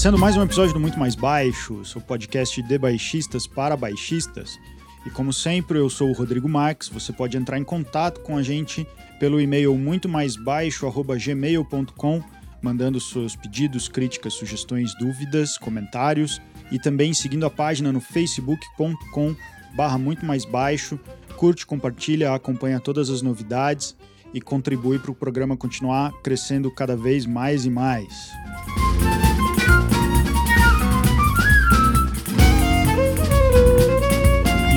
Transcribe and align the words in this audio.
Começando 0.00 0.18
mais 0.18 0.34
um 0.34 0.42
episódio 0.42 0.72
do 0.72 0.80
Muito 0.80 0.98
Mais 0.98 1.14
Baixo, 1.14 1.84
seu 1.84 2.00
podcast 2.00 2.62
de 2.62 2.78
baixistas 2.78 3.46
para 3.46 3.76
baixistas. 3.76 4.58
E 5.04 5.10
como 5.10 5.30
sempre, 5.30 5.78
eu 5.78 5.90
sou 5.90 6.08
o 6.08 6.14
Rodrigo 6.14 6.48
Marques. 6.48 6.88
Você 6.88 7.12
pode 7.12 7.36
entrar 7.36 7.58
em 7.58 7.64
contato 7.64 8.20
com 8.20 8.34
a 8.38 8.42
gente 8.42 8.86
pelo 9.18 9.38
e-mail 9.38 9.76
muito 9.76 10.08
mais 10.08 10.36
baixo@gmail.com, 10.42 12.22
mandando 12.62 12.98
seus 12.98 13.36
pedidos, 13.36 13.88
críticas, 13.88 14.32
sugestões, 14.32 14.94
dúvidas, 14.98 15.58
comentários 15.58 16.40
e 16.72 16.78
também 16.78 17.12
seguindo 17.12 17.44
a 17.44 17.50
página 17.50 17.92
no 17.92 18.00
facebook.com/barra 18.00 19.98
muito 19.98 20.24
mais 20.24 20.46
baixo. 20.46 20.98
Curte, 21.36 21.66
compartilha, 21.66 22.32
acompanha 22.32 22.80
todas 22.80 23.10
as 23.10 23.20
novidades 23.20 23.94
e 24.32 24.40
contribui 24.40 24.98
para 24.98 25.10
o 25.10 25.14
programa 25.14 25.58
continuar 25.58 26.10
crescendo 26.22 26.70
cada 26.70 26.96
vez 26.96 27.26
mais 27.26 27.66
e 27.66 27.70
mais. 27.70 28.30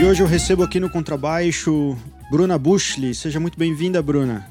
E 0.04 0.06
hoje 0.06 0.22
eu 0.22 0.28
recebo 0.28 0.64
aqui 0.64 0.82
no 0.82 0.90
contrabaixo 0.90 1.98
Bruna 2.30 2.58
Bushli. 2.58 3.16
Seja 3.16 3.40
muito 3.40 3.58
bem-vinda, 3.58 4.02
Bruna. 4.02 4.46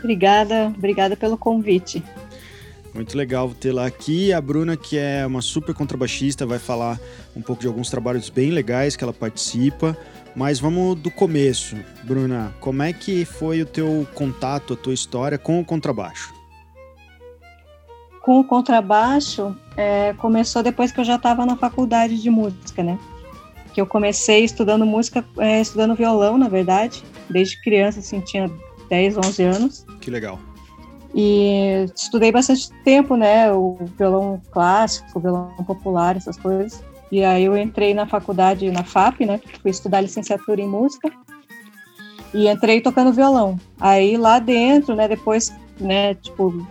Obrigada, 0.00 0.66
obrigada 0.76 1.16
pelo 1.16 1.38
convite. 1.38 2.04
Muito 2.92 3.16
legal 3.16 3.50
tê-la 3.58 3.86
aqui. 3.86 4.34
A 4.34 4.40
Bruna, 4.42 4.76
que 4.76 4.98
é 4.98 5.26
uma 5.26 5.40
super 5.40 5.74
contrabaixista, 5.74 6.44
vai 6.44 6.58
falar 6.58 7.00
um 7.34 7.40
pouco 7.40 7.62
de 7.62 7.66
alguns 7.66 7.88
trabalhos 7.88 8.28
bem 8.28 8.50
legais 8.50 8.96
que 8.96 9.02
ela 9.02 9.14
participa. 9.14 9.96
Mas 10.36 10.60
vamos 10.60 11.00
do 11.00 11.10
começo. 11.10 11.74
Bruna, 12.02 12.52
como 12.60 12.82
é 12.82 12.92
que 12.92 13.24
foi 13.24 13.62
o 13.62 13.66
teu 13.66 14.06
contato, 14.12 14.74
a 14.74 14.76
tua 14.76 14.92
história 14.92 15.38
com 15.38 15.58
o 15.58 15.64
contrabaixo? 15.64 16.34
Com 18.20 18.40
o 18.40 18.44
contrabaixo, 18.44 19.56
é, 19.74 20.12
começou 20.18 20.62
depois 20.62 20.92
que 20.92 21.00
eu 21.00 21.04
já 21.04 21.16
estava 21.16 21.46
na 21.46 21.56
faculdade 21.56 22.20
de 22.20 22.28
música, 22.28 22.82
né? 22.82 22.98
Que 23.74 23.80
eu 23.80 23.86
comecei 23.86 24.44
estudando 24.44 24.86
música, 24.86 25.24
é, 25.36 25.60
estudando 25.60 25.94
violão, 25.94 26.38
na 26.38 26.48
verdade. 26.48 27.04
Desde 27.28 27.60
criança, 27.60 27.98
assim, 27.98 28.20
tinha 28.20 28.50
10, 28.88 29.18
11 29.18 29.42
anos. 29.42 29.86
Que 30.00 30.10
legal. 30.10 30.38
E 31.14 31.86
estudei 31.94 32.32
bastante 32.32 32.70
tempo, 32.84 33.16
né? 33.16 33.52
O 33.52 33.76
violão 33.98 34.40
clássico, 34.50 35.18
o 35.18 35.20
violão 35.20 35.52
popular, 35.66 36.16
essas 36.16 36.36
coisas. 36.36 36.82
E 37.10 37.22
aí 37.22 37.44
eu 37.44 37.56
entrei 37.56 37.94
na 37.94 38.06
faculdade, 38.06 38.70
na 38.70 38.82
FAP, 38.82 39.20
né? 39.26 39.40
Fui 39.60 39.70
estudar 39.70 40.00
licenciatura 40.00 40.60
em 40.60 40.68
música. 40.68 41.12
E 42.32 42.48
entrei 42.48 42.80
tocando 42.80 43.12
violão. 43.12 43.58
Aí 43.78 44.16
lá 44.16 44.40
dentro, 44.40 44.96
né, 44.96 45.06
depois, 45.06 45.52
né, 45.78 46.14
tipo, 46.14 46.66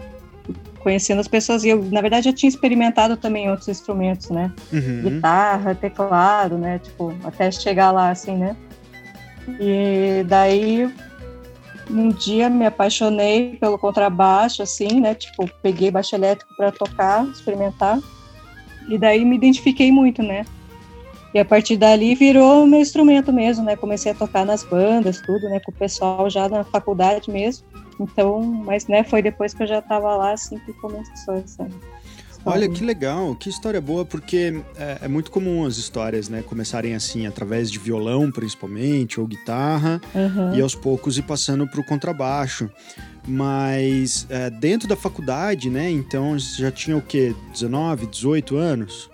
conhecendo 0.84 1.20
as 1.20 1.28
pessoas, 1.28 1.64
e 1.64 1.70
eu, 1.70 1.84
na 1.86 2.02
verdade, 2.02 2.26
já 2.26 2.34
tinha 2.34 2.50
experimentado 2.50 3.16
também 3.16 3.50
outros 3.50 3.70
instrumentos, 3.70 4.30
né? 4.30 4.52
Uhum. 4.72 5.02
Guitarra, 5.04 5.74
teclado, 5.74 6.58
né? 6.58 6.80
Tipo, 6.80 7.16
até 7.24 7.50
chegar 7.50 7.92
lá, 7.92 8.12
assim, 8.12 8.36
né? 8.36 8.56
E 9.60 10.24
daí, 10.28 10.94
um 11.90 12.10
dia 12.10 12.50
me 12.50 12.66
apaixonei 12.66 13.58
pelo 13.60 13.78
contrabaixo, 13.78 14.62
assim, 14.62 15.00
né? 15.00 15.16
Tipo, 15.16 15.50
peguei 15.62 15.90
baixo 15.90 16.16
elétrico 16.16 16.54
para 16.56 16.72
tocar, 16.72 17.26
experimentar. 17.28 18.00
E 18.90 18.98
daí 18.98 19.24
me 19.24 19.36
identifiquei 19.36 19.92
muito, 19.92 20.22
né? 20.22 20.46
E 21.34 21.40
a 21.40 21.46
partir 21.46 21.78
dali 21.78 22.14
virou 22.14 22.68
meu 22.68 22.80
instrumento 22.80 23.34
mesmo, 23.34 23.66
né? 23.66 23.76
Comecei 23.76 24.12
a 24.12 24.16
tocar 24.16 24.46
nas 24.46 24.64
bandas, 24.64 25.20
tudo, 25.22 25.50
né? 25.50 25.60
Com 25.62 25.72
o 25.72 25.76
pessoal 25.76 26.30
já 26.30 26.48
na 26.48 26.64
faculdade 26.64 27.32
mesmo. 27.32 27.66
Então, 28.00 28.42
mas, 28.42 28.88
né? 28.88 29.04
Foi 29.04 29.22
depois 29.22 29.54
que 29.54 29.64
eu 29.64 29.68
já 29.68 29.80
estava 29.80 30.16
lá, 30.16 30.34
assim, 30.34 30.58
que 30.60 30.74
começou 30.74 31.36
essa. 31.36 31.68
Olha 32.46 32.68
que 32.68 32.84
legal, 32.84 33.34
que 33.36 33.48
história 33.48 33.80
boa, 33.80 34.04
porque 34.04 34.62
é, 34.76 34.98
é, 35.04 35.08
muito 35.08 35.32
comum 35.32 35.66
as 35.66 35.78
histórias, 35.78 36.28
né, 36.28 36.42
começarem 36.42 36.94
assim, 36.94 37.26
através 37.26 37.72
de 37.72 37.80
violão, 37.80 38.30
principalmente, 38.30 39.18
ou 39.18 39.26
guitarra, 39.26 40.02
uhum. 40.14 40.54
e 40.54 40.62
aos 40.62 40.76
poucos 40.76 41.18
ir 41.18 41.22
passando 41.22 41.66
para 41.66 41.80
o 41.80 41.86
contrabaixo. 41.86 42.70
Mas 43.26 44.28
é, 44.30 44.50
dentro 44.50 44.90
da 44.90 44.98
faculdade, 44.98 45.70
né? 45.70 45.90
Então 45.90 46.38
já 46.38 46.70
tinha 46.70 46.98
o 46.98 47.02
quê? 47.02 47.34
19, 47.54 48.08
18 48.08 48.58
anos? 48.58 49.10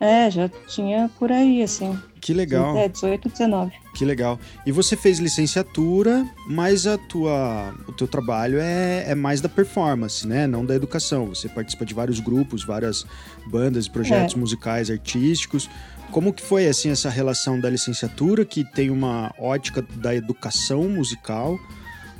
É, 0.00 0.28
já 0.28 0.50
tinha 0.66 1.08
por 1.16 1.30
aí, 1.30 1.62
assim. 1.62 1.96
Que 2.24 2.32
legal. 2.32 2.74
É, 2.78 2.88
18, 2.88 3.28
19. 3.28 3.72
Que 3.94 4.02
legal. 4.02 4.40
E 4.64 4.72
você 4.72 4.96
fez 4.96 5.18
licenciatura, 5.18 6.26
mas 6.48 6.86
a 6.86 6.96
tua, 6.96 7.74
o 7.86 7.92
teu 7.92 8.08
trabalho 8.08 8.58
é, 8.58 9.04
é 9.10 9.14
mais 9.14 9.42
da 9.42 9.48
performance, 9.48 10.26
né? 10.26 10.46
Não 10.46 10.64
da 10.64 10.74
educação. 10.74 11.26
Você 11.26 11.50
participa 11.50 11.84
de 11.84 11.92
vários 11.92 12.20
grupos, 12.20 12.64
várias 12.64 13.04
bandas, 13.46 13.88
projetos 13.88 14.34
é. 14.34 14.38
musicais, 14.38 14.90
artísticos. 14.90 15.68
Como 16.10 16.32
que 16.32 16.40
foi 16.40 16.66
assim 16.66 16.88
essa 16.88 17.10
relação 17.10 17.60
da 17.60 17.68
licenciatura, 17.68 18.42
que 18.42 18.64
tem 18.64 18.88
uma 18.88 19.30
ótica 19.38 19.84
da 19.96 20.14
educação 20.14 20.84
musical, 20.88 21.58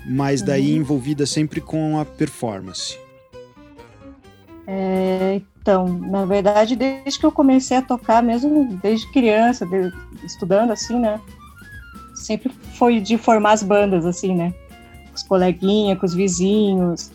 mas 0.07 0.43
daí 0.43 0.75
uhum. 0.75 0.81
envolvida 0.81 1.25
sempre 1.25 1.63
com 1.63 1.99
a 1.99 2.05
performance. 2.05 2.99
É, 4.67 5.41
então, 5.65 5.89
na 5.89 6.27
verdade, 6.27 6.77
desde 6.77 7.19
que 7.19 7.25
eu 7.25 7.33
comecei 7.33 7.79
a 7.79 7.81
tocar, 7.81 8.23
mesmo 8.23 8.79
desde 8.83 9.11
criança, 9.11 9.65
de, 9.65 9.91
estudando 10.23 10.73
assim, 10.73 11.01
né? 11.01 11.19
Sempre 12.15 12.53
foi 12.75 13.01
de 13.01 13.17
formar 13.17 13.53
as 13.53 13.63
bandas, 13.63 14.05
assim, 14.05 14.35
né? 14.35 14.53
Com 15.09 15.15
os 15.15 15.23
coleguinhas, 15.23 15.99
com 15.99 16.05
os 16.05 16.13
vizinhos. 16.13 17.11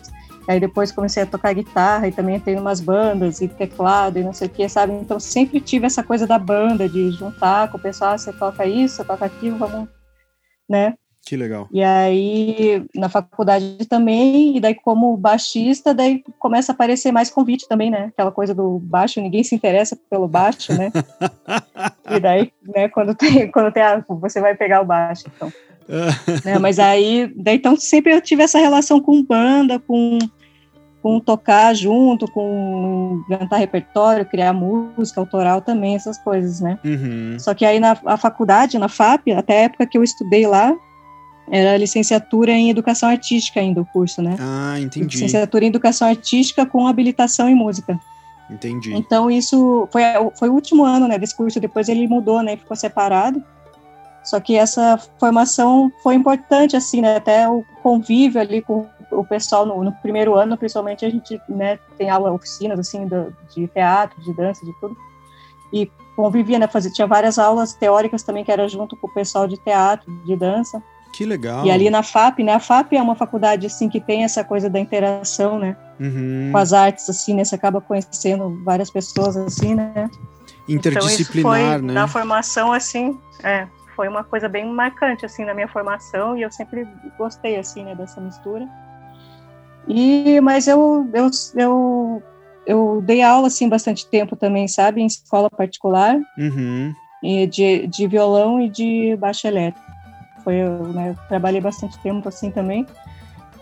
Aí 0.48 0.58
depois 0.58 0.90
comecei 0.90 1.22
a 1.22 1.26
tocar 1.26 1.52
guitarra 1.52 2.08
e 2.08 2.12
também 2.12 2.34
entrei 2.34 2.56
umas 2.56 2.80
bandas 2.80 3.40
e 3.40 3.46
teclado 3.46 4.18
e 4.18 4.24
não 4.24 4.32
sei 4.32 4.48
o 4.48 4.50
que, 4.50 4.68
sabe? 4.68 4.94
Então 4.94 5.20
sempre 5.20 5.60
tive 5.60 5.86
essa 5.86 6.02
coisa 6.02 6.26
da 6.26 6.36
banda, 6.36 6.88
de 6.88 7.12
juntar 7.12 7.70
com 7.70 7.78
o 7.78 7.80
pessoal, 7.80 8.14
ah, 8.14 8.18
você 8.18 8.32
toca 8.32 8.66
isso, 8.66 8.96
você 8.96 9.04
toca 9.04 9.26
aquilo, 9.26 9.58
vamos, 9.58 9.88
né? 10.68 10.96
Que 11.24 11.36
legal. 11.36 11.68
E 11.70 11.82
aí, 11.82 12.84
na 12.94 13.08
faculdade 13.08 13.86
também, 13.88 14.56
e 14.56 14.60
daí 14.60 14.74
como 14.74 15.16
baixista, 15.16 15.94
daí 15.94 16.24
começa 16.38 16.72
a 16.72 16.74
aparecer 16.74 17.12
mais 17.12 17.30
convite 17.30 17.68
também, 17.68 17.90
né? 17.90 18.06
Aquela 18.06 18.32
coisa 18.32 18.54
do 18.54 18.78
baixo, 18.78 19.20
ninguém 19.20 19.44
se 19.44 19.54
interessa 19.54 19.96
pelo 20.08 20.26
baixo, 20.26 20.72
né? 20.72 20.90
e 22.10 22.20
daí, 22.20 22.52
né, 22.74 22.88
quando 22.88 23.14
tem, 23.14 23.50
quando 23.50 23.72
tem 23.72 23.82
a, 23.82 24.02
você 24.08 24.40
vai 24.40 24.54
pegar 24.54 24.80
o 24.80 24.84
baixo, 24.84 25.24
então. 25.34 25.52
né, 26.44 26.58
mas 26.58 26.78
aí, 26.78 27.32
daí 27.36 27.56
então 27.56 27.76
sempre 27.76 28.14
eu 28.14 28.20
tive 28.20 28.42
essa 28.42 28.58
relação 28.58 29.00
com 29.00 29.24
banda, 29.24 29.78
com, 29.78 30.18
com 31.02 31.20
tocar 31.20 31.74
junto, 31.74 32.30
com 32.32 33.22
cantar 33.28 33.58
repertório, 33.58 34.26
criar 34.26 34.52
música 34.52 35.20
autoral 35.20 35.60
também, 35.60 35.94
essas 35.94 36.18
coisas, 36.18 36.60
né? 36.60 36.78
Uhum. 36.84 37.36
Só 37.38 37.54
que 37.54 37.64
aí 37.64 37.78
na 37.78 37.94
faculdade, 38.16 38.78
na 38.78 38.88
FAP, 38.88 39.28
até 39.32 39.58
a 39.58 39.62
época 39.62 39.86
que 39.86 39.98
eu 39.98 40.02
estudei 40.02 40.46
lá, 40.46 40.74
era 41.50 41.76
licenciatura 41.76 42.52
em 42.52 42.70
educação 42.70 43.08
artística 43.08 43.58
ainda 43.58 43.80
o 43.80 43.86
curso, 43.86 44.22
né? 44.22 44.36
Ah, 44.38 44.78
entendi. 44.78 45.16
Licenciatura 45.16 45.64
em 45.64 45.68
educação 45.68 46.06
artística 46.06 46.64
com 46.64 46.86
habilitação 46.86 47.48
em 47.48 47.54
música. 47.54 47.98
Entendi. 48.48 48.94
Então 48.94 49.30
isso 49.30 49.88
foi, 49.92 50.02
foi 50.36 50.48
o 50.48 50.52
último 50.52 50.84
ano, 50.84 51.06
né, 51.06 51.18
desse 51.18 51.36
curso, 51.36 51.60
depois 51.60 51.88
ele 51.88 52.06
mudou, 52.08 52.42
né, 52.42 52.56
ficou 52.56 52.76
separado. 52.76 53.42
Só 54.22 54.38
que 54.38 54.56
essa 54.56 54.98
formação 55.18 55.90
foi 56.02 56.14
importante, 56.14 56.76
assim, 56.76 57.00
né, 57.00 57.16
até 57.16 57.48
o 57.48 57.64
convívio 57.82 58.40
ali 58.40 58.60
com 58.60 58.86
o 59.10 59.24
pessoal 59.24 59.64
no, 59.64 59.82
no 59.82 59.92
primeiro 59.92 60.34
ano, 60.34 60.56
principalmente 60.56 61.04
a 61.04 61.10
gente, 61.10 61.40
né, 61.48 61.78
tem 61.96 62.10
aula, 62.10 62.32
oficinas, 62.32 62.78
assim, 62.78 63.06
do, 63.06 63.34
de 63.54 63.66
teatro, 63.68 64.20
de 64.20 64.32
dança, 64.34 64.64
de 64.64 64.72
tudo. 64.80 64.96
E 65.72 65.90
convivia, 66.14 66.58
né, 66.58 66.68
fazia, 66.68 66.92
tinha 66.92 67.06
várias 67.06 67.38
aulas 67.38 67.72
teóricas 67.72 68.22
também 68.22 68.44
que 68.44 68.52
era 68.52 68.68
junto 68.68 68.96
com 68.96 69.06
o 69.06 69.14
pessoal 69.14 69.48
de 69.48 69.56
teatro, 69.56 70.12
de 70.24 70.36
dança. 70.36 70.82
Que 71.20 71.26
legal. 71.26 71.66
E 71.66 71.70
ali 71.70 71.90
na 71.90 72.02
FAP, 72.02 72.42
né? 72.42 72.54
A 72.54 72.58
FAP 72.58 72.94
é 72.94 73.02
uma 73.02 73.14
faculdade 73.14 73.66
assim 73.66 73.90
que 73.90 74.00
tem 74.00 74.24
essa 74.24 74.42
coisa 74.42 74.70
da 74.70 74.80
interação, 74.80 75.58
né? 75.58 75.76
Uhum. 76.00 76.48
Com 76.50 76.56
as 76.56 76.72
artes, 76.72 77.10
assim, 77.10 77.34
né? 77.34 77.44
Você 77.44 77.54
acaba 77.54 77.78
conhecendo 77.78 78.58
várias 78.64 78.90
pessoas, 78.90 79.36
assim, 79.36 79.74
né? 79.74 80.08
Interdisciplinar, 80.66 81.58
então, 81.58 81.78
foi, 81.78 81.86
né? 81.88 81.92
Na 81.92 82.08
formação, 82.08 82.72
assim, 82.72 83.18
é, 83.44 83.68
foi 83.94 84.08
uma 84.08 84.24
coisa 84.24 84.48
bem 84.48 84.64
marcante, 84.64 85.26
assim, 85.26 85.44
na 85.44 85.52
minha 85.52 85.68
formação 85.68 86.38
e 86.38 86.40
eu 86.40 86.50
sempre 86.50 86.88
gostei, 87.18 87.58
assim, 87.58 87.84
né? 87.84 87.94
Dessa 87.94 88.18
mistura. 88.18 88.66
E, 89.86 90.40
mas 90.40 90.68
eu, 90.68 91.06
eu, 91.12 91.30
eu, 91.54 92.22
eu 92.66 93.02
dei 93.04 93.20
aula, 93.20 93.48
assim, 93.48 93.68
bastante 93.68 94.06
tempo 94.06 94.36
também, 94.36 94.66
sabe? 94.66 95.02
Em 95.02 95.06
escola 95.06 95.50
particular. 95.50 96.16
Uhum. 96.38 96.94
E 97.22 97.46
de, 97.46 97.86
de 97.88 98.06
violão 98.06 98.58
e 98.58 98.70
de 98.70 99.14
baixo 99.20 99.46
elétrico 99.46 99.89
foi, 100.42 100.56
né, 100.94 101.16
trabalhei 101.28 101.60
bastante 101.60 101.98
tempo 101.98 102.28
assim 102.28 102.50
também. 102.50 102.86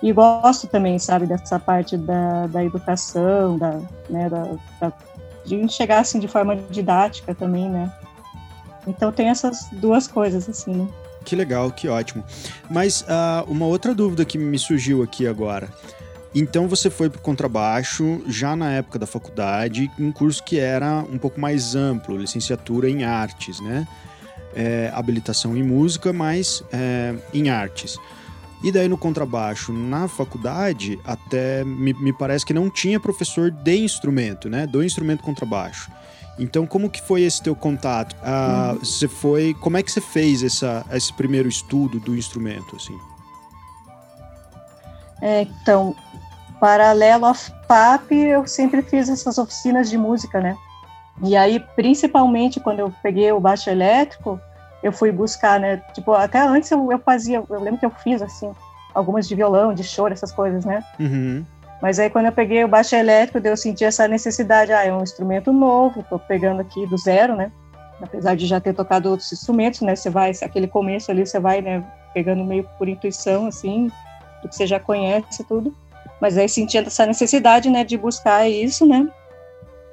E 0.03 0.13
gosto 0.13 0.67
também, 0.69 0.99
sabe, 0.99 1.27
dessa 1.27 1.59
parte 1.59 1.97
da, 1.97 2.47
da 2.47 2.65
educação, 2.65 3.59
da, 3.59 3.81
né, 4.09 4.29
da, 4.31 4.57
da, 4.81 4.93
de 5.45 5.57
enxergar 5.57 6.01
assim 6.01 6.21
de 6.21 6.29
forma 6.29 6.57
didática 6.57 7.35
também, 7.35 7.69
né. 7.69 7.93
Então 8.87 9.11
tem 9.11 9.29
essas 9.29 9.69
duas 9.73 10.07
coisas, 10.07 10.49
assim, 10.49 10.73
né. 10.73 10.89
Que 11.25 11.37
legal, 11.37 11.71
que 11.71 11.89
ótimo. 11.89 12.25
Mas 12.71 13.03
uh, 13.03 13.51
uma 13.51 13.67
outra 13.67 13.95
dúvida 13.95 14.25
que 14.25 14.39
me 14.39 14.59
surgiu 14.59 15.03
aqui 15.03 15.27
agora. 15.27 15.69
Então 16.35 16.69
você 16.69 16.89
foi 16.89 17.11
para 17.11 17.19
o 17.19 17.23
contrabaixo 17.23 18.23
já 18.27 18.55
na 18.55 18.71
época 18.73 18.99
da 18.99 19.07
faculdade, 19.07 19.91
um 19.99 20.13
curso 20.13 20.43
que 20.43 20.59
era 20.59 21.05
um 21.11 21.19
pouco 21.19 21.41
mais 21.41 21.75
amplo, 21.75 22.17
licenciatura 22.17 22.89
em 22.89 23.05
artes, 23.05 23.61
né? 23.61 23.87
É, 24.60 24.90
habilitação 24.93 25.56
em 25.56 25.62
música, 25.62 26.12
mas 26.12 26.64
é, 26.72 27.14
em 27.32 27.49
artes. 27.49 27.96
E 28.62 28.72
daí 28.72 28.88
no 28.88 28.99
contrabaixo, 28.99 29.72
na 29.72 30.08
faculdade, 30.08 30.99
até 31.05 31.62
me, 31.62 31.93
me, 31.94 32.12
parece 32.12 32.44
que 32.44 32.52
não 32.52 32.69
tinha 32.69 32.99
professor 32.99 33.52
de 33.52 33.76
instrumento, 33.76 34.49
né? 34.50 34.66
Do 34.66 34.82
instrumento 34.82 35.22
contrabaixo. 35.22 35.90
Então, 36.38 36.66
como 36.66 36.90
que 36.90 37.00
foi 37.00 37.22
esse 37.22 37.40
teu 37.40 37.55
contato? 37.55 38.16
Ah, 38.22 38.72
uhum. 38.72 38.78
Você 38.81 39.06
foi, 39.06 39.55
como 39.60 39.76
é 39.76 39.82
que 39.82 39.93
você 39.93 40.00
fez 40.00 40.43
essa, 40.43 40.84
esse 40.93 41.12
primeiro 41.12 41.49
estudo 41.49 42.00
do 42.00 42.16
instrumento, 42.16 42.75
assim? 42.75 42.99
É, 45.20 45.43
então, 45.43 45.94
paralelo 46.60 47.26
à 47.26 47.34
FAP, 47.34 48.12
eu 48.12 48.46
sempre 48.46 48.82
fiz 48.82 49.08
essas 49.08 49.38
oficinas 49.38 49.88
de 49.88 49.96
música, 49.96 50.40
né? 50.40 50.56
E 51.22 51.37
aí, 51.37 51.58
principalmente 51.75 52.60
quando 52.60 52.78
eu 52.81 52.93
peguei 53.02 53.31
o 53.32 53.40
baixo 53.40 53.69
elétrico, 53.69 54.40
eu 54.83 54.93
fui 54.93 55.11
buscar, 55.11 55.59
né? 55.59 55.83
Tipo, 55.93 56.13
até 56.13 56.41
antes 56.41 56.71
eu, 56.71 56.91
eu 56.91 56.99
fazia, 56.99 57.43
eu 57.49 57.61
lembro 57.61 57.79
que 57.79 57.87
eu 57.87 57.91
fiz, 57.91 58.23
assim, 58.23 58.53
algumas 58.95 59.27
de 59.27 59.35
violão, 59.35 59.75
de 59.75 59.83
choro, 59.83 60.13
essas 60.13 60.33
coisas, 60.33 60.65
né? 60.65 60.83
Uhum. 60.99 61.45
Mas 61.81 61.99
aí 61.99 62.11
quando 62.11 62.27
eu 62.27 62.33
peguei 62.33 62.65
o 62.65 62.69
baixo 62.69 62.95
elétrico, 62.95 63.47
eu 63.47 63.57
senti 63.57 63.85
essa 63.85 64.09
necessidade, 64.09 64.73
ah, 64.73 64.85
é 64.85 64.93
um 64.93 65.03
instrumento 65.03 65.53
novo, 65.53 66.05
tô 66.09 66.19
pegando 66.19 66.61
aqui 66.61 66.87
do 66.87 66.99
zero, 66.99 67.37
né? 67.37 67.53
Apesar 68.01 68.37
de 68.37 68.47
já 68.47 68.61
ter 68.61 68.75
tocado 68.75 69.11
outros 69.11 69.33
instrumentos, 69.33 69.81
né? 69.81 69.95
Você 69.95 70.11
vai, 70.11 70.33
aquele 70.43 70.67
começo 70.67 71.11
ali, 71.11 71.25
você 71.25 71.39
vai, 71.39 71.61
né, 71.61 71.85
pegando 72.15 72.45
meio 72.45 72.69
por 72.79 72.89
intuição, 72.89 73.47
assim, 73.47 73.91
do 74.43 74.49
que 74.49 74.55
você 74.55 74.67
já 74.67 74.81
conhece 74.81 75.45
tudo. 75.45 75.75
Mas 76.21 76.37
aí 76.37 76.49
senti 76.49 76.77
essa 76.79 77.07
necessidade, 77.07 77.71
né, 77.71 77.85
de 77.85 77.97
buscar 77.97 78.49
isso, 78.49 78.87
né? 78.87 79.09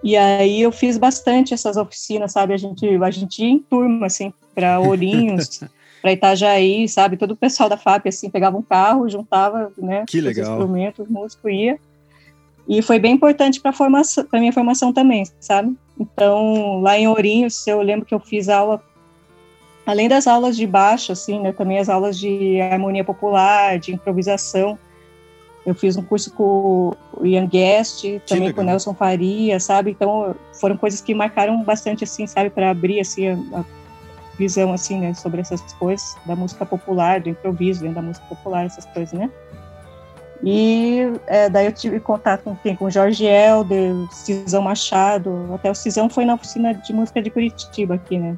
E 0.03 0.15
aí 0.15 0.61
eu 0.61 0.71
fiz 0.71 0.97
bastante 0.97 1.53
essas 1.53 1.77
oficinas, 1.77 2.31
sabe? 2.31 2.53
A 2.53 2.57
gente, 2.57 2.87
a 2.87 3.11
gente 3.11 3.43
ia 3.43 3.49
em 3.49 3.59
turma, 3.59 4.05
assim, 4.05 4.31
para 4.53 4.79
Ourinhos, 4.79 5.61
para 6.01 6.11
Itajaí, 6.11 6.87
sabe? 6.87 7.17
Todo 7.17 7.31
o 7.31 7.35
pessoal 7.35 7.67
da 7.67 7.77
FAP, 7.77 8.07
assim, 8.07 8.29
pegava 8.29 8.57
um 8.57 8.61
carro, 8.61 9.09
juntava, 9.09 9.71
né? 9.77 10.05
Que 10.07 10.21
legal. 10.21 10.45
Os 10.45 10.51
instrumentos, 10.51 11.07
músico 11.07 11.49
ia. 11.49 11.79
E 12.67 12.81
foi 12.81 12.99
bem 12.99 13.13
importante 13.13 13.59
para 13.59 13.73
formação, 13.73 14.25
para 14.25 14.39
minha 14.39 14.53
formação 14.53 14.91
também, 14.91 15.23
sabe? 15.39 15.75
Então, 15.99 16.81
lá 16.81 16.97
em 16.97 17.07
Ourinhos, 17.07 17.65
eu 17.67 17.81
lembro 17.81 18.05
que 18.05 18.13
eu 18.13 18.19
fiz 18.19 18.49
aula 18.49 18.83
além 19.85 20.09
das 20.09 20.25
aulas 20.25 20.57
de 20.57 20.65
baixo, 20.65 21.11
assim, 21.11 21.39
né, 21.39 21.51
também 21.51 21.77
as 21.77 21.89
aulas 21.89 22.17
de 22.17 22.59
harmonia 22.59 23.03
popular, 23.03 23.77
de 23.77 23.93
improvisação. 23.93 24.77
Eu 25.65 25.73
fiz 25.73 25.97
um 25.97 26.03
curso 26.03 26.31
com 26.31 26.93
o 27.13 27.25
Ian 27.25 27.47
Guest, 27.47 28.05
também 28.27 28.53
com 28.53 28.61
o 28.61 28.63
Nelson 28.63 28.93
Faria, 28.93 29.59
sabe? 29.59 29.91
Então, 29.91 30.35
foram 30.59 30.77
coisas 30.77 31.01
que 31.01 31.13
marcaram 31.15 31.63
bastante, 31.63 32.03
assim, 32.03 32.27
sabe? 32.27 32.51
Para 32.51 32.69
abrir, 32.69 32.99
assim, 32.99 33.29
a, 33.29 33.59
a, 33.59 33.65
visão, 34.37 34.71
assim, 34.71 34.99
né? 34.99 35.13
Sobre 35.15 35.41
essas 35.41 35.61
coisas 35.73 36.15
da 36.25 36.35
música 36.35 36.65
popular, 36.65 37.19
do 37.19 37.29
improviso, 37.29 37.83
né, 37.83 37.91
da 37.91 38.01
música 38.01 38.25
popular, 38.27 38.65
essas 38.65 38.85
coisas, 38.85 39.17
né? 39.17 39.31
E 40.43 40.99
é, 41.25 41.49
daí 41.49 41.65
eu 41.65 41.71
tive 41.71 41.99
contato 41.99 42.43
com 42.43 42.55
quem? 42.55 42.75
Com 42.75 42.89
Jorge 42.89 43.25
Helder, 43.25 43.93
Cisão 44.11 44.61
Machado, 44.61 45.49
até 45.55 45.71
o 45.71 45.75
Cisão 45.75 46.09
foi 46.09 46.25
na 46.25 46.35
oficina 46.35 46.73
de 46.73 46.93
música 46.93 47.21
de 47.21 47.31
Curitiba 47.31 47.95
aqui, 47.95 48.19
né? 48.19 48.37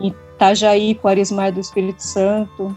Em 0.00 0.08
Itajaí, 0.08 0.94
com 0.94 1.08
Arismar 1.08 1.52
do 1.52 1.60
Espírito 1.60 2.02
Santo, 2.02 2.74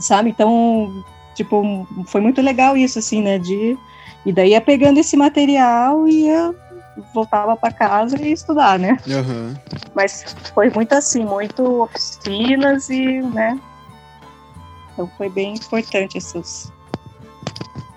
sabe? 0.00 0.30
Então, 0.30 1.04
tipo, 1.34 1.86
foi 2.06 2.20
muito 2.20 2.40
legal 2.40 2.76
isso, 2.76 2.98
assim, 2.98 3.22
né? 3.22 3.38
De, 3.38 3.76
e 4.24 4.32
daí 4.32 4.50
ia 4.50 4.60
pegando 4.60 4.98
esse 4.98 5.16
material 5.16 6.06
e 6.08 6.26
ia, 6.26 6.54
voltava 7.14 7.56
para 7.56 7.72
casa 7.72 8.20
e 8.20 8.32
estudar, 8.32 8.78
né? 8.78 8.98
Uhum. 9.06 9.54
Mas 9.94 10.24
foi 10.54 10.70
muito 10.70 10.92
assim, 10.92 11.24
muito 11.24 11.82
oficinas 11.82 12.88
e, 12.90 13.20
né? 13.20 13.58
Então 14.92 15.10
foi 15.16 15.28
bem 15.28 15.54
importante 15.54 16.18
essas, 16.18 16.72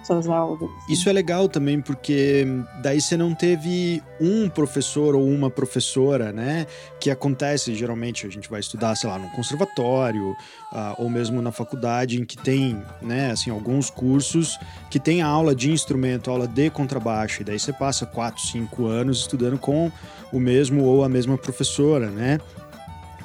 suas 0.05 0.27
aulas. 0.27 0.69
Isso 0.89 1.09
é 1.09 1.13
legal 1.13 1.47
também, 1.49 1.81
porque 1.81 2.45
daí 2.81 3.01
você 3.01 3.17
não 3.17 3.33
teve 3.33 4.01
um 4.19 4.47
professor 4.49 5.15
ou 5.15 5.27
uma 5.27 5.49
professora, 5.49 6.31
né? 6.31 6.65
Que 6.99 7.09
acontece, 7.09 7.73
geralmente, 7.75 8.25
a 8.25 8.29
gente 8.29 8.49
vai 8.49 8.59
estudar, 8.59 8.95
sei 8.95 9.09
lá, 9.09 9.17
no 9.17 9.29
conservatório, 9.31 10.31
uh, 10.31 10.95
ou 10.97 11.09
mesmo 11.09 11.41
na 11.41 11.51
faculdade, 11.51 12.19
em 12.19 12.25
que 12.25 12.37
tem, 12.37 12.81
né, 13.01 13.31
assim, 13.31 13.49
alguns 13.49 13.89
cursos 13.89 14.59
que 14.89 14.99
tem 14.99 15.21
aula 15.21 15.55
de 15.55 15.71
instrumento, 15.71 16.29
aula 16.29 16.47
de 16.47 16.69
contrabaixo, 16.69 17.41
e 17.41 17.45
daí 17.45 17.59
você 17.59 17.73
passa 17.73 18.05
quatro, 18.05 18.41
cinco 18.41 18.85
anos 18.85 19.19
estudando 19.19 19.57
com 19.57 19.91
o 20.31 20.39
mesmo 20.39 20.83
ou 20.83 21.03
a 21.03 21.09
mesma 21.09 21.37
professora, 21.37 22.09
né? 22.09 22.39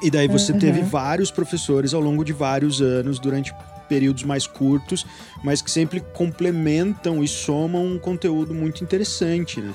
E 0.03 0.11
daí 0.11 0.29
você 0.29 0.53
uhum. 0.53 0.59
teve 0.59 0.81
vários 0.81 1.31
professores 1.31 1.93
ao 1.93 2.01
longo 2.01 2.25
de 2.25 2.33
vários 2.33 2.81
anos 2.81 3.19
durante 3.19 3.53
períodos 3.91 4.23
mais 4.23 4.47
curtos, 4.47 5.05
mas 5.43 5.61
que 5.61 5.71
sempre 5.71 5.99
complementam 6.01 7.25
e 7.25 7.27
somam 7.27 7.85
um 7.85 7.99
conteúdo 7.99 8.55
muito 8.55 8.85
interessante, 8.85 9.61
né? 9.61 9.73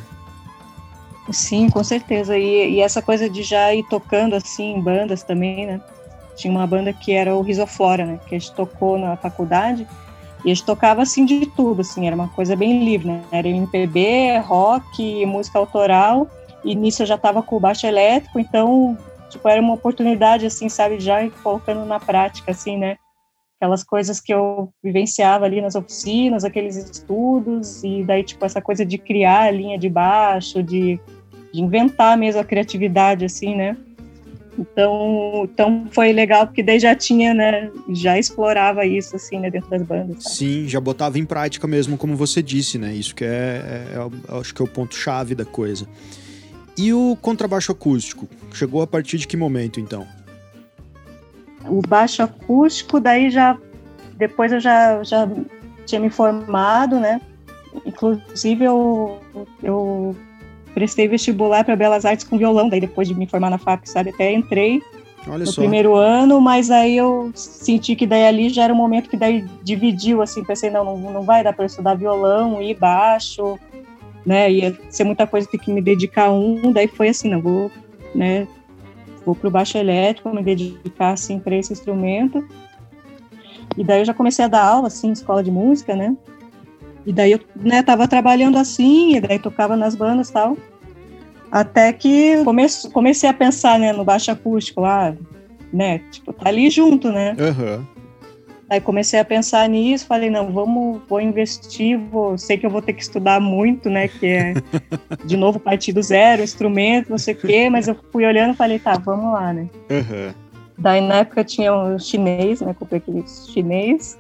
Sim, 1.32 1.70
com 1.70 1.84
certeza. 1.84 2.38
E, 2.38 2.76
e, 2.76 2.80
essa 2.80 3.02
coisa 3.02 3.30
de 3.30 3.44
já 3.44 3.74
ir 3.74 3.84
tocando 3.90 4.36
assim 4.36 4.76
em 4.76 4.82
bandas 4.82 5.22
também, 5.22 5.66
né? 5.66 5.82
Tinha 6.38 6.52
uma 6.52 6.66
banda 6.66 6.94
que 6.94 7.12
era 7.12 7.36
o 7.36 7.42
Risoflora, 7.42 8.06
né? 8.06 8.20
Que 8.26 8.36
a 8.36 8.40
gente 8.40 8.54
tocou 8.54 8.98
na 8.98 9.18
faculdade 9.18 9.86
e 10.46 10.52
a 10.52 10.54
gente 10.54 10.66
tocava 10.66 11.02
assim 11.02 11.26
de 11.26 11.48
tudo, 11.48 11.82
assim, 11.82 12.06
era 12.06 12.16
uma 12.16 12.28
coisa 12.28 12.56
bem 12.56 12.86
livre, 12.86 13.08
né? 13.08 13.24
Era 13.32 13.48
MPB, 13.48 14.38
rock, 14.46 15.26
música 15.26 15.60
autoral. 15.60 16.30
E 16.64 16.74
nisso 16.76 17.02
eu 17.02 17.08
já 17.08 17.16
estava 17.16 17.42
com 17.42 17.58
o 17.58 17.60
baixo 17.60 17.86
elétrico, 17.86 18.40
então 18.40 18.98
tipo 19.30 19.48
era 19.50 19.62
uma 19.62 19.74
oportunidade 19.74 20.46
assim, 20.46 20.70
sabe, 20.70 21.00
já 21.00 21.28
colocando 21.44 21.86
na 21.86 22.00
prática, 22.00 22.52
assim, 22.52 22.78
né? 22.78 22.98
Aquelas 23.60 23.84
coisas 23.84 24.20
que 24.20 24.34
eu 24.34 24.72
vivenciava 24.84 25.46
ali 25.46 25.62
nas 25.62 25.76
oficinas, 25.76 26.44
aqueles 26.44 26.76
estudos, 26.76 27.84
e 27.84 28.04
daí, 28.04 28.24
tipo, 28.24 28.44
essa 28.46 28.62
coisa 28.62 28.86
de 28.86 28.98
criar 28.98 29.44
a 29.44 29.52
linha 29.52 29.78
de 29.78 29.90
baixo, 29.90 30.62
de, 30.62 31.00
de 31.54 31.62
inventar 31.62 32.18
mesmo 32.18 32.42
a 32.42 32.44
criatividade, 32.44 33.26
assim, 33.26 33.56
né? 33.56 33.78
Então, 34.58 35.50
então 35.52 35.88
foi 35.92 36.14
legal 36.14 36.48
porque 36.48 36.64
daí 36.64 36.80
já 36.80 36.96
tinha, 36.96 37.34
né, 37.34 37.70
já 37.90 38.18
explorava 38.18 38.86
isso 38.86 39.16
assim, 39.16 39.38
né, 39.38 39.50
dentro 39.50 39.70
das 39.70 39.82
bandas. 39.82 40.24
Sabe? 40.24 40.36
Sim, 40.36 40.68
já 40.68 40.80
botava 40.80 41.20
em 41.20 41.26
prática 41.26 41.68
mesmo, 41.68 41.98
como 41.98 42.16
você 42.16 42.42
disse, 42.42 42.78
né? 42.78 42.94
Isso 42.94 43.14
que 43.14 43.26
é, 43.26 43.28
é, 43.28 43.96
é 43.96 44.40
acho 44.40 44.54
que 44.56 44.62
é 44.62 44.66
o 44.66 44.68
ponto 44.68 44.96
chave 44.96 45.36
da 45.36 45.46
coisa. 45.46 45.88
E 46.78 46.94
o 46.94 47.18
contrabaixo 47.22 47.72
acústico 47.72 48.28
chegou 48.54 48.82
a 48.82 48.88
partir 48.88 49.18
de 49.18 49.28
que 49.28 49.38
momento, 49.38 49.80
então? 49.80 50.08
O 51.68 51.82
baixo 51.88 52.24
acústico, 52.24 53.00
daí 53.00 53.30
já 53.30 53.58
depois 54.18 54.52
eu 54.52 54.60
já, 54.60 55.04
já 55.04 55.28
tinha 55.86 56.00
me 56.00 56.10
formado, 56.10 57.00
né? 57.00 57.22
Inclusive 57.86 58.64
eu, 58.64 59.20
eu 59.62 60.16
prestei 60.74 61.08
vestibular 61.08 61.64
para 61.64 61.76
Belas 61.76 62.06
Artes 62.06 62.26
com 62.26 62.38
violão, 62.38 62.70
daí 62.70 62.80
depois 62.80 63.08
de 63.08 63.16
me 63.16 63.28
formar 63.28 63.50
na 63.50 63.58
FAP, 63.58 63.86
sabe? 63.86 64.10
Até 64.12 64.32
entrei 64.32 64.82
Olha 65.28 65.40
no 65.40 65.48
só. 65.48 65.62
primeiro 65.62 65.96
ano, 65.96 66.40
mas 66.40 66.72
aí 66.72 66.98
eu 66.98 67.32
senti 67.34 67.96
que 67.96 68.06
daí 68.06 68.26
ali 68.26 68.50
já 68.50 68.64
era 68.64 68.74
um 68.74 68.78
momento 68.78 69.10
que 69.10 69.18
daí 69.18 69.46
dividiu, 69.64 70.22
assim, 70.22 70.44
pensei, 70.44 70.70
não, 70.70 70.86
não, 70.86 70.98
não 70.98 71.22
vai 71.24 71.44
dar 71.44 71.54
para 71.54 71.66
estudar 71.66 71.96
violão 71.96 72.62
e 72.62 72.74
baixo, 72.74 73.60
né? 74.26 74.52
Ia 74.52 74.78
ser 74.90 75.04
muita 75.04 75.28
coisa, 75.28 75.48
ter 75.48 75.58
que 75.58 75.72
me 75.72 75.82
dedicar 75.82 76.26
a 76.26 76.32
um, 76.32 76.72
daí 76.72 76.88
foi 76.88 77.10
assim, 77.10 77.30
não, 77.30 77.42
vou, 77.42 77.72
né, 78.14 78.48
vou 79.26 79.36
para 79.36 79.48
o 79.48 79.52
baixo 79.52 79.78
elétrico, 79.78 80.34
me 80.34 80.44
dedicar 80.44 81.12
assim 81.12 81.40
para 81.40 81.56
esse 81.56 81.74
instrumento. 81.74 82.46
E 83.78 83.84
daí 83.84 84.02
eu 84.02 84.06
já 84.06 84.14
comecei 84.14 84.46
a 84.46 84.48
dar 84.48 84.64
aula 84.64 84.88
assim, 84.88 85.12
escola 85.12 85.44
de 85.44 85.52
música, 85.52 85.96
né? 85.96 86.16
E 87.06 87.14
daí 87.14 87.34
eu, 87.34 87.40
né, 87.56 87.84
tava 87.84 88.08
trabalhando 88.08 88.58
assim, 88.58 89.16
e 89.16 89.20
daí 89.22 89.38
tocava 89.38 89.76
nas 89.76 89.96
bandas, 89.96 90.30
tal. 90.30 90.58
Até 91.52 91.94
que 91.94 92.44
comece, 92.44 92.90
comecei 92.90 93.30
a 93.30 93.34
pensar, 93.34 93.80
né, 93.80 93.94
no 93.94 94.04
baixo 94.04 94.32
acústico 94.32 94.82
lá, 94.82 95.16
né, 95.72 96.00
tipo, 96.12 96.34
tá 96.34 96.50
ali 96.50 96.70
junto, 96.70 97.12
né? 97.12 97.36
Uhum. 97.40 97.95
Aí 98.68 98.82
comecei 98.82 99.20
a 99.20 99.26
pensar 99.26 99.70
nisso, 99.70 100.08
falei, 100.08 100.30
não, 100.30 100.52
vamos, 100.52 101.00
vou 101.08 101.22
investir, 101.22 102.00
vou, 102.00 102.36
sei 102.36 102.58
que 102.58 102.66
eu 102.66 102.70
vou 102.70 102.82
ter 102.82 102.94
que 102.94 103.04
estudar 103.04 103.40
muito, 103.40 103.90
né, 103.92 104.08
que 104.08 104.26
é, 104.26 104.54
de 105.24 105.38
novo, 105.38 105.60
partir 105.60 105.94
do 105.94 106.02
zero, 106.02 106.42
instrumento, 106.42 107.10
não 107.10 107.18
sei 107.18 107.36
o 107.36 107.38
quê, 107.38 107.70
mas 107.70 107.88
eu 107.88 107.96
fui 108.12 108.26
olhando 108.26 108.54
e 108.54 108.58
falei, 108.58 108.80
tá, 108.80 108.98
vamos 108.98 109.34
lá, 109.34 109.54
né. 109.54 109.70
Uhum. 109.90 110.34
Daí, 110.78 111.00
na 111.00 111.18
época, 111.18 111.44
tinha 111.44 111.74
um 111.74 112.00
chinês, 112.00 112.60
né, 112.62 112.76
comprei 112.78 112.98
aquele 112.98 113.24
chinês, 113.28 114.18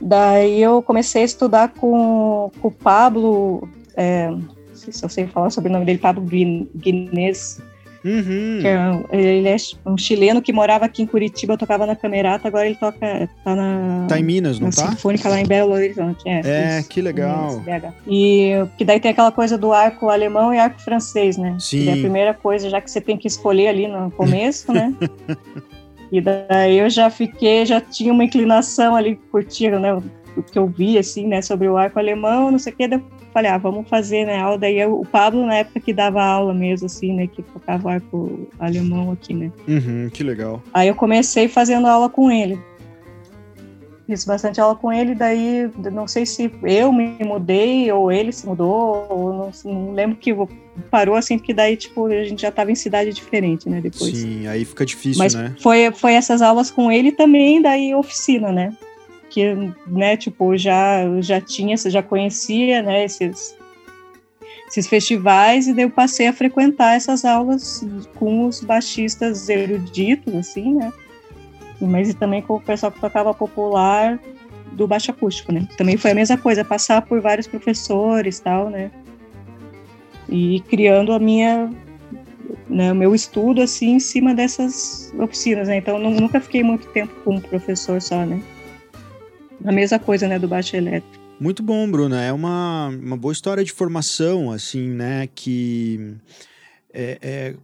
daí 0.00 0.62
eu 0.62 0.80
comecei 0.80 1.22
a 1.22 1.24
estudar 1.24 1.70
com, 1.70 2.52
com 2.62 2.68
o 2.68 2.72
Pablo, 2.72 3.68
é, 3.96 4.30
não 4.30 4.48
sei 4.74 4.92
se 4.92 5.04
eu 5.04 5.08
sei 5.08 5.26
falar 5.26 5.50
sobre 5.50 5.70
o 5.70 5.72
nome 5.72 5.84
dele, 5.84 5.98
Pablo 5.98 6.24
Guinness, 6.24 7.60
Uhum. 8.04 8.60
É, 8.64 9.16
ele 9.16 9.48
é 9.48 9.56
um 9.86 9.96
chileno 9.96 10.40
que 10.40 10.52
morava 10.52 10.84
aqui 10.84 11.02
em 11.02 11.06
Curitiba, 11.06 11.56
tocava 11.56 11.86
na 11.86 11.96
Camerata, 11.96 12.48
agora 12.48 12.66
ele 12.66 12.76
toca, 12.76 13.28
tá 13.44 13.56
na... 13.56 14.06
Tá 14.08 14.18
em 14.18 14.22
Minas, 14.22 14.58
não 14.60 14.70
tá? 14.70 14.90
Sinfônica 14.90 15.28
lá 15.28 15.40
em 15.40 15.46
Belo 15.46 15.72
Horizonte. 15.72 16.28
É, 16.28 16.78
é 16.78 16.82
que 16.82 17.00
legal. 17.00 17.62
E 18.06 18.52
que 18.76 18.84
daí 18.84 19.00
tem 19.00 19.10
aquela 19.10 19.32
coisa 19.32 19.58
do 19.58 19.72
arco 19.72 20.08
alemão 20.08 20.52
e 20.54 20.58
arco 20.58 20.80
francês, 20.80 21.36
né? 21.36 21.56
Sim. 21.58 21.84
Que 21.84 21.88
é 21.88 21.92
a 21.92 21.96
primeira 21.96 22.34
coisa, 22.34 22.70
já 22.70 22.80
que 22.80 22.90
você 22.90 23.00
tem 23.00 23.16
que 23.16 23.26
escolher 23.26 23.68
ali 23.68 23.88
no 23.88 24.10
começo, 24.10 24.72
né? 24.72 24.94
e 26.12 26.20
daí 26.20 26.78
eu 26.78 26.88
já 26.88 27.10
fiquei, 27.10 27.66
já 27.66 27.80
tinha 27.80 28.12
uma 28.12 28.24
inclinação 28.24 28.94
ali, 28.94 29.16
curtindo, 29.30 29.78
né? 29.78 30.00
O 30.38 30.42
que 30.42 30.58
eu 30.58 30.66
vi, 30.66 30.98
assim, 30.98 31.26
né? 31.26 31.42
Sobre 31.42 31.68
o 31.68 31.76
arco 31.76 31.98
alemão, 31.98 32.50
não 32.50 32.58
sei 32.58 32.72
o 32.72 32.76
que, 32.76 32.88
daí 32.88 33.02
falei, 33.32 33.50
ah, 33.50 33.58
vamos 33.58 33.88
fazer, 33.88 34.24
né, 34.26 34.38
aula. 34.38 34.58
Daí 34.58 34.78
eu, 34.78 35.00
o 35.00 35.06
Pablo, 35.06 35.46
na 35.46 35.56
época 35.56 35.80
que 35.80 35.92
dava 35.92 36.22
aula 36.22 36.52
mesmo, 36.52 36.86
assim, 36.86 37.14
né, 37.14 37.26
que 37.26 37.42
tocava 37.42 37.92
arco 37.92 38.48
alemão 38.58 39.12
aqui, 39.12 39.34
né. 39.34 39.52
Uhum, 39.66 40.10
que 40.12 40.22
legal. 40.22 40.62
Aí 40.72 40.88
eu 40.88 40.94
comecei 40.94 41.48
fazendo 41.48 41.86
aula 41.86 42.08
com 42.08 42.30
ele. 42.30 42.58
Fiz 44.06 44.24
bastante 44.24 44.58
aula 44.58 44.74
com 44.74 44.90
ele, 44.90 45.14
daí 45.14 45.70
não 45.92 46.08
sei 46.08 46.24
se 46.24 46.50
eu 46.62 46.90
me 46.90 47.18
mudei 47.20 47.92
ou 47.92 48.10
ele 48.10 48.32
se 48.32 48.46
mudou, 48.46 49.06
ou 49.10 49.32
não, 49.34 49.50
não 49.70 49.92
lembro 49.92 50.16
que 50.16 50.34
parou 50.90 51.14
assim, 51.14 51.36
porque 51.36 51.52
daí, 51.52 51.76
tipo, 51.76 52.06
a 52.06 52.24
gente 52.24 52.40
já 52.40 52.48
estava 52.48 52.72
em 52.72 52.74
cidade 52.74 53.12
diferente, 53.12 53.68
né, 53.68 53.82
depois. 53.82 54.16
Sim, 54.16 54.46
aí 54.46 54.64
fica 54.64 54.86
difícil, 54.86 55.22
Mas 55.22 55.34
né? 55.34 55.54
foi, 55.60 55.92
foi 55.92 56.14
essas 56.14 56.40
aulas 56.40 56.70
com 56.70 56.90
ele 56.90 57.12
também, 57.12 57.60
daí 57.60 57.94
oficina, 57.94 58.50
né? 58.50 58.74
Que, 59.30 59.72
né, 59.86 60.16
tipo, 60.16 60.56
já 60.56 61.02
já 61.20 61.40
tinha, 61.40 61.76
já 61.76 62.02
conhecia, 62.02 62.82
né, 62.82 63.04
esses 63.04 63.56
esses 64.68 64.86
festivais 64.86 65.66
e 65.66 65.72
daí 65.72 65.84
eu 65.84 65.90
passei 65.90 66.26
a 66.26 66.32
frequentar 66.32 66.94
essas 66.94 67.24
aulas 67.24 67.86
com 68.16 68.46
os 68.46 68.60
baixistas 68.60 69.48
eruditos, 69.48 70.34
assim, 70.34 70.74
né, 70.74 70.92
mas 71.80 72.12
também 72.14 72.42
com 72.42 72.54
o 72.54 72.60
pessoal 72.60 72.92
que 72.92 73.00
tocava 73.00 73.32
popular 73.32 74.18
do 74.72 74.86
baixo 74.86 75.10
acústico, 75.10 75.52
né, 75.52 75.66
também 75.76 75.96
foi 75.96 76.10
a 76.10 76.14
mesma 76.14 76.36
coisa, 76.36 76.64
passar 76.64 77.02
por 77.02 77.20
vários 77.20 77.46
professores, 77.46 78.40
tal, 78.40 78.68
né, 78.68 78.90
e 80.28 80.60
criando 80.68 81.12
a 81.12 81.18
minha 81.18 81.70
né, 82.68 82.92
o 82.92 82.94
meu 82.94 83.14
estudo 83.14 83.62
assim 83.62 83.92
em 83.92 84.00
cima 84.00 84.34
dessas 84.34 85.12
oficinas, 85.18 85.68
né? 85.68 85.76
Então 85.76 85.98
nunca 85.98 86.40
fiquei 86.40 86.62
muito 86.62 86.86
tempo 86.88 87.14
com 87.24 87.36
um 87.36 87.40
professor 87.40 88.00
só, 88.00 88.24
né? 88.24 88.40
A 89.64 89.72
mesma 89.72 89.98
coisa, 89.98 90.28
né, 90.28 90.38
do 90.38 90.48
baixo 90.48 90.76
elétrico. 90.76 91.18
Muito 91.40 91.62
bom, 91.62 91.88
Bruna. 91.88 92.22
É 92.22 92.32
uma, 92.32 92.88
uma 92.88 93.16
boa 93.16 93.32
história 93.32 93.62
de 93.62 93.72
formação, 93.72 94.50
assim, 94.50 94.88
né? 94.88 95.28
Que 95.34 96.16
é, 96.92 97.18
é 97.22 97.54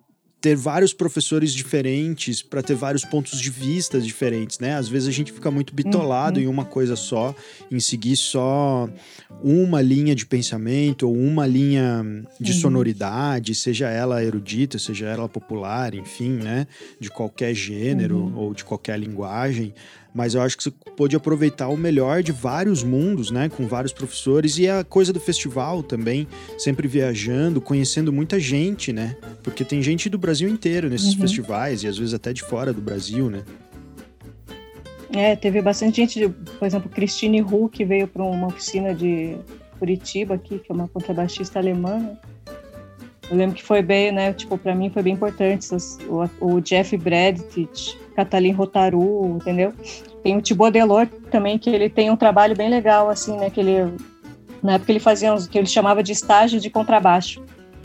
ter 0.44 0.54
vários 0.54 0.92
professores 0.92 1.54
diferentes 1.54 2.42
para 2.42 2.62
ter 2.62 2.74
vários 2.74 3.02
pontos 3.02 3.40
de 3.40 3.48
vista 3.48 3.98
diferentes, 3.98 4.58
né? 4.58 4.74
Às 4.74 4.86
vezes 4.86 5.08
a 5.08 5.10
gente 5.10 5.32
fica 5.32 5.50
muito 5.50 5.74
bitolado 5.74 6.38
uhum. 6.38 6.44
em 6.44 6.46
uma 6.46 6.66
coisa 6.66 6.96
só, 6.96 7.34
em 7.70 7.80
seguir 7.80 8.14
só 8.14 8.86
uma 9.42 9.80
linha 9.80 10.14
de 10.14 10.26
pensamento 10.26 11.08
ou 11.08 11.16
uma 11.16 11.46
linha 11.46 12.04
de 12.38 12.52
uhum. 12.52 12.58
sonoridade, 12.58 13.54
seja 13.54 13.88
ela 13.88 14.22
erudita, 14.22 14.78
seja 14.78 15.06
ela 15.06 15.30
popular, 15.30 15.94
enfim, 15.94 16.32
né? 16.32 16.66
De 17.00 17.10
qualquer 17.10 17.54
gênero 17.54 18.18
uhum. 18.18 18.36
ou 18.36 18.54
de 18.54 18.64
qualquer 18.64 19.00
linguagem 19.00 19.72
mas 20.14 20.34
eu 20.34 20.42
acho 20.42 20.56
que 20.56 20.62
você 20.62 20.70
pôde 20.96 21.16
aproveitar 21.16 21.68
o 21.68 21.76
melhor 21.76 22.22
de 22.22 22.30
vários 22.30 22.84
mundos, 22.84 23.32
né, 23.32 23.48
com 23.48 23.66
vários 23.66 23.92
professores 23.92 24.56
e 24.58 24.68
a 24.68 24.84
coisa 24.84 25.12
do 25.12 25.18
festival 25.18 25.82
também, 25.82 26.28
sempre 26.56 26.86
viajando, 26.86 27.60
conhecendo 27.60 28.12
muita 28.12 28.38
gente, 28.38 28.92
né? 28.92 29.16
Porque 29.42 29.64
tem 29.64 29.82
gente 29.82 30.08
do 30.08 30.16
Brasil 30.16 30.48
inteiro 30.48 30.88
nesses 30.88 31.14
uhum. 31.14 31.22
festivais 31.22 31.82
e 31.82 31.88
às 31.88 31.98
vezes 31.98 32.14
até 32.14 32.32
de 32.32 32.42
fora 32.42 32.72
do 32.72 32.80
Brasil, 32.80 33.28
né? 33.28 33.42
É, 35.12 35.34
teve 35.34 35.60
bastante 35.60 35.96
gente, 35.96 36.28
por 36.58 36.66
exemplo, 36.66 36.88
Christine 36.88 37.42
Hu, 37.42 37.68
que 37.68 37.84
veio 37.84 38.06
para 38.06 38.22
uma 38.22 38.48
oficina 38.48 38.94
de 38.94 39.36
Curitiba 39.78 40.34
aqui, 40.34 40.58
que 40.58 40.70
é 40.70 40.74
uma 40.74 40.88
contrabaixista 40.88 41.58
alemã, 41.58 41.98
né? 41.98 42.16
Eu 43.30 43.36
lembro 43.36 43.56
que 43.56 43.62
foi 43.62 43.82
bem, 43.82 44.12
né? 44.12 44.32
Tipo, 44.32 44.58
para 44.58 44.74
mim 44.74 44.90
foi 44.90 45.02
bem 45.02 45.14
importante 45.14 45.68
o, 46.08 46.28
o 46.40 46.60
Jeff 46.60 46.96
Bradford, 46.96 47.98
Catalin 48.14 48.52
Rotaru, 48.52 49.36
entendeu? 49.36 49.72
Tem 50.22 50.36
o 50.36 50.42
Thibaut 50.42 50.72
Delor 50.72 51.06
também, 51.30 51.58
que 51.58 51.70
ele 51.70 51.88
tem 51.88 52.10
um 52.10 52.16
trabalho 52.16 52.56
bem 52.56 52.68
legal, 52.68 53.08
assim, 53.08 53.36
né? 53.36 53.50
Que 53.50 53.60
ele, 53.60 53.94
na 54.62 54.74
época 54.74 54.92
ele 54.92 55.00
fazia 55.00 55.32
uns, 55.32 55.46
que 55.46 55.58
ele 55.58 55.66
chamava 55.66 56.02
de 56.02 56.12
estágio 56.12 56.60
de 56.60 56.70
contrabaixo 56.70 57.42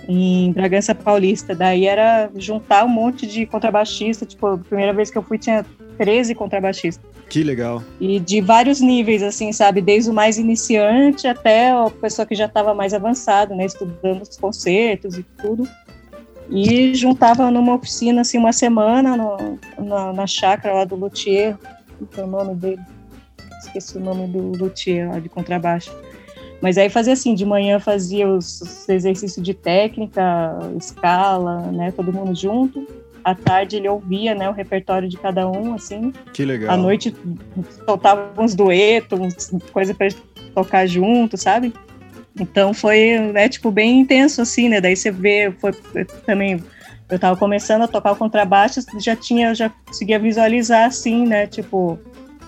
em 0.08 0.52
Bragança 0.52 0.96
Paulista. 0.96 1.54
Daí 1.56 1.86
era 1.86 2.30
juntar 2.36 2.84
um 2.86 2.90
monte 2.90 3.28
de 3.28 3.46
contrabaixista. 3.46 4.26
Tipo, 4.26 4.48
a 4.48 4.58
primeira 4.58 4.94
vez 4.94 5.12
que 5.12 5.18
eu 5.18 5.22
fui 5.22 5.38
tinha 5.38 5.66
13 6.00 6.34
contrabaixistas. 6.34 7.04
Que 7.28 7.44
legal. 7.44 7.84
E 8.00 8.22
de 8.22 8.40
vários 8.40 8.80
níveis, 8.80 9.22
assim, 9.22 9.52
sabe? 9.52 9.82
Desde 9.82 10.10
o 10.10 10.14
mais 10.14 10.38
iniciante 10.38 11.28
até 11.28 11.72
a 11.72 11.90
pessoa 11.90 12.26
que 12.26 12.34
já 12.34 12.46
estava 12.46 12.74
mais 12.74 12.94
avançada, 12.94 13.54
né? 13.54 13.66
Estudando 13.66 14.22
os 14.22 14.38
concertos 14.38 15.18
e 15.18 15.24
tudo. 15.24 15.68
E 16.50 16.96
juntava 16.96 17.52
numa 17.52 17.76
oficina, 17.76 18.22
assim, 18.22 18.38
uma 18.38 18.54
semana 18.54 19.18
no, 19.18 19.60
na, 19.78 20.14
na 20.14 20.26
chácara 20.26 20.74
lá 20.74 20.86
do 20.86 20.96
Luthier. 20.96 21.58
Qual 22.16 22.26
é 22.26 22.28
o 22.28 22.32
nome 22.32 22.56
dele? 22.56 22.82
Esqueci 23.60 23.98
o 23.98 24.00
nome 24.00 24.26
do 24.28 24.58
Luthier 24.58 25.10
lá 25.10 25.20
de 25.20 25.28
contrabaixo. 25.28 25.94
Mas 26.62 26.78
aí 26.78 26.90
fazia 26.90 27.14
assim, 27.14 27.36
de 27.36 27.46
manhã 27.46 27.78
fazia 27.78 28.28
os, 28.28 28.62
os 28.62 28.90
exercícios 28.90 29.46
de 29.46 29.54
técnica, 29.54 30.58
escala, 30.78 31.72
né? 31.74 31.92
Todo 31.92 32.14
mundo 32.14 32.34
junto 32.34 32.88
à 33.24 33.36
tarde 33.36 33.78
ele 33.78 33.88
ouvia, 33.88 34.34
né, 34.34 34.50
o 34.50 34.54
repertório 34.54 35.08
de 35.08 35.18
cada 35.18 35.48
um, 35.48 35.74
assim. 35.74 36.14
Que 36.34 36.46
legal. 36.46 36.72
À 36.72 36.78
noite 36.78 37.16
soltava 37.86 38.32
uns 38.42 38.56
duetos, 38.56 39.52
coisa 39.72 39.94
para 39.94 40.08
tocar 40.54 40.88
junto, 40.88 41.38
sabe? 41.38 41.74
Então 42.40 42.74
foi, 42.74 43.20
né, 43.20 43.50
tipo, 43.50 43.72
bem 43.72 44.00
intenso, 44.00 44.42
assim, 44.42 44.70
né? 44.70 44.80
Daí 44.80 44.96
você 44.96 45.12
vê, 45.12 45.52
foi 45.60 45.74
também. 46.26 46.64
Eu 47.10 47.18
tava 47.18 47.36
começando 47.36 47.82
a 47.82 47.88
tocar 47.88 48.12
o 48.12 48.16
contrabaixo, 48.16 48.82
já 49.00 49.16
tinha, 49.16 49.56
já 49.56 49.70
conseguia 49.70 50.20
visualizar, 50.20 50.86
assim, 50.86 51.26
né? 51.26 51.48
Tipo, 51.48 52.00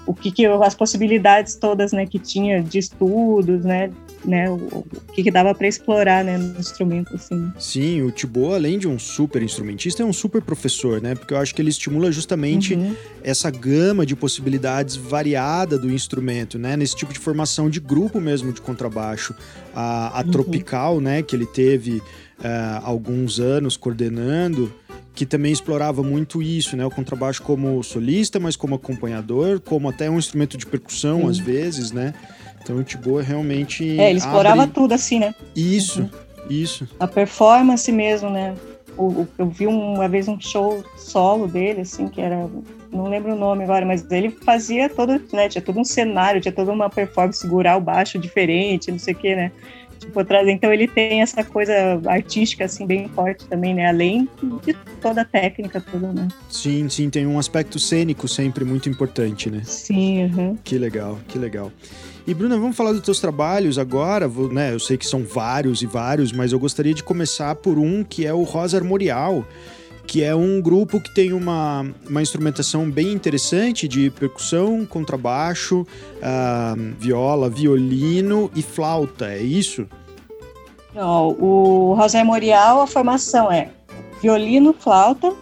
o 0.05 0.13
que, 0.13 0.31
que 0.31 0.46
as 0.46 0.75
possibilidades 0.75 1.55
todas, 1.55 1.91
né, 1.91 2.05
que 2.05 2.20
tinha 2.20 2.62
de 2.62 2.79
estudos, 2.79 3.63
né, 3.63 3.91
né, 4.25 4.50
o, 4.50 4.55
o 4.55 4.86
que, 5.13 5.24
que 5.24 5.31
dava 5.31 5.53
para 5.53 5.67
explorar, 5.67 6.24
né, 6.24 6.38
no 6.38 6.60
instrumento, 6.60 7.15
assim. 7.15 7.51
Sim, 7.60 8.01
o 8.01 8.12
Thibaut, 8.12 8.53
além 8.53 8.77
de 8.77 8.88
um 8.88 9.00
super 9.00 9.41
instrumentista, 9.41 10.03
é 10.03 10.05
um 10.05 10.13
super 10.13 10.41
professor, 10.41 11.01
né, 11.01 11.15
porque 11.15 11.34
eu 11.34 11.38
acho 11.38 11.53
que 11.53 11.62
ele 11.62 11.70
estimula 11.70 12.12
justamente 12.12 12.75
uhum. 12.75 12.96
essa 13.24 13.50
gama 13.50 14.05
de 14.05 14.15
possibilidades 14.15 14.96
variada 14.96 15.77
do 15.77 15.91
instrumento, 15.91 16.58
né, 16.58 16.75
nesse 16.75 16.96
tipo 16.96 17.13
de 17.13 17.20
formação 17.20 17.70
de 17.70 17.79
grupo 17.79 18.20
mesmo 18.20 18.51
de 18.51 18.62
contrabaixo. 18.62 19.36
A, 19.74 20.20
a 20.20 20.24
uhum. 20.24 20.31
Tropical, 20.31 21.00
né, 21.00 21.22
que 21.22 21.36
ele 21.36 21.46
teve 21.46 22.01
uh, 22.41 22.81
alguns 22.84 23.39
anos 23.39 23.77
coordenando, 23.77 24.72
que 25.13 25.25
também 25.25 25.51
explorava 25.51 26.01
muito 26.01 26.41
isso, 26.41 26.75
né? 26.77 26.85
O 26.85 26.89
contrabaixo 26.89 27.41
como 27.43 27.83
solista, 27.83 28.39
mas 28.39 28.55
como 28.55 28.75
acompanhador, 28.75 29.59
como 29.59 29.89
até 29.89 30.09
um 30.09 30.17
instrumento 30.17 30.57
de 30.57 30.65
percussão, 30.65 31.21
Sim. 31.21 31.29
às 31.29 31.37
vezes, 31.37 31.91
né? 31.91 32.13
Então 32.63 32.77
o 32.77 32.83
Tiboa 32.83 33.21
realmente. 33.21 33.99
É, 33.99 34.09
ele 34.09 34.19
explorava 34.19 34.63
abre... 34.63 34.73
tudo 34.73 34.93
assim, 34.93 35.19
né? 35.19 35.33
Isso, 35.55 36.01
uhum. 36.01 36.09
isso. 36.49 36.87
A 36.99 37.07
performance 37.07 37.91
mesmo, 37.91 38.29
né? 38.29 38.55
O, 38.97 39.03
o, 39.03 39.27
eu 39.37 39.47
vi 39.47 39.67
uma 39.67 40.07
vez 40.07 40.27
um 40.27 40.39
show 40.39 40.83
solo 40.97 41.47
dele, 41.47 41.81
assim, 41.81 42.07
que 42.07 42.21
era. 42.21 42.49
Não 42.91 43.07
lembro 43.07 43.33
o 43.33 43.37
nome 43.37 43.63
agora, 43.63 43.85
mas 43.85 44.09
ele 44.11 44.29
fazia 44.29 44.89
todo, 44.89 45.21
né? 45.31 45.47
Tinha 45.47 45.61
todo 45.61 45.79
um 45.79 45.83
cenário, 45.83 46.41
tinha 46.41 46.51
toda 46.51 46.71
uma 46.71 46.89
performance, 46.89 47.39
segurar 47.39 47.77
o 47.77 47.81
baixo 47.81 48.19
diferente, 48.19 48.91
não 48.91 48.99
sei 48.99 49.13
o 49.13 49.17
quê, 49.17 49.35
né? 49.35 49.51
Tipo, 50.01 50.25
trazer. 50.25 50.51
Então 50.51 50.74
ele 50.74 50.88
tem 50.88 51.22
essa 51.22 51.43
coisa 51.43 51.74
artística, 52.08 52.65
assim, 52.65 52.88
bem 52.88 53.08
forte 53.10 53.46
também, 53.46 53.74
né? 53.74 53.88
Além 53.88 54.27
de 54.65 54.74
toda 55.00 55.22
a 55.22 55.25
técnica, 55.25 55.79
tudo, 55.79 56.12
né? 56.12 56.27
Sim, 56.50 56.89
sim, 56.89 57.10
tem 57.10 57.27
um 57.27 57.38
aspecto 57.38 57.77
cênico 57.77 58.27
sempre 58.27 58.65
muito 58.65 58.89
importante, 58.89 59.50
né? 59.50 59.62
Sim, 59.63 60.25
uhum. 60.25 60.58
Que 60.63 60.77
legal, 60.77 61.20
que 61.27 61.38
legal. 61.38 61.72
E 62.25 62.34
Bruna, 62.34 62.58
vamos 62.58 62.75
falar 62.75 62.91
dos 62.93 63.01
teus 63.01 63.20
trabalhos 63.20 63.77
agora, 63.77 64.27
né? 64.51 64.74
Eu 64.74 64.79
sei 64.79 64.98
que 64.98 65.05
são 65.05 65.24
vários 65.24 65.81
e 65.81 65.86
vários, 65.86 66.31
mas 66.31 66.51
eu 66.51 66.60
gostaria 66.60 66.93
de 66.93 67.03
começar 67.03 67.55
por 67.55 67.77
um 67.77 68.03
que 68.03 68.25
é 68.25 68.34
o 68.34 68.43
Rosa 68.43 68.77
Armorial, 68.77 69.46
que 70.11 70.21
é 70.21 70.35
um 70.35 70.59
grupo 70.61 70.99
que 70.99 71.09
tem 71.09 71.31
uma, 71.31 71.89
uma 72.05 72.21
instrumentação 72.21 72.91
bem 72.91 73.13
interessante 73.13 73.87
de 73.87 74.09
percussão, 74.09 74.85
contrabaixo, 74.85 75.87
uh, 76.17 76.95
viola, 76.99 77.49
violino 77.49 78.51
e 78.53 78.61
flauta, 78.61 79.31
é 79.31 79.41
isso? 79.41 79.87
Não, 80.93 81.29
o 81.29 81.93
Rosa 81.93 82.19
Armorial, 82.19 82.81
a 82.81 82.87
formação 82.87 83.49
é 83.49 83.69
violino, 84.21 84.73
flauta, 84.77 85.33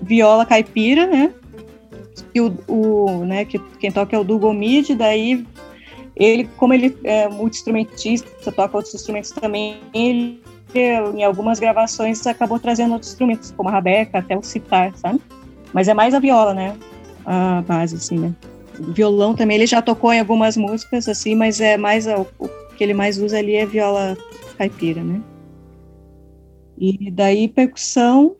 viola 0.00 0.46
caipira, 0.46 1.08
né? 1.08 1.34
E 2.32 2.40
o, 2.40 2.56
o 2.68 3.24
né, 3.24 3.44
que 3.44 3.58
quem 3.80 3.90
toca 3.90 4.14
é 4.14 4.18
o 4.20 4.22
Dugomid, 4.22 4.94
daí 4.94 5.44
ele, 6.14 6.48
como 6.56 6.72
ele 6.72 6.96
é 7.02 7.28
multi-instrumentista, 7.28 8.52
toca 8.52 8.76
outros 8.76 8.94
instrumentos 8.94 9.32
também, 9.32 9.80
ele 9.92 10.40
em 10.78 11.24
algumas 11.24 11.58
gravações 11.58 12.26
acabou 12.26 12.58
trazendo 12.58 12.92
outros 12.92 13.12
instrumentos, 13.12 13.50
como 13.52 13.68
a 13.68 13.72
rabeca, 13.72 14.18
até 14.18 14.36
o 14.36 14.42
citar, 14.42 14.94
sabe? 14.96 15.20
Mas 15.72 15.88
é 15.88 15.94
mais 15.94 16.14
a 16.14 16.18
viola, 16.18 16.54
né? 16.54 16.76
A 17.24 17.62
base, 17.62 17.96
assim, 17.96 18.18
né? 18.18 18.34
O 18.78 18.92
violão 18.92 19.34
também, 19.34 19.56
ele 19.56 19.66
já 19.66 19.80
tocou 19.80 20.12
em 20.12 20.20
algumas 20.20 20.56
músicas, 20.56 21.08
assim, 21.08 21.34
mas 21.34 21.60
é 21.60 21.76
mais 21.76 22.06
o, 22.06 22.26
o 22.38 22.48
que 22.76 22.82
ele 22.82 22.94
mais 22.94 23.18
usa 23.18 23.38
ali 23.38 23.54
é 23.54 23.66
viola 23.66 24.16
caipira, 24.58 25.02
né? 25.02 25.20
E 26.76 27.10
daí 27.10 27.48
percussão 27.48 28.36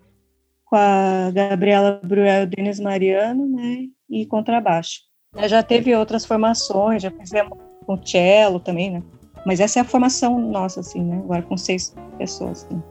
com 0.64 0.76
a 0.76 1.30
Gabriela 1.32 2.00
Bruel 2.02 2.42
e 2.42 2.44
o 2.44 2.46
Denis 2.48 2.80
Mariano, 2.80 3.46
né? 3.46 3.86
E 4.10 4.26
contrabaixo. 4.26 5.02
Já 5.48 5.62
teve 5.62 5.94
outras 5.94 6.24
formações, 6.24 7.02
já 7.02 7.10
fizemos 7.10 7.58
com 7.86 8.04
cello 8.04 8.58
também, 8.60 8.90
né? 8.90 9.02
Mas 9.44 9.60
essa 9.60 9.78
é 9.78 9.82
a 9.82 9.84
formação 9.84 10.38
nossa, 10.40 10.80
assim, 10.80 11.02
né? 11.02 11.16
Agora 11.16 11.42
com 11.42 11.56
seis 11.56 11.94
pessoas. 12.18 12.64
Assim. 12.64 12.82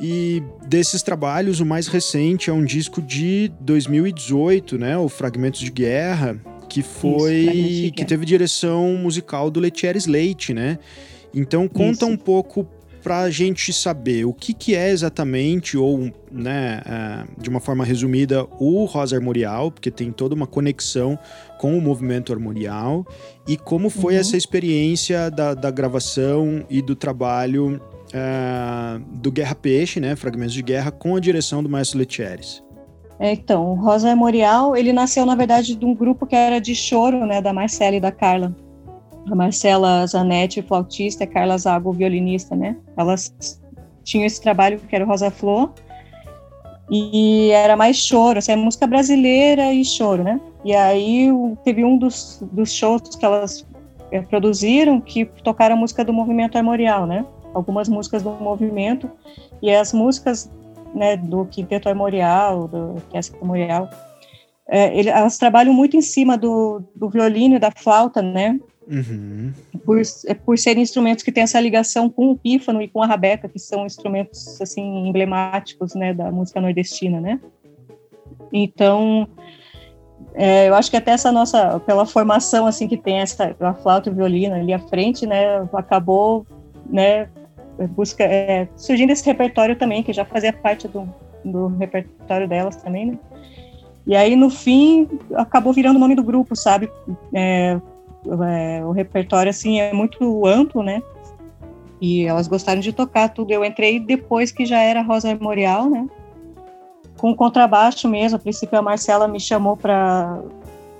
E 0.00 0.42
desses 0.66 1.02
trabalhos, 1.02 1.60
o 1.60 1.66
mais 1.66 1.86
recente 1.86 2.50
é 2.50 2.52
um 2.52 2.64
disco 2.64 3.00
de 3.00 3.52
2018, 3.60 4.78
né? 4.78 4.96
O 4.96 5.08
Fragmentos 5.08 5.60
de 5.60 5.70
Guerra, 5.70 6.40
que 6.68 6.82
foi 6.82 7.34
Isso, 7.34 7.92
que 7.92 8.04
teve 8.04 8.24
direção 8.24 8.94
musical 8.94 9.50
do 9.50 9.60
Letieri 9.60 9.98
Slate, 9.98 10.54
né? 10.54 10.78
Então 11.34 11.68
conta 11.68 12.04
Isso. 12.04 12.06
um 12.06 12.16
pouco 12.16 12.66
para 13.02 13.20
a 13.20 13.30
gente 13.30 13.72
saber 13.72 14.24
o 14.24 14.32
que, 14.32 14.54
que 14.54 14.74
é 14.74 14.90
exatamente, 14.90 15.76
ou 15.76 16.10
né, 16.30 16.80
uh, 16.86 17.40
de 17.40 17.50
uma 17.50 17.60
forma 17.60 17.84
resumida, 17.84 18.46
o 18.58 18.84
Rosa 18.84 19.16
Armorial, 19.16 19.70
porque 19.70 19.90
tem 19.90 20.12
toda 20.12 20.34
uma 20.34 20.46
conexão 20.46 21.18
com 21.58 21.76
o 21.76 21.80
movimento 21.80 22.32
armorial, 22.32 23.04
e 23.46 23.56
como 23.56 23.90
foi 23.90 24.14
uhum. 24.14 24.20
essa 24.20 24.36
experiência 24.36 25.30
da, 25.30 25.54
da, 25.54 25.70
gravação 25.70 26.64
e 26.70 26.80
do 26.80 26.94
trabalho 26.94 27.80
uh, 28.08 29.00
do 29.16 29.32
Guerra 29.32 29.54
Peixe, 29.54 29.98
né, 29.98 30.14
Fragmentos 30.14 30.54
de 30.54 30.62
Guerra, 30.62 30.90
com 30.90 31.16
a 31.16 31.20
direção 31.20 31.62
do 31.62 31.68
Maestro 31.68 31.98
Letieres. 31.98 32.62
É, 33.18 33.32
então, 33.32 33.72
o 33.72 33.74
Rosa 33.74 34.10
Armorial, 34.10 34.76
ele 34.76 34.92
nasceu, 34.92 35.26
na 35.26 35.34
verdade, 35.34 35.76
de 35.76 35.84
um 35.84 35.94
grupo 35.94 36.26
que 36.26 36.34
era 36.34 36.60
de 36.60 36.74
choro, 36.74 37.26
né, 37.26 37.40
da 37.40 37.52
Marcela 37.52 37.96
e 37.96 38.00
da 38.00 38.10
Carla 38.10 38.54
a 39.30 39.34
Marcela 39.34 40.06
Zanetti, 40.06 40.62
flautista, 40.62 41.24
a 41.24 41.26
Carla 41.26 41.58
Zago, 41.58 41.92
violinista, 41.92 42.54
né? 42.54 42.76
Elas 42.96 43.60
tinham 44.02 44.26
esse 44.26 44.40
trabalho 44.40 44.78
que 44.80 44.94
era 44.94 45.04
o 45.04 45.08
Rosa 45.08 45.30
Flor, 45.30 45.72
e 46.90 47.50
era 47.50 47.76
mais 47.76 47.96
choro, 47.96 48.38
assim, 48.38 48.54
música 48.56 48.86
brasileira 48.86 49.72
e 49.72 49.84
choro, 49.84 50.22
né? 50.22 50.40
E 50.64 50.74
aí 50.74 51.28
teve 51.64 51.84
um 51.84 51.96
dos, 51.96 52.42
dos 52.52 52.72
shows 52.72 53.16
que 53.16 53.24
elas 53.24 53.66
é, 54.10 54.20
produziram 54.20 55.00
que 55.00 55.24
tocaram 55.24 55.76
música 55.76 56.04
do 56.04 56.12
movimento 56.12 56.56
armorial, 56.58 57.06
né? 57.06 57.24
Algumas 57.54 57.88
músicas 57.88 58.22
do 58.22 58.30
movimento, 58.30 59.10
e 59.62 59.70
as 59.74 59.92
músicas 59.92 60.50
né, 60.94 61.16
do 61.16 61.46
quinteto 61.46 61.88
armorial, 61.88 62.68
do 62.68 62.94
orquestra 62.94 63.38
armorial, 63.38 63.88
é, 64.68 65.06
elas 65.08 65.38
trabalham 65.38 65.72
muito 65.72 65.96
em 65.96 66.02
cima 66.02 66.36
do, 66.36 66.82
do 66.94 67.08
violino 67.08 67.56
e 67.56 67.58
da 67.58 67.70
flauta, 67.70 68.20
né? 68.20 68.58
Uhum. 68.86 69.52
Por, 69.84 70.00
é, 70.26 70.34
por 70.34 70.58
serem 70.58 70.82
instrumentos 70.82 71.22
que 71.22 71.32
têm 71.32 71.44
essa 71.44 71.60
ligação 71.60 72.08
com 72.10 72.30
o 72.30 72.36
pífano 72.36 72.82
e 72.82 72.88
com 72.88 73.02
a 73.02 73.06
rabeca, 73.06 73.48
que 73.48 73.58
são 73.58 73.86
instrumentos 73.86 74.60
assim 74.60 75.08
emblemáticos, 75.08 75.94
né, 75.94 76.12
da 76.12 76.30
música 76.30 76.60
nordestina, 76.60 77.20
né? 77.20 77.40
Então, 78.52 79.28
é, 80.34 80.68
eu 80.68 80.74
acho 80.74 80.90
que 80.90 80.96
até 80.96 81.12
essa 81.12 81.30
nossa, 81.30 81.80
pela 81.80 82.04
formação 82.04 82.66
assim 82.66 82.88
que 82.88 82.96
tem 82.96 83.20
essa 83.20 83.54
a 83.60 83.74
flauta 83.74 84.08
e 84.08 84.12
o 84.12 84.14
violino 84.14 84.54
ali 84.54 84.72
à 84.72 84.78
frente, 84.78 85.26
né, 85.26 85.60
acabou, 85.72 86.46
né, 86.86 87.28
busca 87.90 88.24
é, 88.24 88.68
surgindo 88.76 89.10
esse 89.10 89.24
repertório 89.24 89.76
também 89.76 90.02
que 90.02 90.12
já 90.12 90.24
fazia 90.24 90.52
parte 90.52 90.88
do, 90.88 91.08
do 91.44 91.68
repertório 91.68 92.48
delas 92.48 92.76
também, 92.76 93.06
né? 93.06 93.18
E 94.04 94.16
aí 94.16 94.34
no 94.34 94.50
fim 94.50 95.08
acabou 95.36 95.72
virando 95.72 95.96
o 95.96 96.00
nome 96.00 96.16
do 96.16 96.24
grupo, 96.24 96.56
sabe? 96.56 96.90
É, 97.32 97.80
é, 98.48 98.84
o 98.84 98.92
repertório 98.92 99.50
assim 99.50 99.80
é 99.80 99.92
muito 99.92 100.46
amplo, 100.46 100.82
né? 100.82 101.02
E 102.00 102.24
elas 102.24 102.48
gostaram 102.48 102.80
de 102.80 102.92
tocar 102.92 103.28
tudo. 103.28 103.52
Eu 103.52 103.64
entrei 103.64 104.00
depois 104.00 104.50
que 104.50 104.66
já 104.66 104.80
era 104.80 105.02
Rosa 105.02 105.28
Memorial, 105.28 105.88
né? 105.88 106.06
Com 107.18 107.34
contrabaixo 107.34 108.08
mesmo. 108.08 108.36
A 108.36 108.40
princípio 108.40 108.78
a 108.78 108.82
Marcela 108.82 109.28
me 109.28 109.40
chamou 109.40 109.76
para 109.76 110.40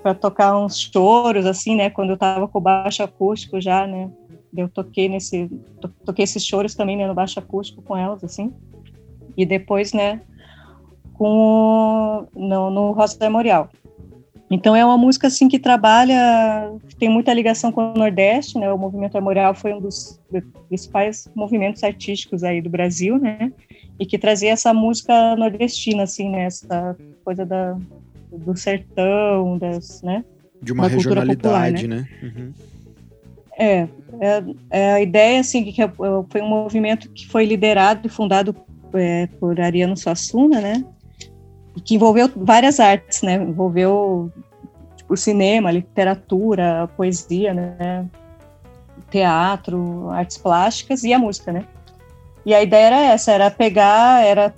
para 0.02 0.14
tocar 0.14 0.58
uns 0.58 0.80
choros 0.80 1.46
assim, 1.46 1.76
né? 1.76 1.88
Quando 1.88 2.10
eu 2.10 2.14
estava 2.14 2.48
com 2.48 2.58
o 2.58 2.60
baixo 2.60 3.04
acústico 3.04 3.60
já, 3.60 3.86
né? 3.86 4.10
Eu 4.56 4.68
toquei 4.68 5.08
nesse 5.08 5.48
to, 5.80 5.88
toquei 6.04 6.24
esses 6.24 6.44
choros 6.44 6.74
também 6.74 6.96
né, 6.96 7.06
no 7.06 7.14
baixo 7.14 7.38
acústico 7.38 7.80
com 7.82 7.96
elas 7.96 8.22
assim. 8.24 8.52
E 9.36 9.46
depois, 9.46 9.92
né, 9.92 10.20
com 11.14 12.26
no, 12.34 12.70
no 12.70 12.92
Rosa 12.92 13.16
Memorial. 13.20 13.70
Então 14.54 14.76
é 14.76 14.84
uma 14.84 14.98
música 14.98 15.28
assim 15.28 15.48
que 15.48 15.58
trabalha, 15.58 16.70
tem 16.98 17.08
muita 17.08 17.32
ligação 17.32 17.72
com 17.72 17.92
o 17.92 17.94
Nordeste, 17.94 18.58
né? 18.58 18.70
O 18.72 18.78
movimento 18.78 19.16
armorial 19.16 19.54
foi 19.54 19.72
um 19.72 19.80
dos 19.80 20.20
principais 20.68 21.28
movimentos 21.34 21.82
artísticos 21.82 22.44
aí 22.44 22.60
do 22.60 22.68
Brasil, 22.68 23.18
né? 23.18 23.52
E 23.98 24.04
que 24.04 24.18
trazia 24.18 24.50
essa 24.50 24.74
música 24.74 25.36
nordestina, 25.36 26.02
assim, 26.02 26.28
né? 26.30 26.44
Essa 26.44 26.96
coisa 27.24 27.46
da, 27.46 27.76
do 28.30 28.56
sertão, 28.56 29.56
das, 29.58 30.02
né? 30.02 30.24
De 30.60 30.72
uma 30.72 30.88
da 30.88 30.96
regionalidade, 30.96 31.86
popular, 31.86 31.96
né? 31.96 31.96
né? 31.96 32.08
Uhum. 32.22 32.52
É, 33.58 33.88
é, 34.20 34.44
é, 34.70 34.92
a 34.94 35.00
ideia 35.00 35.40
assim 35.40 35.64
que 35.64 35.80
foi 36.28 36.40
um 36.40 36.48
movimento 36.48 37.08
que 37.10 37.26
foi 37.28 37.44
liderado 37.44 38.06
e 38.06 38.10
fundado 38.10 38.54
é, 38.94 39.26
por 39.38 39.60
Ariano 39.60 39.96
Suassuna, 39.96 40.60
né? 40.60 40.84
Que 41.80 41.94
envolveu 41.94 42.30
várias 42.36 42.78
artes, 42.80 43.22
né? 43.22 43.34
Envolveu 43.34 44.30
tipo, 44.96 45.16
cinema, 45.16 45.70
literatura, 45.70 46.88
poesia, 46.96 47.54
né? 47.54 48.06
Teatro, 49.10 50.08
artes 50.10 50.38
plásticas 50.38 51.04
e 51.04 51.12
a 51.12 51.18
música, 51.18 51.52
né? 51.52 51.64
E 52.44 52.54
a 52.54 52.62
ideia 52.62 52.86
era 52.86 53.00
essa, 53.00 53.32
era 53.32 53.50
pegar, 53.50 54.24
era 54.24 54.54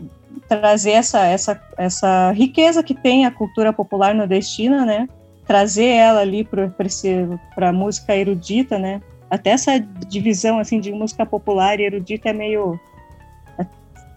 trazer 0.49 0.93
essa, 0.93 1.25
essa, 1.27 1.61
essa 1.77 2.31
riqueza 2.33 2.83
que 2.83 2.95
tem 2.95 3.27
a 3.27 3.31
cultura 3.31 3.73
popular 3.73 4.15
nordestina, 4.15 4.85
né? 4.85 5.09
Trazer 5.47 5.87
ela 5.87 6.21
ali 6.21 6.45
para 6.45 7.69
a 7.69 7.73
música 7.73 8.17
erudita, 8.17 8.79
né? 8.79 9.03
Até 9.31 9.51
essa 9.51 9.79
divisão 10.09 10.59
assim 10.59 10.81
de 10.81 10.93
música 10.93 11.27
popular 11.27 11.79
e 11.81 11.85
erudita 11.85 12.31
é 12.31 12.33
meio 12.33 12.79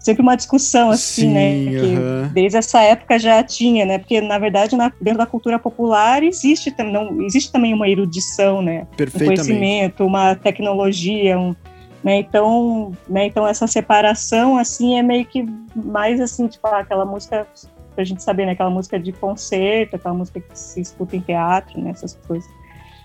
sempre 0.08 0.22
uma 0.22 0.36
discussão 0.36 0.90
assim, 0.90 1.28
né, 1.28 1.50
Sim, 1.50 1.64
né? 1.64 1.80
Que 1.80 2.32
desde 2.32 2.56
essa 2.56 2.80
época 2.80 3.18
já 3.18 3.42
tinha, 3.42 3.84
né? 3.84 3.98
Porque 3.98 4.22
na 4.22 4.38
verdade 4.38 4.74
na, 4.74 4.90
dentro 5.00 5.18
da 5.18 5.26
cultura 5.26 5.58
popular 5.58 6.22
existe 6.22 6.74
não 6.82 7.20
existe 7.20 7.52
também 7.52 7.74
uma 7.74 7.86
erudição, 7.86 8.62
né? 8.62 8.86
Um 8.98 9.26
conhecimento, 9.26 10.06
uma 10.06 10.34
tecnologia, 10.34 11.38
um, 11.38 11.54
né? 12.02 12.20
Então, 12.20 12.92
né? 13.06 13.26
Então 13.26 13.46
essa 13.46 13.66
separação 13.66 14.56
assim 14.56 14.98
é 14.98 15.02
meio 15.02 15.26
que 15.26 15.44
mais 15.76 16.20
assim 16.22 16.48
tipo 16.48 16.66
ah, 16.66 16.78
aquela 16.78 17.04
música 17.04 17.46
pra 17.94 18.02
gente 18.02 18.22
saber, 18.22 18.46
né? 18.46 18.52
Aquela 18.52 18.70
música 18.70 18.98
de 18.98 19.12
concerto, 19.12 19.96
aquela 19.96 20.14
música 20.14 20.40
que 20.40 20.58
se 20.58 20.80
escuta 20.80 21.16
em 21.16 21.20
teatro, 21.20 21.78
né? 21.78 21.90
Essas 21.90 22.14
coisas. 22.26 22.48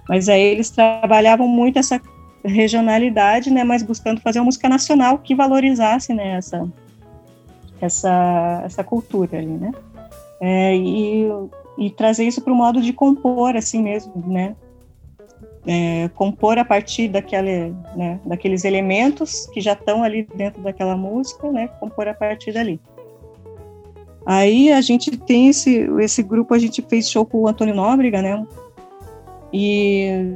Mas 0.07 0.29
aí 0.29 0.41
eles 0.41 0.69
trabalhavam 0.69 1.47
muito 1.47 1.79
essa 1.79 1.99
regionalidade, 2.45 3.49
né, 3.49 3.63
mas 3.63 3.81
buscando 3.81 4.19
fazer 4.19 4.39
uma 4.39 4.45
música 4.45 4.67
nacional 4.67 5.17
que 5.17 5.33
valorizasse, 5.33 6.13
né, 6.13 6.35
essa, 6.35 6.69
essa, 7.83 8.61
essa 8.65 8.83
cultura 8.83 9.37
ali, 9.37 9.47
né? 9.47 9.71
É, 10.39 10.75
e, 10.75 11.27
e 11.77 11.89
trazer 11.89 12.25
isso 12.25 12.41
para 12.41 12.53
o 12.53 12.55
modo 12.55 12.81
de 12.81 12.93
compor, 12.93 13.55
assim 13.55 13.81
mesmo, 13.81 14.13
né? 14.27 14.55
É, 15.65 16.09
compor 16.09 16.57
a 16.57 16.65
partir 16.65 17.07
daquele, 17.07 17.73
né, 17.95 18.19
daqueles 18.25 18.65
elementos 18.65 19.47
que 19.47 19.61
já 19.61 19.71
estão 19.71 20.03
ali 20.03 20.27
dentro 20.35 20.61
daquela 20.61 20.95
música, 20.97 21.49
né? 21.51 21.67
Compor 21.79 22.07
a 22.07 22.13
partir 22.13 22.51
dali. 22.51 22.79
Aí 24.25 24.71
a 24.71 24.81
gente 24.81 25.15
tem 25.17 25.49
esse, 25.49 25.87
esse 25.99 26.23
grupo, 26.23 26.53
a 26.53 26.59
gente 26.59 26.81
fez 26.81 27.09
show 27.09 27.25
com 27.25 27.41
o 27.41 27.47
Antônio 27.47 27.75
Nóbrega, 27.75 28.21
né? 28.21 28.45
E, 29.51 30.35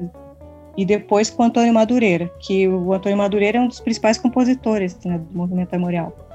e 0.77 0.85
depois 0.85 1.29
com 1.29 1.43
o 1.43 1.45
Antônio 1.45 1.73
Madureira, 1.73 2.31
que 2.39 2.67
o 2.67 2.93
Antônio 2.93 3.17
Madureira 3.17 3.57
é 3.57 3.61
um 3.61 3.67
dos 3.67 3.79
principais 3.79 4.17
compositores 4.17 4.97
né, 5.03 5.17
do 5.17 5.37
movimento 5.37 5.71
memorial. 5.71 6.26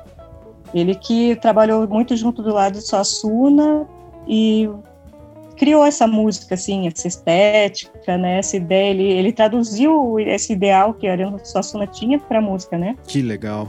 Ele 0.74 0.94
que 0.94 1.36
trabalhou 1.36 1.86
muito 1.88 2.16
junto 2.16 2.42
do 2.42 2.52
lado 2.52 2.74
de 2.74 2.82
Suassuna 2.82 3.86
e 4.26 4.68
criou 5.56 5.84
essa 5.84 6.06
música, 6.06 6.54
assim, 6.54 6.86
essa 6.86 7.06
estética, 7.06 8.16
né, 8.16 8.38
essa 8.38 8.56
ideia, 8.56 8.90
ele, 8.90 9.04
ele 9.04 9.32
traduziu 9.32 10.18
esse 10.18 10.52
ideal 10.54 10.94
que 10.94 11.06
Ariano 11.06 11.38
Suassuna 11.44 11.86
tinha 11.86 12.18
para 12.18 12.38
a 12.38 12.42
música, 12.42 12.78
né? 12.78 12.96
Que 13.06 13.22
legal. 13.22 13.68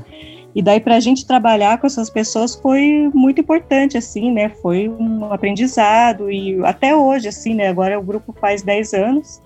E 0.56 0.62
daí 0.62 0.80
para 0.80 0.96
a 0.96 1.00
gente 1.00 1.26
trabalhar 1.26 1.80
com 1.80 1.88
essas 1.88 2.10
pessoas 2.10 2.56
foi 2.56 3.10
muito 3.14 3.42
importante, 3.42 3.98
assim, 3.98 4.32
né? 4.32 4.50
Foi 4.62 4.88
um 4.88 5.32
aprendizado 5.34 6.32
e 6.32 6.64
até 6.64 6.96
hoje, 6.96 7.28
assim, 7.28 7.56
né? 7.56 7.68
Agora 7.68 8.00
o 8.00 8.04
grupo 8.04 8.34
faz 8.40 8.62
10 8.62 8.94
anos 8.94 9.42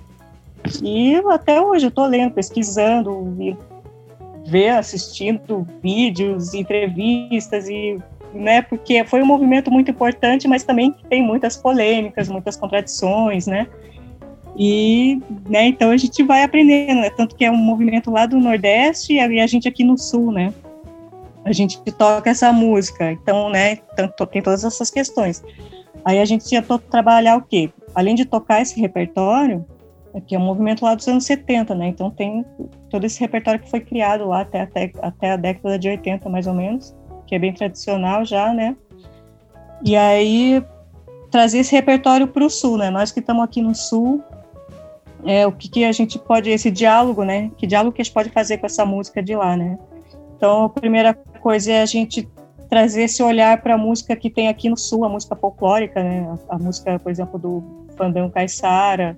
e 0.83 1.15
até 1.29 1.61
hoje 1.61 1.85
eu 1.85 1.89
estou 1.89 2.05
lendo, 2.05 2.33
pesquisando, 2.33 3.35
ver 4.47 4.69
assistindo 4.69 5.67
vídeos, 5.83 6.53
entrevistas 6.53 7.67
e 7.67 7.99
né, 8.33 8.61
porque 8.61 9.03
foi 9.05 9.21
um 9.21 9.25
movimento 9.25 9.71
muito 9.71 9.91
importante, 9.91 10.47
mas 10.47 10.63
também 10.63 10.93
tem 11.09 11.23
muitas 11.23 11.57
polêmicas, 11.57 12.29
muitas 12.29 12.55
contradições, 12.55 13.47
né? 13.47 13.67
E, 14.55 15.21
né, 15.49 15.67
então 15.67 15.91
a 15.91 15.97
gente 15.97 16.23
vai 16.23 16.43
aprendendo, 16.43 17.01
né? 17.01 17.09
Tanto 17.09 17.35
que 17.35 17.45
é 17.45 17.51
um 17.51 17.57
movimento 17.57 18.11
lá 18.11 18.25
do 18.25 18.37
Nordeste 18.39 19.13
e 19.13 19.19
a 19.19 19.47
gente 19.47 19.67
aqui 19.67 19.83
no 19.83 19.97
Sul, 19.97 20.31
né? 20.31 20.53
A 21.45 21.51
gente 21.51 21.79
toca 21.93 22.29
essa 22.29 22.51
música, 22.51 23.11
então, 23.11 23.49
né, 23.49 23.77
tanto, 23.95 24.25
tem 24.25 24.41
todas 24.41 24.63
essas 24.63 24.91
questões. 24.91 25.43
Aí 26.03 26.19
a 26.19 26.25
gente 26.25 26.51
ia 26.51 26.61
trabalhar 26.61 27.37
o 27.37 27.41
quê? 27.41 27.69
Além 27.95 28.13
de 28.13 28.25
tocar 28.25 28.61
esse 28.61 28.79
repertório, 28.79 29.65
que 30.25 30.35
é 30.35 30.39
um 30.39 30.43
movimento 30.43 30.83
lá 30.83 30.95
dos 30.95 31.07
anos 31.07 31.25
70, 31.25 31.75
né? 31.75 31.87
Então 31.87 32.09
tem 32.09 32.45
todo 32.89 33.05
esse 33.05 33.19
repertório 33.19 33.59
que 33.59 33.69
foi 33.69 33.79
criado 33.79 34.25
lá 34.25 34.41
até, 34.41 34.61
até, 34.61 34.91
até 35.01 35.31
a 35.31 35.35
década 35.35 35.77
de 35.77 35.89
80, 35.89 36.29
mais 36.29 36.47
ou 36.47 36.53
menos, 36.53 36.95
que 37.25 37.35
é 37.35 37.39
bem 37.39 37.53
tradicional 37.53 38.25
já, 38.25 38.53
né? 38.53 38.75
E 39.83 39.95
aí 39.95 40.63
trazer 41.29 41.59
esse 41.59 41.75
repertório 41.75 42.27
para 42.27 42.43
o 42.43 42.49
sul, 42.49 42.77
né? 42.77 42.89
Nós 42.89 43.11
que 43.11 43.19
estamos 43.19 43.43
aqui 43.43 43.61
no 43.61 43.75
sul, 43.75 44.23
é, 45.25 45.45
o 45.45 45.51
que, 45.51 45.69
que, 45.69 45.85
a 45.85 45.91
gente 45.91 46.17
pode, 46.17 46.49
esse 46.49 46.71
diálogo, 46.71 47.23
né? 47.23 47.51
Que 47.57 47.67
diálogo 47.67 47.93
que 47.93 48.01
a 48.01 48.03
gente 48.03 48.13
pode 48.13 48.29
fazer 48.29 48.57
com 48.57 48.65
essa 48.65 48.85
música 48.85 49.21
de 49.21 49.35
lá, 49.35 49.55
né? 49.55 49.77
Então, 50.35 50.65
a 50.65 50.69
primeira 50.69 51.13
coisa 51.13 51.71
é 51.71 51.81
a 51.81 51.85
gente 51.85 52.27
trazer 52.69 53.03
esse 53.03 53.23
olhar 53.23 53.61
para 53.61 53.75
a 53.75 53.77
música 53.77 54.15
que 54.15 54.29
tem 54.29 54.47
aqui 54.47 54.69
no 54.69 54.77
sul, 54.77 55.05
a 55.05 55.09
música 55.09 55.35
folclórica, 55.35 56.03
né? 56.03 56.27
A, 56.49 56.55
a 56.55 56.59
música, 56.59 56.99
por 56.99 57.11
exemplo, 57.11 57.39
do 57.39 57.85
Fandango 57.97 58.31
Caiçara, 58.31 59.17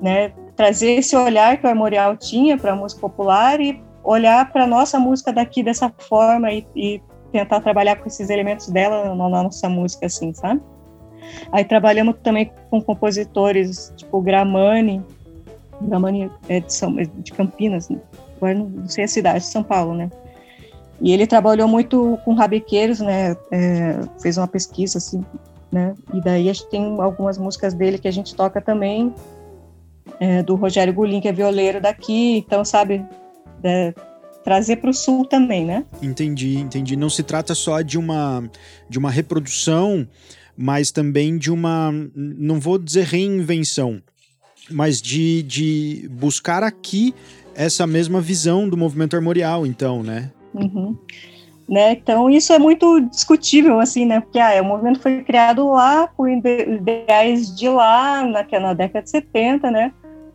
né? 0.00 0.32
Trazer 0.56 0.92
esse 0.92 1.16
olhar 1.16 1.56
que 1.56 1.66
o 1.66 1.68
Armorial 1.68 2.16
tinha 2.16 2.56
para 2.56 2.72
a 2.72 2.76
música 2.76 3.00
popular 3.00 3.60
e 3.60 3.82
olhar 4.02 4.52
para 4.52 4.64
a 4.64 4.66
nossa 4.66 4.98
música 4.98 5.32
daqui 5.32 5.62
dessa 5.62 5.92
forma 5.98 6.52
e, 6.52 6.66
e, 6.76 7.02
tentar 7.32 7.60
trabalhar 7.60 7.96
com 7.96 8.06
esses 8.06 8.30
elementos 8.30 8.68
dela 8.68 9.12
na, 9.14 9.28
nossa 9.28 9.68
música, 9.68 10.06
assim, 10.06 10.32
sabe? 10.32 10.60
Aí 11.50 11.64
trabalhamos 11.64 12.16
também 12.22 12.52
com 12.70 12.80
compositores 12.80 13.92
tipo 13.96 14.20
Gramani, 14.20 15.02
Gramani 15.80 16.30
é 16.48 16.60
de, 16.60 16.72
São, 16.72 16.96
é 16.98 17.04
de 17.04 17.32
Campinas, 17.32 17.88
né? 17.88 17.98
agora 18.36 18.54
não, 18.54 18.88
sei 18.88 19.04
a 19.04 19.08
cidade, 19.08 19.38
de 19.40 19.46
São 19.46 19.62
Paulo, 19.62 19.94
né? 19.94 20.10
E 21.00 21.12
ele 21.12 21.26
trabalhou 21.26 21.66
muito 21.66 22.18
com 22.24 22.34
rabequeiros, 22.34 23.00
né? 23.00 23.36
É, 23.50 24.00
fez 24.20 24.38
uma 24.38 24.46
pesquisa, 24.46 24.98
assim, 24.98 25.24
né? 25.72 25.94
E 26.12 26.20
daí 26.20 26.48
a 26.48 26.52
gente 26.52 26.68
tem 26.68 27.00
algumas 27.00 27.36
músicas 27.36 27.74
dele 27.74 27.98
que 27.98 28.06
a 28.06 28.12
gente 28.12 28.34
toca 28.34 28.60
também, 28.60 29.12
é, 30.20 30.42
do 30.42 30.54
Rogério 30.54 30.92
Gulim, 30.92 31.20
que 31.20 31.28
é 31.28 31.32
violeiro 31.32 31.80
daqui, 31.80 32.38
então, 32.38 32.64
sabe, 32.64 33.04
é, 33.62 33.94
trazer 34.44 34.76
para 34.76 34.90
o 34.90 34.94
sul 34.94 35.24
também, 35.24 35.64
né? 35.64 35.84
Entendi, 36.02 36.58
entendi. 36.58 36.96
Não 36.96 37.08
se 37.08 37.22
trata 37.22 37.54
só 37.54 37.80
de 37.80 37.98
uma, 37.98 38.44
de 38.88 38.98
uma 38.98 39.10
reprodução, 39.10 40.06
mas 40.56 40.92
também 40.92 41.38
de 41.38 41.50
uma, 41.50 41.90
não 42.14 42.60
vou 42.60 42.78
dizer 42.78 43.04
reinvenção, 43.04 44.00
mas 44.70 45.00
de, 45.00 45.42
de 45.42 46.08
buscar 46.12 46.62
aqui 46.62 47.14
essa 47.54 47.86
mesma 47.86 48.20
visão 48.20 48.68
do 48.68 48.76
movimento 48.76 49.16
armorial, 49.16 49.66
então, 49.66 50.02
né? 50.02 50.30
Uhum. 50.52 50.96
Né? 51.68 51.92
Então, 51.92 52.28
isso 52.28 52.52
é 52.52 52.58
muito 52.58 53.00
discutível, 53.08 53.80
assim, 53.80 54.04
né? 54.04 54.20
Porque 54.20 54.38
ah, 54.38 54.60
o 54.60 54.64
movimento 54.64 55.00
foi 55.00 55.22
criado 55.22 55.70
lá, 55.70 56.06
com 56.08 56.28
ideais 56.28 57.54
de 57.56 57.68
lá, 57.68 58.22
na, 58.22 58.60
na 58.60 58.74
década 58.74 59.02
de 59.02 59.10
70, 59.10 59.70
né? 59.70 59.92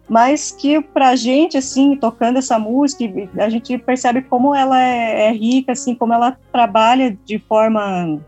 Mas 0.09 0.51
que 0.51 0.81
para 0.81 1.09
a 1.09 1.15
gente, 1.15 1.55
assim, 1.55 1.95
tocando 1.95 2.37
essa 2.37 2.57
música, 2.57 3.03
a 3.37 3.49
gente 3.49 3.77
percebe 3.77 4.23
como 4.23 4.55
ela 4.55 4.81
é, 4.81 5.27
é 5.27 5.31
rica, 5.31 5.73
assim, 5.73 5.93
como 5.93 6.13
ela 6.13 6.35
trabalha 6.51 7.15
de 7.25 7.37
forma 7.37 8.19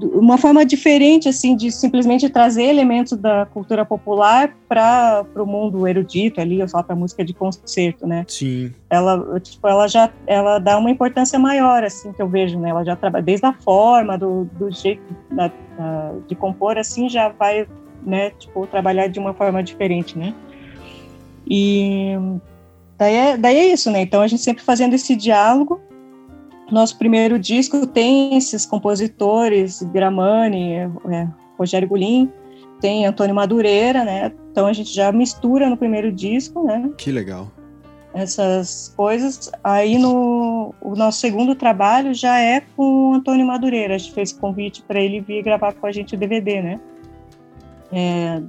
uma 0.00 0.38
forma 0.38 0.64
diferente 0.64 1.28
assim 1.28 1.56
de 1.56 1.72
simplesmente 1.72 2.28
trazer 2.28 2.64
elementos 2.64 3.16
da 3.18 3.46
cultura 3.46 3.84
popular 3.84 4.54
para 4.68 5.24
o 5.34 5.46
mundo 5.46 5.86
erudito 5.88 6.40
ali, 6.40 6.60
ou 6.60 6.68
só 6.68 6.82
para 6.82 6.94
música 6.94 7.24
de 7.24 7.34
concerto, 7.34 8.06
né? 8.06 8.24
Sim. 8.28 8.72
Ela 8.88 9.40
tipo 9.40 9.66
ela 9.66 9.88
já 9.88 10.10
ela 10.26 10.58
dá 10.58 10.78
uma 10.78 10.90
importância 10.90 11.38
maior 11.38 11.82
assim 11.82 12.12
que 12.12 12.22
eu 12.22 12.28
vejo, 12.28 12.58
né? 12.58 12.70
Ela 12.70 12.84
já 12.84 12.94
trabalha 12.94 13.24
desde 13.24 13.46
a 13.46 13.52
forma 13.52 14.16
do, 14.16 14.44
do 14.58 14.70
jeito 14.70 15.02
da, 15.30 15.48
da, 15.48 16.12
de 16.26 16.34
compor 16.34 16.78
assim 16.78 17.08
já 17.08 17.28
vai 17.28 17.66
né 18.04 18.30
tipo 18.30 18.66
trabalhar 18.66 19.08
de 19.08 19.18
uma 19.18 19.34
forma 19.34 19.62
diferente, 19.62 20.18
né? 20.18 20.34
E 21.46 22.14
daí 22.96 23.14
é, 23.14 23.36
daí 23.36 23.56
é 23.56 23.72
isso, 23.72 23.90
né? 23.90 24.02
Então 24.02 24.20
a 24.20 24.26
gente 24.26 24.42
sempre 24.42 24.62
fazendo 24.62 24.94
esse 24.94 25.16
diálogo 25.16 25.80
nosso 26.70 26.98
primeiro 26.98 27.38
disco 27.38 27.86
tem 27.86 28.36
esses 28.36 28.66
compositores, 28.66 29.82
Gramani, 29.82 30.74
é, 30.74 31.28
Rogério 31.58 31.88
Gulim, 31.88 32.30
tem 32.80 33.06
Antônio 33.06 33.34
Madureira, 33.34 34.04
né? 34.04 34.32
Então 34.50 34.66
a 34.66 34.72
gente 34.72 34.94
já 34.94 35.10
mistura 35.10 35.68
no 35.68 35.76
primeiro 35.76 36.12
disco, 36.12 36.64
né? 36.64 36.90
Que 36.96 37.10
legal. 37.10 37.50
Essas 38.14 38.92
coisas. 38.96 39.50
Aí 39.64 39.98
no 39.98 40.74
o 40.80 40.94
nosso 40.94 41.20
segundo 41.20 41.54
trabalho 41.54 42.14
já 42.14 42.38
é 42.38 42.60
com 42.60 43.10
o 43.10 43.14
Antônio 43.14 43.46
Madureira. 43.46 43.94
A 43.94 43.98
gente 43.98 44.12
fez 44.12 44.32
convite 44.32 44.82
para 44.82 45.00
ele 45.00 45.20
vir 45.20 45.42
gravar 45.42 45.72
com 45.72 45.86
a 45.86 45.92
gente 45.92 46.14
o 46.14 46.18
DVD, 46.18 46.62
né? 46.62 46.80
É, 47.92 48.42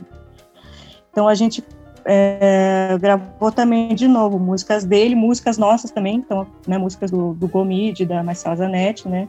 então 1.12 1.28
a 1.28 1.36
gente 1.36 1.64
é, 2.06 2.98
gravou 3.00 3.52
também 3.52 3.94
de 3.96 4.08
novo 4.08 4.40
músicas 4.40 4.84
dele, 4.84 5.16
músicas 5.16 5.58
nossas 5.58 5.92
também, 5.92 6.18
então, 6.18 6.48
né, 6.68 6.78
músicas 6.78 7.12
do, 7.12 7.34
do 7.34 7.48
Gomide, 7.48 8.06
da 8.06 8.24
Marcela 8.24 8.56
Zanetti, 8.56 9.08
né? 9.08 9.28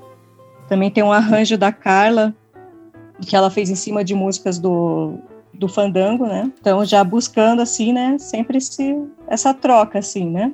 Também 0.68 0.90
tem 0.90 1.02
um 1.02 1.12
arranjo 1.12 1.58
da 1.58 1.72
Carla, 1.72 2.34
que 3.20 3.34
ela 3.34 3.50
fez 3.50 3.70
em 3.70 3.74
cima 3.74 4.04
de 4.04 4.14
músicas 4.14 4.58
do, 4.58 5.18
do 5.52 5.68
Fandango, 5.68 6.26
né? 6.26 6.50
Então, 6.60 6.84
já 6.84 7.02
buscando, 7.02 7.60
assim, 7.60 7.92
né, 7.92 8.16
sempre 8.18 8.58
esse, 8.58 8.96
essa 9.26 9.52
troca, 9.52 9.98
assim, 9.98 10.28
né? 10.30 10.52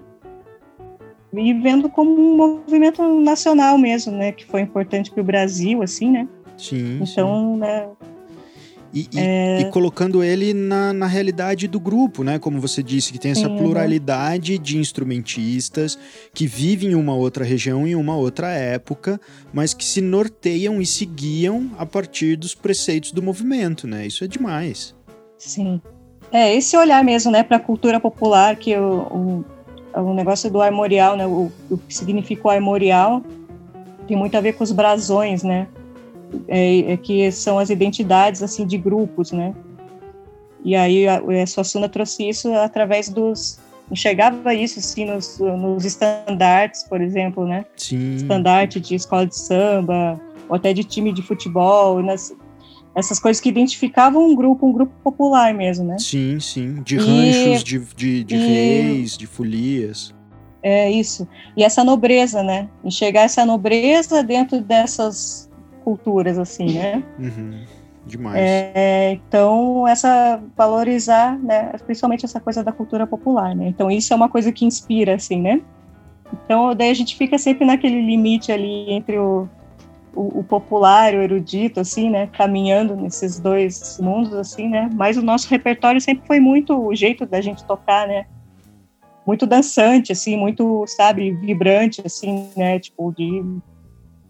E 1.32 1.52
vendo 1.52 1.88
como 1.90 2.10
um 2.10 2.36
movimento 2.36 3.02
nacional 3.20 3.76
mesmo, 3.76 4.12
né? 4.12 4.32
Que 4.32 4.46
foi 4.46 4.62
importante 4.62 5.10
para 5.10 5.20
o 5.20 5.24
Brasil, 5.24 5.82
assim, 5.82 6.10
né? 6.10 6.26
Sim. 6.56 7.02
Então, 7.02 7.52
sim. 7.52 7.58
né? 7.58 7.88
E, 8.98 9.08
é... 9.14 9.60
e, 9.60 9.64
colocando 9.66 10.24
ele 10.24 10.54
na, 10.54 10.90
na 10.90 11.06
realidade 11.06 11.68
do 11.68 11.78
grupo, 11.78 12.24
né? 12.24 12.38
Como 12.38 12.58
você 12.58 12.82
disse, 12.82 13.12
que 13.12 13.18
tem 13.18 13.32
essa 13.32 13.46
Sim, 13.46 13.56
pluralidade 13.58 14.56
de 14.56 14.78
instrumentistas 14.78 15.98
que 16.32 16.46
vivem 16.46 16.92
em 16.92 16.94
uma 16.94 17.14
outra 17.14 17.44
região, 17.44 17.86
em 17.86 17.94
uma 17.94 18.16
outra 18.16 18.48
época, 18.52 19.20
mas 19.52 19.74
que 19.74 19.84
se 19.84 20.00
norteiam 20.00 20.80
e 20.80 20.86
se 20.86 21.04
guiam 21.04 21.70
a 21.76 21.84
partir 21.84 22.36
dos 22.36 22.54
preceitos 22.54 23.12
do 23.12 23.22
movimento, 23.22 23.86
né? 23.86 24.06
Isso 24.06 24.24
é 24.24 24.26
demais. 24.26 24.94
Sim. 25.36 25.78
É, 26.32 26.54
esse 26.54 26.74
olhar 26.74 27.04
mesmo, 27.04 27.30
né, 27.30 27.42
para 27.42 27.58
a 27.58 27.60
cultura 27.60 28.00
popular, 28.00 28.56
que 28.56 28.74
o, 28.78 29.44
o, 29.94 30.00
o 30.00 30.14
negócio 30.14 30.50
do 30.50 30.62
armorial, 30.62 31.18
né, 31.18 31.26
o, 31.26 31.52
o 31.70 31.76
que 31.76 31.94
significa 31.94 32.48
o 32.48 32.50
armorial, 32.50 33.22
tem 34.08 34.16
muito 34.16 34.38
a 34.38 34.40
ver 34.40 34.54
com 34.54 34.64
os 34.64 34.72
brasões, 34.72 35.42
né? 35.42 35.68
É, 36.48 36.92
é, 36.92 36.96
que 36.96 37.30
são 37.32 37.58
as 37.58 37.70
identidades 37.70 38.42
assim 38.42 38.66
de 38.66 38.78
grupos, 38.78 39.32
né? 39.32 39.54
E 40.64 40.74
aí 40.74 41.06
a, 41.06 41.20
a 41.42 41.46
Suassuna 41.46 41.88
trouxe 41.88 42.28
isso 42.28 42.52
através 42.54 43.08
dos 43.08 43.58
enxergava 43.90 44.52
isso 44.52 44.80
assim 44.80 45.04
nos, 45.04 45.38
nos 45.38 45.84
estandartes, 45.84 46.82
por 46.84 47.00
exemplo, 47.00 47.46
né? 47.46 47.64
Sim. 47.76 48.16
Estandarte 48.16 48.80
de 48.80 48.94
escola 48.94 49.26
de 49.26 49.36
samba 49.36 50.20
ou 50.48 50.56
até 50.56 50.72
de 50.72 50.84
time 50.84 51.12
de 51.12 51.22
futebol, 51.22 52.02
nas, 52.02 52.34
essas 52.96 53.18
coisas 53.18 53.40
que 53.40 53.48
identificavam 53.48 54.28
um 54.28 54.34
grupo, 54.34 54.66
um 54.66 54.72
grupo 54.72 54.92
popular 55.04 55.52
mesmo, 55.52 55.84
né? 55.84 55.98
Sim, 55.98 56.40
sim, 56.40 56.82
de 56.82 56.96
ranchos, 56.96 57.60
e, 57.60 57.64
de, 57.64 57.78
de, 57.78 58.24
de 58.24 58.34
e, 58.34 58.38
reis, 58.38 59.18
de 59.18 59.26
folias. 59.26 60.14
É 60.62 60.90
isso. 60.90 61.28
E 61.56 61.62
essa 61.62 61.84
nobreza, 61.84 62.42
né? 62.42 62.68
Enxergar 62.82 63.22
essa 63.22 63.44
nobreza 63.44 64.22
dentro 64.22 64.60
dessas 64.60 65.45
culturas, 65.86 66.36
assim, 66.36 66.72
né? 66.72 67.00
Uhum. 67.16 67.60
Demais. 68.04 68.36
É, 68.36 69.12
então, 69.12 69.86
essa 69.86 70.42
valorizar, 70.56 71.38
né, 71.38 71.70
principalmente 71.86 72.24
essa 72.24 72.40
coisa 72.40 72.64
da 72.64 72.72
cultura 72.72 73.06
popular, 73.06 73.54
né? 73.54 73.68
Então, 73.68 73.88
isso 73.88 74.12
é 74.12 74.16
uma 74.16 74.28
coisa 74.28 74.50
que 74.50 74.64
inspira, 74.64 75.14
assim, 75.14 75.40
né? 75.40 75.60
Então, 76.32 76.74
daí 76.74 76.90
a 76.90 76.94
gente 76.94 77.16
fica 77.16 77.38
sempre 77.38 77.64
naquele 77.64 78.04
limite 78.04 78.50
ali 78.50 78.90
entre 78.90 79.16
o, 79.16 79.48
o, 80.12 80.40
o 80.40 80.44
popular 80.44 81.14
e 81.14 81.18
o 81.18 81.22
erudito, 81.22 81.78
assim, 81.78 82.10
né? 82.10 82.26
Caminhando 82.26 82.96
nesses 82.96 83.38
dois 83.38 83.96
mundos, 84.00 84.34
assim, 84.34 84.68
né? 84.68 84.90
Mas 84.92 85.16
o 85.16 85.22
nosso 85.22 85.48
repertório 85.48 86.00
sempre 86.00 86.26
foi 86.26 86.40
muito 86.40 86.76
o 86.76 86.92
jeito 86.96 87.24
da 87.24 87.40
gente 87.40 87.64
tocar, 87.64 88.08
né? 88.08 88.26
Muito 89.24 89.46
dançante, 89.46 90.10
assim, 90.10 90.36
muito, 90.36 90.84
sabe, 90.88 91.30
vibrante, 91.30 92.02
assim, 92.04 92.48
né? 92.56 92.80
Tipo, 92.80 93.12
de 93.16 93.44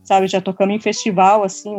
sabe? 0.07 0.29
Já 0.29 0.41
tocamos 0.41 0.75
em 0.75 0.81
festival, 0.81 1.43
assim, 1.43 1.75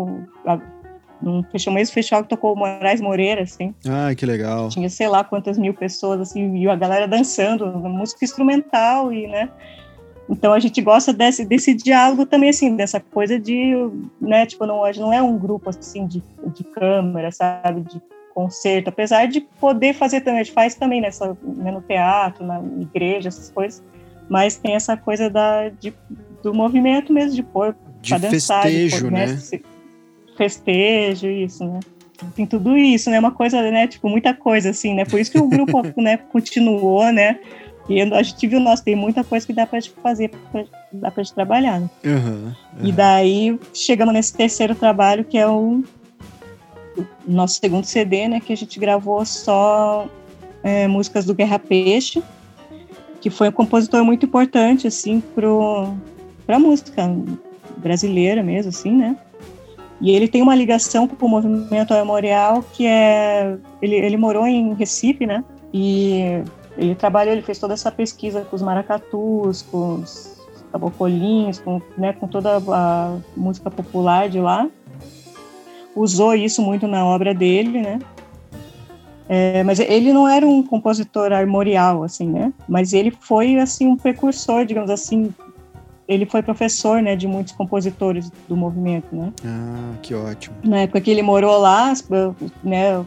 num 1.22 1.42
festival, 1.44 1.76
mesmo 1.76 1.94
festival 1.94 2.24
que 2.24 2.30
tocou 2.30 2.54
o 2.54 2.56
Moraes 2.56 3.02
Moreira, 3.02 3.42
assim. 3.42 3.74
Ah, 3.88 4.13
que 4.13 4.26
legal. 4.26 4.70
Tinha 4.70 4.90
sei 4.90 5.08
lá 5.08 5.24
quantas 5.24 5.58
mil 5.58 5.74
pessoas, 5.74 6.20
assim, 6.20 6.56
e 6.58 6.70
a 6.70 6.76
galera 6.76 7.08
dançando, 7.08 7.66
música 7.66 8.24
instrumental 8.24 9.12
e, 9.12 9.26
né? 9.28 9.50
Então 10.30 10.54
a 10.54 10.60
gente 10.60 10.82
gosta 10.82 11.13
desse, 11.13 11.46
desse 11.46 11.74
diálogo 11.74 12.26
também, 12.26 12.50
assim, 12.50 12.76
dessa 12.76 13.00
coisa 13.00 13.40
de, 13.40 13.74
né, 14.20 14.46
tipo, 14.46 14.66
não, 14.66 14.82
não 14.98 15.13
é 15.13 15.22
um 15.22 15.38
grupo, 15.38 15.70
assim, 15.70 16.06
de, 16.06 16.22
de 16.54 16.66
câmera, 16.66 17.32
sabe, 17.32 17.82
de 17.82 18.02
concerto, 18.34 18.90
apesar 18.90 19.28
de 19.28 19.42
poder 19.42 19.94
fazer 19.94 20.22
também, 20.22 20.42
a 20.42 20.44
gente 20.44 20.54
faz 20.54 20.76
também 20.76 21.02
nessa, 21.02 21.36
né, 21.42 21.72
no 21.72 21.82
teatro, 21.82 22.46
na 22.46 22.62
igreja, 22.80 23.30
essas 23.30 23.50
coisas, 23.50 23.82
mas 24.30 24.58
tem 24.58 24.76
essa 24.76 24.98
coisa 24.98 25.30
da, 25.30 25.70
de, 25.70 25.94
do 26.43 26.54
movimento 26.54 27.12
mesmo, 27.12 27.36
de 27.36 27.43
pôr 27.43 27.76
de 28.02 28.17
dançar, 28.17 28.63
festejo, 28.63 29.06
de 29.06 29.12
né? 29.12 29.39
Festejo, 30.38 31.28
isso, 31.28 31.65
né? 31.65 31.80
Tem 32.36 32.45
tudo 32.45 32.78
isso, 32.78 33.10
né? 33.10 33.19
Uma 33.19 33.32
coisa, 33.32 33.62
né? 33.71 33.88
Tipo, 33.88 34.10
muita 34.10 34.34
coisa, 34.34 34.69
assim, 34.69 34.93
né? 34.93 35.06
Por 35.06 35.19
isso 35.19 35.32
que 35.32 35.38
o 35.38 35.47
grupo, 35.47 35.82
né, 36.02 36.17
continuou, 36.17 37.12
né? 37.12 37.39
E 37.89 38.02
a 38.02 38.21
gente 38.21 38.45
viu, 38.47 38.60
nossa, 38.60 38.84
tem 38.84 38.95
muita 38.95 39.23
coisa 39.23 39.45
que 39.45 39.54
dá 39.54 39.65
pra 39.65 39.80
gente 39.80 39.93
fazer, 40.04 40.32
dá 40.91 41.10
pra 41.10 41.23
gente 41.23 41.34
trabalhar. 41.34 41.80
Né? 41.80 41.89
Uhum, 42.04 42.13
uhum. 42.17 42.54
E 42.84 42.91
daí 42.91 43.60
chegamos 43.73 44.13
nesse 44.13 44.34
terceiro 44.34 44.76
trabalho, 44.76 45.23
que 45.23 45.38
é 45.38 45.47
o 45.47 45.84
nosso 47.26 47.60
segundo 47.60 47.86
CD, 47.86 48.28
né? 48.28 48.41
Que 48.41 48.52
a 48.52 48.58
gente 48.58 48.78
gravou 48.78 49.23
só 49.26 50.08
é, 50.63 50.88
músicas 50.88 51.23
do 51.23 51.34
Guerra 51.34 51.60
Peixe, 51.60 52.21
que 53.21 53.30
foi 53.30 53.47
um 53.50 53.54
compositor 53.54 54.04
muito 54.04 54.26
importante, 54.26 54.86
assim, 54.86 55.21
pro, 55.21 55.95
pra 56.47 56.57
música 56.57 57.13
brasileira 57.77 58.41
mesmo, 58.41 58.69
assim, 58.69 58.91
né? 58.91 59.15
E 59.99 60.12
ele 60.12 60.27
tem 60.27 60.41
uma 60.41 60.55
ligação 60.55 61.07
com 61.07 61.25
o 61.25 61.29
movimento 61.29 61.93
memorial 61.93 62.63
que 62.73 62.86
é 62.88 63.57
ele, 63.81 63.95
ele 63.95 64.17
morou 64.17 64.47
em 64.47 64.73
Recife, 64.73 65.25
né? 65.25 65.43
E 65.73 66.41
ele 66.77 66.95
trabalhou, 66.95 67.33
ele 67.33 67.41
fez 67.41 67.60
toda 67.60 67.73
essa 67.73 67.91
pesquisa 67.91 68.41
com 68.41 68.55
os 68.55 68.62
maracatus, 68.62 69.63
com 69.63 69.95
os 69.95 70.38
cabocolinhos, 70.71 71.60
com, 71.60 71.81
né, 71.97 72.13
com 72.13 72.27
toda 72.27 72.57
a 72.57 73.17
música 73.36 73.69
popular 73.69 74.29
de 74.29 74.39
lá. 74.39 74.69
Usou 75.95 76.36
isso 76.36 76.62
muito 76.62 76.88
na 76.88 77.05
obra 77.05 77.33
dele, 77.33 77.81
né? 77.81 77.99
É, 79.29 79.63
mas 79.63 79.79
ele 79.79 80.13
não 80.13 80.27
era 80.27 80.45
um 80.45 80.63
compositor 80.63 81.33
armorial, 81.33 82.03
assim, 82.03 82.29
né? 82.29 82.53
Mas 82.67 82.93
ele 82.93 83.12
foi, 83.12 83.57
assim, 83.57 83.88
um 83.88 83.97
precursor, 83.97 84.63
digamos 84.63 84.89
assim. 84.89 85.33
Ele 86.08 86.26
foi 86.26 86.41
professor, 86.41 87.02
né, 87.02 87.15
de 87.15 87.28
muitos 87.28 87.54
compositores 87.54 88.32
do 88.48 88.56
movimento, 88.56 89.13
né? 89.13 89.34
Ah, 89.46 89.93
que 90.02 90.13
ótimo. 90.13 90.56
Na 90.63 90.80
época 90.80 91.02
que 91.02 91.12
ele 91.12 91.22
morou 91.22 91.58
lá, 91.58 91.93
né, 92.63 93.04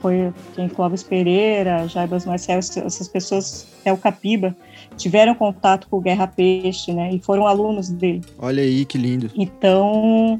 foi 0.00 0.32
quem 0.54 0.68
Clóvis 0.68 1.02
Pereira, 1.02 1.88
Jaibas 1.88 2.24
Marcel, 2.24 2.58
essas 2.58 3.08
pessoas, 3.08 3.66
é 3.84 3.92
o 3.92 3.96
Capiba, 3.96 4.54
tiveram 4.96 5.34
contato 5.34 5.88
com 5.88 5.96
o 5.96 6.00
Guerra 6.00 6.26
Peixe, 6.26 6.92
né? 6.92 7.12
E 7.12 7.18
foram 7.18 7.46
alunos 7.46 7.88
dele. 7.88 8.22
Olha 8.38 8.62
aí 8.62 8.84
que 8.84 8.96
lindo. 8.98 9.30
Então, 9.34 10.38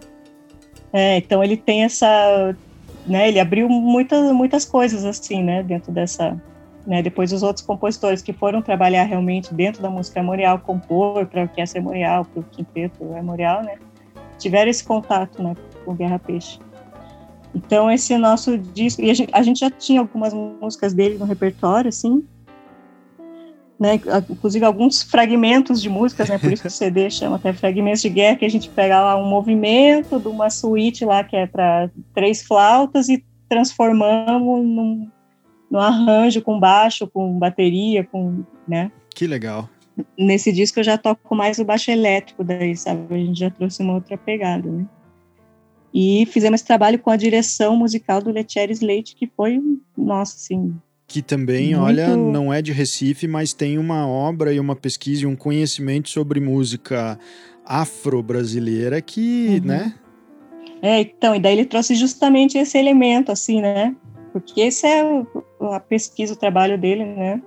é, 0.92 1.18
então 1.18 1.42
ele 1.42 1.56
tem 1.56 1.84
essa, 1.84 2.56
né? 3.06 3.28
Ele 3.28 3.40
abriu 3.40 3.68
muitas 3.68 4.32
muitas 4.32 4.64
coisas 4.64 5.04
assim, 5.04 5.42
né? 5.42 5.62
Dentro 5.62 5.92
dessa, 5.92 6.40
né? 6.86 7.02
Depois 7.02 7.32
os 7.32 7.42
outros 7.42 7.64
compositores 7.64 8.22
que 8.22 8.32
foram 8.32 8.62
trabalhar 8.62 9.04
realmente 9.04 9.52
dentro 9.52 9.82
da 9.82 9.90
música 9.90 10.20
memorial, 10.20 10.58
compor 10.60 11.26
para 11.26 11.42
a 11.42 11.44
orquestra 11.44 11.80
memorial, 11.80 12.24
para 12.24 12.40
o 12.40 12.44
quinteto 12.44 13.04
memorial, 13.04 13.62
né? 13.62 13.76
Tiveram 14.38 14.70
esse 14.70 14.84
contato, 14.84 15.42
né? 15.42 15.54
Com 15.84 15.94
Guerra 15.94 16.18
Peixe. 16.18 16.58
Então, 17.54 17.90
esse 17.90 18.16
nosso 18.18 18.58
disco, 18.58 19.02
e 19.02 19.10
a 19.10 19.14
gente, 19.14 19.30
a 19.34 19.42
gente 19.42 19.60
já 19.60 19.70
tinha 19.70 20.00
algumas 20.00 20.34
músicas 20.34 20.92
dele 20.92 21.16
no 21.16 21.24
repertório, 21.24 21.88
assim, 21.88 22.22
né, 23.78 24.00
inclusive 24.30 24.64
alguns 24.64 25.02
fragmentos 25.02 25.80
de 25.80 25.88
músicas, 25.88 26.28
né, 26.28 26.38
por 26.38 26.52
isso 26.52 26.62
que 26.62 26.68
o 26.68 26.70
CD 26.72 27.10
chama 27.10 27.36
até 27.36 27.52
Fragmentos 27.52 28.02
de 28.02 28.08
Guerra, 28.08 28.36
que 28.36 28.44
a 28.44 28.50
gente 28.50 28.68
pega 28.70 29.00
lá 29.00 29.16
um 29.16 29.28
movimento 29.28 30.18
de 30.18 30.28
uma 30.28 30.50
suíte 30.50 31.04
lá 31.04 31.22
que 31.22 31.36
é 31.36 31.46
para 31.46 31.90
três 32.14 32.42
flautas 32.42 33.08
e 33.08 33.24
transformamos 33.48 34.64
num, 34.64 35.08
num 35.70 35.80
arranjo 35.80 36.42
com 36.42 36.58
baixo, 36.58 37.06
com 37.06 37.38
bateria, 37.38 38.04
com, 38.04 38.44
né. 38.66 38.90
Que 39.14 39.26
legal. 39.26 39.68
Nesse 40.18 40.52
disco 40.52 40.80
eu 40.80 40.84
já 40.84 40.98
toco 40.98 41.34
mais 41.34 41.58
o 41.58 41.64
baixo 41.64 41.90
elétrico 41.90 42.44
daí, 42.44 42.76
sabe, 42.76 43.14
a 43.14 43.18
gente 43.18 43.40
já 43.40 43.50
trouxe 43.50 43.82
uma 43.82 43.94
outra 43.94 44.16
pegada, 44.16 44.70
né. 44.70 44.86
E 45.92 46.26
fizemos 46.26 46.60
esse 46.60 46.66
trabalho 46.66 46.98
com 46.98 47.10
a 47.10 47.16
direção 47.16 47.74
musical 47.76 48.20
do 48.20 48.30
Letieri 48.30 48.72
Slate, 48.72 49.16
que 49.16 49.26
foi, 49.34 49.58
nossa, 49.96 50.36
assim. 50.36 50.74
Que 51.06 51.22
também, 51.22 51.68
muito... 51.68 51.80
olha, 51.80 52.14
não 52.16 52.52
é 52.52 52.60
de 52.60 52.72
Recife, 52.72 53.26
mas 53.26 53.54
tem 53.54 53.78
uma 53.78 54.06
obra 54.06 54.52
e 54.52 54.60
uma 54.60 54.76
pesquisa 54.76 55.22
e 55.22 55.26
um 55.26 55.36
conhecimento 55.36 56.10
sobre 56.10 56.38
música 56.38 57.18
afro-brasileira 57.64 59.00
que, 59.00 59.60
uhum. 59.60 59.68
né? 59.68 59.94
É, 60.82 61.00
então, 61.00 61.34
e 61.34 61.40
daí 61.40 61.54
ele 61.54 61.64
trouxe 61.64 61.94
justamente 61.94 62.58
esse 62.58 62.76
elemento, 62.76 63.32
assim, 63.32 63.62
né? 63.62 63.94
Porque 64.40 64.60
esse 64.60 64.86
é 64.86 65.02
a 65.60 65.80
pesquisa, 65.80 66.34
o 66.34 66.36
trabalho 66.36 66.78
dele, 66.78 67.04
né? 67.04 67.42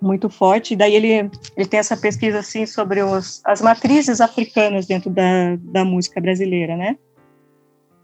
Muito 0.00 0.28
forte. 0.28 0.74
E 0.74 0.76
daí 0.76 0.94
ele, 0.94 1.30
ele 1.56 1.68
tem 1.68 1.80
essa 1.80 1.96
pesquisa, 1.96 2.38
assim, 2.40 2.66
sobre 2.66 3.02
os, 3.02 3.40
as 3.44 3.62
matrizes 3.62 4.20
africanas 4.20 4.86
dentro 4.86 5.10
da, 5.10 5.56
da 5.60 5.84
música 5.84 6.20
brasileira, 6.20 6.76
né? 6.76 6.96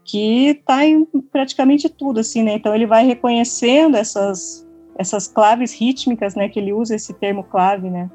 que 0.03 0.47
está 0.47 0.85
em 0.85 1.05
praticamente 1.31 1.87
tudo, 1.89 2.19
assim, 2.19 2.43
né? 2.43 2.53
Então 2.53 2.73
ele 2.75 2.85
vai 2.85 3.05
reconhecendo 3.05 3.95
essas 3.95 4.67
essas 4.97 5.27
claves 5.27 5.73
rítmicas, 5.73 6.35
né? 6.35 6.49
Que 6.49 6.59
ele 6.59 6.73
usa 6.73 6.95
esse 6.95 7.13
termo 7.13 7.43
clave, 7.43 7.89
né? 7.89 8.09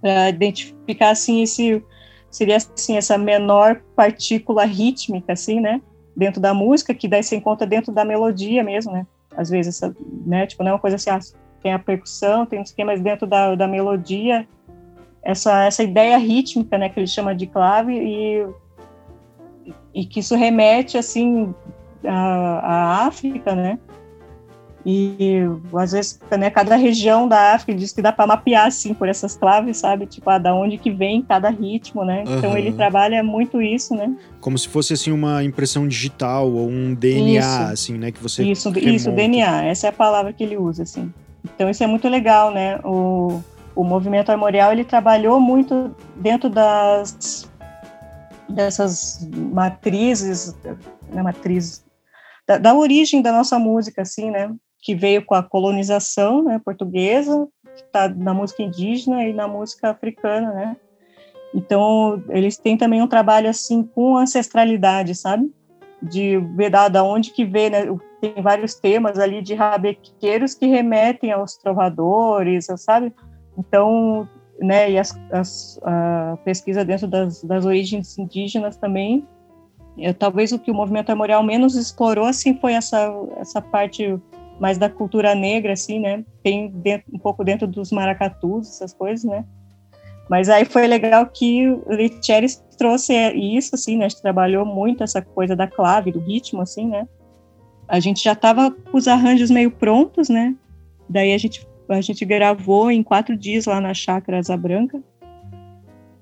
Para 0.00 0.30
identificar 0.30 1.10
assim 1.10 1.42
esse 1.42 1.82
seria 2.30 2.56
assim 2.56 2.96
essa 2.96 3.16
menor 3.16 3.82
partícula 3.94 4.64
rítmica, 4.64 5.32
assim, 5.32 5.60
né? 5.60 5.80
Dentro 6.16 6.40
da 6.40 6.54
música, 6.54 6.94
que 6.94 7.08
daí 7.08 7.22
se 7.22 7.34
encontra 7.34 7.66
dentro 7.66 7.92
da 7.92 8.04
melodia 8.04 8.62
mesmo, 8.62 8.92
né? 8.92 9.06
Às 9.36 9.50
vezes, 9.50 9.76
essa, 9.76 9.94
né? 10.24 10.46
Tipo, 10.46 10.62
não 10.62 10.70
é 10.70 10.74
uma 10.74 10.80
coisa 10.80 10.96
assim, 10.96 11.10
ah, 11.10 11.18
tem 11.62 11.72
a 11.72 11.78
percussão, 11.78 12.46
tem 12.46 12.58
um 12.58 12.62
esquema, 12.62 12.92
mas 12.92 13.00
dentro 13.00 13.26
da, 13.26 13.54
da 13.54 13.66
melodia, 13.66 14.46
essa 15.22 15.64
essa 15.64 15.82
ideia 15.82 16.16
rítmica, 16.18 16.78
né? 16.78 16.88
Que 16.88 17.00
ele 17.00 17.06
chama 17.06 17.34
de 17.34 17.46
clave 17.46 17.94
e 17.94 18.46
e 19.94 20.04
que 20.04 20.20
isso 20.20 20.34
remete 20.34 20.98
assim 20.98 21.54
à, 22.04 23.06
África, 23.06 23.54
né? 23.54 23.78
E 24.86 25.40
às 25.78 25.92
vezes, 25.92 26.20
né, 26.38 26.50
cada 26.50 26.76
região 26.76 27.26
da 27.26 27.54
África 27.54 27.74
diz 27.74 27.92
que 27.92 28.02
dá 28.02 28.12
para 28.12 28.26
mapear 28.26 28.66
assim 28.66 28.92
por 28.92 29.08
essas 29.08 29.34
claves, 29.34 29.78
sabe? 29.78 30.04
Tipo, 30.04 30.28
ah, 30.28 30.36
da 30.36 30.54
onde 30.54 30.76
que 30.76 30.90
vem 30.90 31.22
cada 31.22 31.48
ritmo, 31.48 32.04
né? 32.04 32.22
Uhum. 32.26 32.38
Então 32.38 32.58
ele 32.58 32.70
trabalha 32.72 33.22
muito 33.22 33.62
isso, 33.62 33.94
né? 33.94 34.14
Como 34.40 34.58
se 34.58 34.68
fosse 34.68 34.92
assim 34.92 35.10
uma 35.10 35.42
impressão 35.42 35.88
digital 35.88 36.52
ou 36.52 36.68
um 36.68 36.94
DNA, 36.94 37.40
isso. 37.40 37.72
assim, 37.72 37.98
né? 37.98 38.12
Que 38.12 38.22
você 38.22 38.44
isso, 38.44 38.68
remonta. 38.68 38.90
isso, 38.90 39.10
DNA. 39.10 39.64
Essa 39.64 39.86
é 39.86 39.90
a 39.90 39.92
palavra 39.92 40.34
que 40.34 40.44
ele 40.44 40.58
usa, 40.58 40.82
assim. 40.82 41.10
Então 41.42 41.70
isso 41.70 41.82
é 41.82 41.86
muito 41.86 42.06
legal, 42.06 42.52
né? 42.52 42.78
O, 42.84 43.40
o 43.74 43.82
movimento 43.82 44.30
armorial 44.30 44.70
ele 44.72 44.84
trabalhou 44.84 45.40
muito 45.40 45.94
dentro 46.16 46.50
das 46.50 47.48
dessas 48.46 49.26
matrizes, 49.32 50.54
né, 51.10 51.22
matriz 51.22 51.82
da, 52.46 52.58
da, 52.58 52.74
origem 52.74 53.22
da 53.22 53.32
nossa 53.32 53.58
música, 53.58 54.02
assim, 54.02 54.30
né, 54.30 54.54
que 54.84 54.94
veio 54.94 55.24
com 55.24 55.34
a 55.34 55.42
colonização, 55.42 56.44
né, 56.44 56.60
portuguesa, 56.62 57.48
que 57.74 57.82
está 57.82 58.06
na 58.06 58.34
música 58.34 58.62
indígena 58.62 59.26
e 59.26 59.32
na 59.32 59.48
música 59.48 59.90
africana, 59.90 60.52
né. 60.52 60.76
Então 61.54 62.22
eles 62.28 62.58
têm 62.58 62.76
também 62.76 63.00
um 63.00 63.08
trabalho 63.08 63.48
assim 63.48 63.82
com 63.82 64.16
ancestralidade, 64.16 65.14
sabe? 65.14 65.50
De 66.02 66.36
ver 66.54 66.68
da, 66.68 67.02
onde 67.02 67.30
que 67.30 67.44
veio, 67.44 67.70
né? 67.70 67.98
Tem 68.20 68.42
vários 68.42 68.74
temas 68.74 69.18
ali 69.18 69.40
de 69.40 69.54
rabequeiros 69.54 70.54
que 70.54 70.66
remetem 70.66 71.32
aos 71.32 71.56
trovadores, 71.56 72.66
sabe? 72.76 73.12
Então 73.56 74.28
né, 74.58 74.90
e 74.90 74.98
as, 74.98 75.18
as, 75.32 75.80
a 75.82 76.36
pesquisa 76.44 76.84
dentro 76.84 77.08
das, 77.08 77.42
das 77.42 77.64
origens 77.64 78.18
indígenas 78.18 78.76
também. 78.76 79.26
É, 79.96 80.12
talvez 80.12 80.50
o 80.50 80.58
que 80.58 80.72
o 80.72 80.74
movimento 80.74 81.08
memorial 81.08 81.42
menos 81.42 81.76
explorou 81.76 82.26
assim 82.26 82.58
foi 82.58 82.72
essa 82.72 83.12
essa 83.38 83.62
parte 83.62 84.20
mais 84.60 84.78
da 84.78 84.88
cultura 84.88 85.34
negra 85.34 85.72
assim, 85.72 85.98
né? 85.98 86.24
Tem 86.42 86.68
dentro, 86.68 87.06
um 87.12 87.18
pouco 87.18 87.44
dentro 87.44 87.66
dos 87.66 87.90
maracatus, 87.90 88.68
essas 88.68 88.92
coisas, 88.92 89.24
né? 89.24 89.44
Mas 90.28 90.48
aí 90.48 90.64
foi 90.64 90.86
legal 90.86 91.26
que 91.26 91.68
o 91.68 91.84
Letieri 91.88 92.46
trouxe 92.78 93.14
isso, 93.32 93.74
assim, 93.74 93.96
né? 93.96 94.06
A 94.06 94.08
gente 94.08 94.22
trabalhou 94.22 94.64
muito 94.64 95.02
essa 95.04 95.20
coisa 95.20 95.54
da 95.54 95.66
clave, 95.66 96.12
do 96.12 96.20
ritmo, 96.20 96.62
assim, 96.62 96.86
né? 96.88 97.06
A 97.86 98.00
gente 98.00 98.22
já 98.22 98.32
estava 98.32 98.70
com 98.70 98.96
os 98.96 99.06
arranjos 99.06 99.50
meio 99.50 99.70
prontos, 99.70 100.28
né? 100.28 100.54
Daí 101.08 101.34
a 101.34 101.38
gente 101.38 101.66
a 101.86 102.00
gente 102.00 102.24
gravou 102.24 102.90
em 102.90 103.02
quatro 103.02 103.36
dias 103.36 103.66
lá 103.66 103.80
na 103.80 103.92
Chácara 103.92 104.38
Asa 104.38 104.56
Branca. 104.56 105.02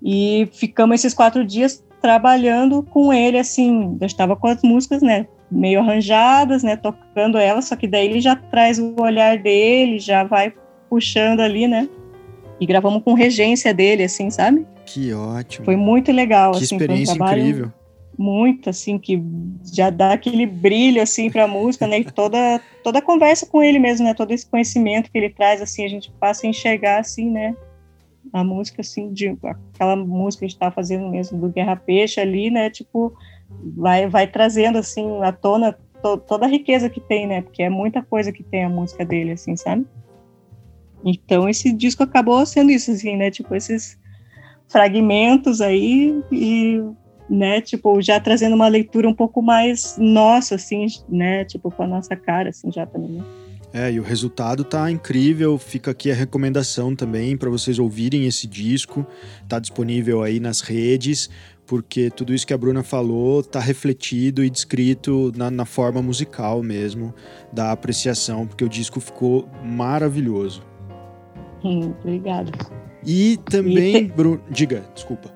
E 0.03 0.49
ficamos 0.53 0.97
esses 0.97 1.15
quatro 1.15 1.45
dias 1.45 1.85
trabalhando 2.01 2.83
com 2.83 3.13
ele, 3.13 3.39
assim, 3.39 3.97
já 4.01 4.07
estava 4.07 4.35
com 4.35 4.49
as 4.49 4.61
músicas, 4.63 5.01
né, 5.01 5.29
meio 5.53 5.81
arranjadas, 5.81 6.63
né, 6.63 6.77
tocando 6.77 7.39
elas, 7.39 7.67
só 7.67 7.77
que 7.77 7.87
daí 7.87 8.07
ele 8.07 8.21
já 8.21 8.35
traz 8.35 8.79
o 8.79 8.95
olhar 9.01 9.39
dele, 9.39 9.99
já 9.99 10.25
vai 10.25 10.53
puxando 10.89 11.41
ali, 11.41 11.69
né, 11.69 11.89
e 12.61 12.67
gravamos 12.67 13.03
com 13.03 13.15
regência 13.15 13.75
dele, 13.75 14.05
assim, 14.05 14.31
sabe? 14.31 14.67
Que 14.87 15.13
ótimo. 15.13 15.65
Foi 15.65 15.77
muito 15.77 16.13
legal, 16.13 16.53
que 16.53 16.65
assim, 16.65 16.77
experiência 16.77 17.07
foi 17.07 17.15
um 17.15 17.19
trabalho 17.19 17.43
incrível. 17.43 17.73
muito, 18.19 18.71
assim, 18.71 18.99
que 18.99 19.23
já 19.73 19.91
dá 19.91 20.13
aquele 20.13 20.47
brilho, 20.47 21.01
assim, 21.03 21.31
para 21.31 21.45
a 21.45 21.49
música, 21.49 21.87
né? 21.87 22.01
E 22.01 22.05
toda, 22.05 22.61
toda 22.85 22.99
a 22.99 23.03
conversa 23.03 23.47
com 23.47 23.63
ele 23.63 23.79
mesmo, 23.79 24.05
né? 24.05 24.15
Todo 24.15 24.33
esse 24.33 24.47
conhecimento 24.47 25.11
que 25.11 25.19
ele 25.19 25.31
traz, 25.31 25.63
assim, 25.63 25.85
a 25.85 25.89
gente 25.89 26.11
passa 26.21 26.47
a 26.47 26.51
enxergar, 26.51 27.01
assim, 27.01 27.31
né? 27.31 27.55
A 28.33 28.45
música, 28.45 28.81
assim, 28.81 29.13
de 29.13 29.37
aquela 29.75 29.97
música 29.97 30.41
que 30.41 30.45
a 30.45 30.49
gente 30.49 30.57
estava 30.57 30.75
fazendo 30.75 31.09
mesmo 31.09 31.39
do 31.41 31.49
Guerra 31.49 31.77
Peixe 31.77 32.21
ali, 32.21 32.51
né? 32.51 32.71
Tipo, 32.71 33.13
vai, 33.77 34.09
vai 34.09 34.27
trazendo, 34.27 34.79
assim, 34.79 35.23
à 35.23 35.33
tona 35.33 35.77
to, 36.03 36.19
toda 36.19 36.47
a 36.47 36.49
riqueza 36.49 36.91
que 36.91 37.01
tem, 37.01 37.27
né? 37.27 37.43
Porque 37.43 37.63
é 37.63 37.71
muita 37.71 38.03
coisa 38.03 38.33
que 38.33 38.43
tem 38.43 38.65
a 38.65 38.69
música 38.69 39.05
dele, 39.05 39.33
assim, 39.33 39.57
sabe? 39.57 39.87
Então 41.05 41.49
esse 41.49 41.73
disco 41.73 42.03
acabou 42.03 42.45
sendo 42.47 42.71
isso, 42.71 42.91
assim, 42.91 43.17
né? 43.17 43.31
Tipo, 43.31 43.55
esses 43.55 43.99
fragmentos 44.69 45.61
aí 45.61 46.23
e, 46.31 46.83
né, 47.29 47.61
tipo, 47.61 48.01
já 48.01 48.19
trazendo 48.19 48.55
uma 48.55 48.69
leitura 48.69 49.09
um 49.09 49.15
pouco 49.15 49.43
mais 49.43 49.97
nossa, 49.99 50.55
assim, 50.55 50.87
né? 51.09 51.45
Tipo, 51.45 51.71
com 51.71 51.83
a 51.83 51.87
nossa 51.87 52.17
cara, 52.17 52.51
assim, 52.51 52.71
já 52.71 52.87
também, 52.87 53.11
né? 53.11 53.25
É, 53.75 53.91
e 53.91 53.99
o 53.99 54.03
resultado 54.03 54.65
tá 54.65 54.91
incrível. 54.91 55.57
Fica 55.57 55.93
aqui 55.93 56.11
a 56.11 56.15
recomendação 56.15 56.95
também 56.95 57.37
para 57.39 57.49
vocês 57.49 57.79
ouvirem 57.79 58.27
esse 58.27 58.47
disco. 58.47 59.07
Tá 59.49 59.59
disponível 59.59 60.23
aí 60.23 60.39
nas 60.39 60.61
redes, 60.61 61.31
porque 61.73 62.11
tudo 62.11 62.35
isso 62.35 62.47
que 62.47 62.53
a 62.53 62.59
Bruna 62.59 62.83
falou 62.83 63.43
tá 63.43 63.59
refletido 63.59 64.45
e 64.45 64.51
descrito 64.51 65.33
na, 65.35 65.51
na 65.51 65.65
forma 65.65 66.03
musical 66.03 66.63
mesmo 66.63 67.15
da 67.51 67.73
apreciação, 67.73 68.47
porque 68.47 68.63
o 68.63 68.69
disco 68.69 69.01
ficou 69.01 69.49
maravilhoso. 69.65 70.63
Hum, 71.65 71.95
obrigada. 72.03 72.53
E 73.07 73.39
também, 73.49 73.97
e 73.97 74.07
te... 74.07 74.13
Bruno, 74.13 74.43
diga, 74.51 74.85
desculpa. 74.95 75.35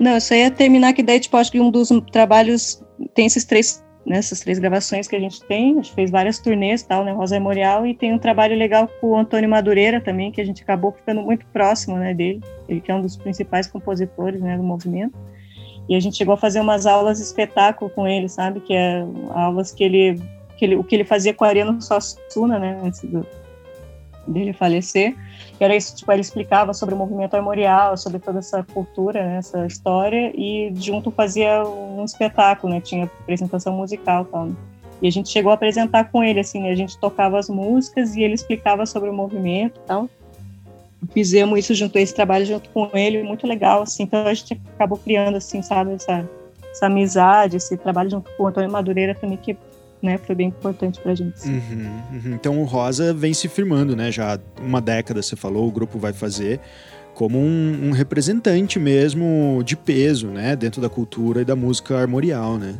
Não, 0.00 0.14
eu 0.14 0.20
só 0.20 0.34
ia 0.34 0.50
terminar 0.50 0.92
que 0.94 1.02
daí, 1.04 1.20
tipo, 1.20 1.36
acho 1.36 1.52
que 1.52 1.60
um 1.60 1.70
dos 1.70 1.90
trabalhos 2.10 2.82
tem 3.14 3.26
esses 3.26 3.44
três, 3.44 3.84
nessas 4.08 4.38
né, 4.40 4.44
três 4.44 4.58
gravações 4.58 5.06
que 5.06 5.14
a 5.14 5.20
gente 5.20 5.42
tem, 5.44 5.72
a 5.72 5.74
gente 5.76 5.92
fez 5.92 6.10
várias 6.10 6.38
turnês 6.38 6.82
tal, 6.82 7.04
né, 7.04 7.12
Rosa 7.12 7.36
Memorial, 7.36 7.86
e 7.86 7.94
tem 7.94 8.12
um 8.12 8.18
trabalho 8.18 8.56
legal 8.56 8.88
com 9.00 9.08
o 9.08 9.16
Antônio 9.16 9.48
Madureira 9.48 10.00
também, 10.00 10.32
que 10.32 10.40
a 10.40 10.44
gente 10.44 10.62
acabou 10.62 10.92
ficando 10.92 11.22
muito 11.22 11.46
próximo, 11.46 11.96
né, 11.96 12.14
dele, 12.14 12.40
ele 12.68 12.80
que 12.80 12.90
é 12.90 12.94
um 12.94 13.02
dos 13.02 13.16
principais 13.16 13.66
compositores, 13.66 14.40
né, 14.40 14.56
do 14.56 14.62
movimento, 14.62 15.16
e 15.88 15.94
a 15.94 16.00
gente 16.00 16.16
chegou 16.16 16.34
a 16.34 16.36
fazer 16.36 16.60
umas 16.60 16.86
aulas 16.86 17.20
espetáculo 17.20 17.90
com 17.90 18.06
ele, 18.06 18.28
sabe, 18.28 18.60
que 18.60 18.74
é 18.74 19.04
aulas 19.30 19.72
que 19.72 19.84
ele, 19.84 20.20
que 20.56 20.64
ele 20.64 20.76
o 20.76 20.84
que 20.84 20.94
ele 20.94 21.04
fazia 21.04 21.32
com 21.32 21.44
a 21.44 21.48
Ariano 21.48 21.80
Suassuna, 21.80 22.58
né, 22.58 22.78
antes 22.82 23.02
do, 23.04 23.26
dele 24.28 24.52
falecer, 24.52 25.16
que 25.56 25.64
era 25.64 25.74
isso, 25.74 25.96
tipo, 25.96 26.10
ele 26.12 26.20
explicava 26.20 26.72
sobre 26.74 26.94
o 26.94 26.98
movimento 26.98 27.34
armorial, 27.34 27.96
sobre 27.96 28.18
toda 28.18 28.38
essa 28.38 28.62
cultura, 28.62 29.24
né, 29.24 29.36
essa 29.38 29.66
história, 29.66 30.32
e 30.34 30.72
junto 30.76 31.10
fazia 31.10 31.64
um 31.64 32.04
espetáculo, 32.04 32.72
né, 32.72 32.80
tinha 32.80 33.04
apresentação 33.04 33.74
musical 33.74 34.24
tal, 34.26 34.46
né? 34.46 34.54
E 35.00 35.06
a 35.06 35.12
gente 35.12 35.28
chegou 35.28 35.52
a 35.52 35.54
apresentar 35.54 36.10
com 36.10 36.24
ele, 36.24 36.40
assim, 36.40 36.60
né, 36.60 36.70
a 36.70 36.74
gente 36.74 36.98
tocava 36.98 37.38
as 37.38 37.48
músicas 37.48 38.14
e 38.14 38.22
ele 38.22 38.34
explicava 38.34 38.84
sobre 38.84 39.08
o 39.08 39.12
movimento 39.12 39.80
tal. 39.86 40.08
Fizemos 41.12 41.58
isso 41.60 41.74
junto, 41.74 41.96
esse 41.96 42.14
trabalho 42.14 42.44
junto 42.44 42.68
com 42.70 42.90
ele, 42.94 43.22
muito 43.22 43.46
legal, 43.46 43.82
assim, 43.82 44.02
então 44.02 44.26
a 44.26 44.34
gente 44.34 44.60
acabou 44.74 44.98
criando, 44.98 45.36
assim, 45.36 45.62
sabe, 45.62 45.94
essa, 45.94 46.28
essa 46.70 46.86
amizade, 46.86 47.56
esse 47.56 47.76
trabalho 47.76 48.10
junto 48.10 48.28
com 48.36 48.42
o 48.42 48.46
Antônio 48.48 48.70
Madureira 48.70 49.14
também, 49.14 49.36
que 49.36 49.56
né, 50.02 50.18
foi 50.18 50.34
bem 50.34 50.48
importante 50.48 51.00
pra 51.00 51.14
gente. 51.14 51.46
Uhum, 51.46 52.02
uhum. 52.12 52.34
Então 52.34 52.60
o 52.60 52.64
Rosa 52.64 53.12
vem 53.12 53.34
se 53.34 53.48
firmando, 53.48 53.96
né? 53.96 54.12
Já 54.12 54.38
uma 54.60 54.80
década, 54.80 55.22
você 55.22 55.36
falou, 55.36 55.66
o 55.66 55.72
grupo 55.72 55.98
vai 55.98 56.12
fazer 56.12 56.60
como 57.14 57.36
um, 57.38 57.88
um 57.88 57.90
representante 57.90 58.78
mesmo 58.78 59.60
de 59.64 59.76
peso, 59.76 60.28
né? 60.28 60.54
Dentro 60.54 60.80
da 60.80 60.88
cultura 60.88 61.42
e 61.42 61.44
da 61.44 61.56
música 61.56 61.98
armorial, 61.98 62.58
né? 62.58 62.76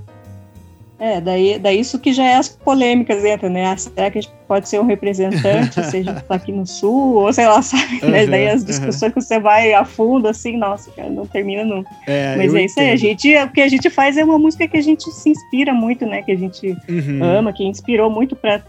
É, 1.00 1.20
daí, 1.20 1.58
daí 1.58 1.78
isso 1.78 1.98
que 1.98 2.12
já 2.12 2.24
é 2.24 2.34
as 2.34 2.48
polêmicas 2.48 3.24
entra, 3.24 3.48
né? 3.48 3.66
Ah, 3.66 3.76
será 3.76 4.11
que 4.11 4.18
a 4.18 4.20
gente 4.20 4.34
pode 4.48 4.68
ser 4.68 4.80
um 4.80 4.87
representante, 4.87 5.82
seja 5.87 6.12
tá 6.14 6.34
aqui 6.34 6.50
no 6.50 6.66
sul, 6.66 7.14
ou 7.14 7.32
sei 7.32 7.46
lá, 7.46 7.62
sabe? 7.62 8.00
Uhum, 8.02 8.11
daí 8.11 8.48
as 8.48 8.64
discussões 8.64 9.02
uhum. 9.02 9.11
que 9.12 9.20
você 9.20 9.38
vai 9.38 9.72
a 9.74 9.84
fundo, 9.84 10.26
assim, 10.26 10.56
nossa, 10.56 10.90
cara, 10.90 11.08
não 11.08 11.24
termina 11.24 11.64
nunca. 11.64 11.88
É, 12.06 12.37
Mas 12.37 12.52
é 12.52 12.64
isso 12.64 12.80
aí, 12.80 12.90
a 12.90 12.96
gente, 12.96 13.37
o 13.37 13.50
que 13.50 13.61
a 13.61 13.68
gente 13.68 13.88
faz 13.90 14.16
é 14.16 14.24
uma 14.24 14.38
música 14.38 14.66
que 14.66 14.76
a 14.76 14.82
gente 14.82 15.08
se 15.11 15.30
inspira 15.30 15.72
muito, 15.72 16.04
né? 16.04 16.22
Que 16.22 16.32
a 16.32 16.37
gente 16.37 16.76
uhum. 16.88 17.22
ama, 17.22 17.52
que 17.52 17.64
inspirou 17.64 18.11
muito 18.11 18.34
para 18.34 18.61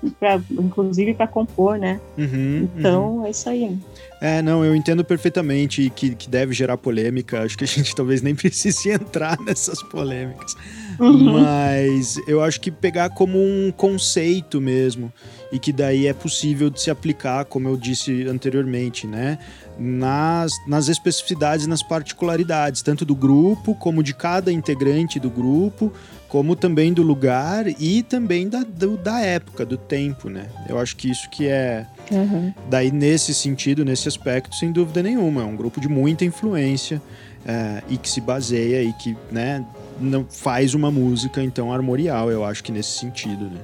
inclusive 0.52 1.16
para 1.16 1.26
compor, 1.26 1.80
né? 1.80 2.00
Uhum, 2.18 2.68
então, 2.78 3.18
uhum. 3.18 3.26
é 3.26 3.32
isso 3.32 3.50
aí. 3.50 3.76
É, 4.22 4.42
não, 4.42 4.66
eu 4.66 4.76
entendo 4.76 5.04
perfeitamente 5.04 5.90
que, 5.96 6.14
que 6.14 6.30
deve 6.30 6.54
gerar 6.54 6.78
polêmica. 6.78 7.42
Acho 7.44 7.58
que 7.58 7.64
a 7.64 7.68
gente 7.68 7.94
talvez 7.96 8.22
nem 8.22 8.36
precise 8.36 8.90
entrar 8.90 9.38
nessas 9.46 9.82
polêmicas. 9.84 10.56
Uhum. 11.00 11.42
Mas 11.42 12.18
eu 12.28 12.44
acho 12.44 12.60
que 12.60 12.70
pegar 12.70 13.10
como 13.12 13.38
um 13.40 13.72
conceito 13.72 14.60
mesmo 14.60 15.12
e 15.52 15.58
que 15.58 15.72
daí 15.72 16.08
é 16.08 16.14
possível 16.14 16.70
de 16.70 16.82
se 16.82 16.92
aplicar, 16.92 17.46
como 17.46 17.70
eu 17.70 17.78
disse 17.78 18.28
anteriormente, 18.28 19.08
né? 19.08 19.40
Nas, 19.80 20.52
nas 20.68 20.90
especificidades, 20.90 21.66
nas 21.66 21.82
particularidades, 21.82 22.82
tanto 22.82 23.06
do 23.06 23.16
grupo 23.16 23.74
como 23.76 24.04
de 24.04 24.14
cada 24.14 24.52
integrante 24.52 25.20
do 25.20 25.30
grupo, 25.30 25.94
como 26.28 26.56
também 26.56 26.94
do 26.94 27.02
lugar 27.02 27.66
e 27.68 28.04
também 28.04 28.48
da, 28.48 28.64
do, 28.64 28.98
da 28.98 29.20
época, 29.22 29.66
do 29.66 29.78
tempo, 29.78 30.30
né? 30.30 30.48
Eu 30.68 30.78
acho 30.78 30.96
que 30.96 31.10
isso 31.10 31.30
que 31.30 31.48
é. 31.48 31.88
Uhum. 32.12 32.54
Daí, 32.70 32.92
nesse 32.92 33.34
sentido, 33.34 33.86
nesse 33.86 34.08
aspecto, 34.08 34.56
sem 34.56 34.72
dúvida 34.72 35.04
nenhuma, 35.04 35.42
é 35.42 35.46
um 35.46 35.56
grupo 35.56 35.80
de 35.80 35.88
muita 35.88 36.26
influência 36.26 37.02
é, 37.46 37.84
e 37.90 37.98
que 37.98 38.10
se 38.10 38.20
baseia 38.22 38.84
e 38.84 38.94
que, 38.94 39.16
né, 39.32 39.64
não 40.00 40.26
faz 40.30 40.74
uma 40.74 40.92
música 40.92 41.44
então 41.44 41.72
armorial, 41.72 42.32
eu 42.32 42.44
acho 42.44 42.64
que 42.64 42.72
nesse 42.72 43.00
sentido, 43.00 43.46
né? 43.46 43.62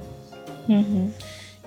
Uhum. 0.68 1.10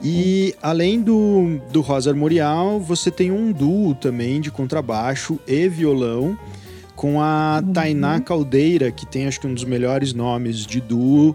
E 0.03 0.55
além 0.63 1.01
do, 1.01 1.61
do 1.73 1.81
Rosa 1.81 2.11
Armorial, 2.11 2.79
você 2.79 3.11
tem 3.11 3.33
um 3.33 3.51
duo 3.51 3.95
também 3.95 4.41
de 4.41 4.51
contrabaixo 4.51 5.41
e 5.47 5.69
violão 5.69 6.39
com 6.95 7.21
a 7.21 7.61
uhum. 7.65 7.73
Tainá 7.73 8.21
Caldeira, 8.21 8.91
que 8.91 9.07
tem 9.07 9.27
acho 9.27 9.41
que 9.41 9.47
um 9.47 9.55
dos 9.55 9.65
melhores 9.65 10.13
nomes 10.13 10.65
de 10.65 10.81
duo, 10.81 11.35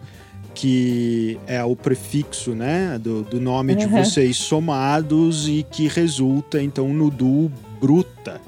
que 0.54 1.40
é 1.48 1.64
o 1.64 1.76
prefixo 1.76 2.54
né, 2.54 2.98
do, 3.00 3.24
do 3.24 3.42
nome 3.42 3.74
uhum. 3.74 3.80
de 3.80 3.86
vocês 3.88 4.38
somados 4.38 5.48
e 5.48 5.64
que 5.64 5.88
resulta 5.88 6.62
então 6.62 6.90
no 6.90 7.10
duo 7.10 7.52
Bruta. 7.80 8.40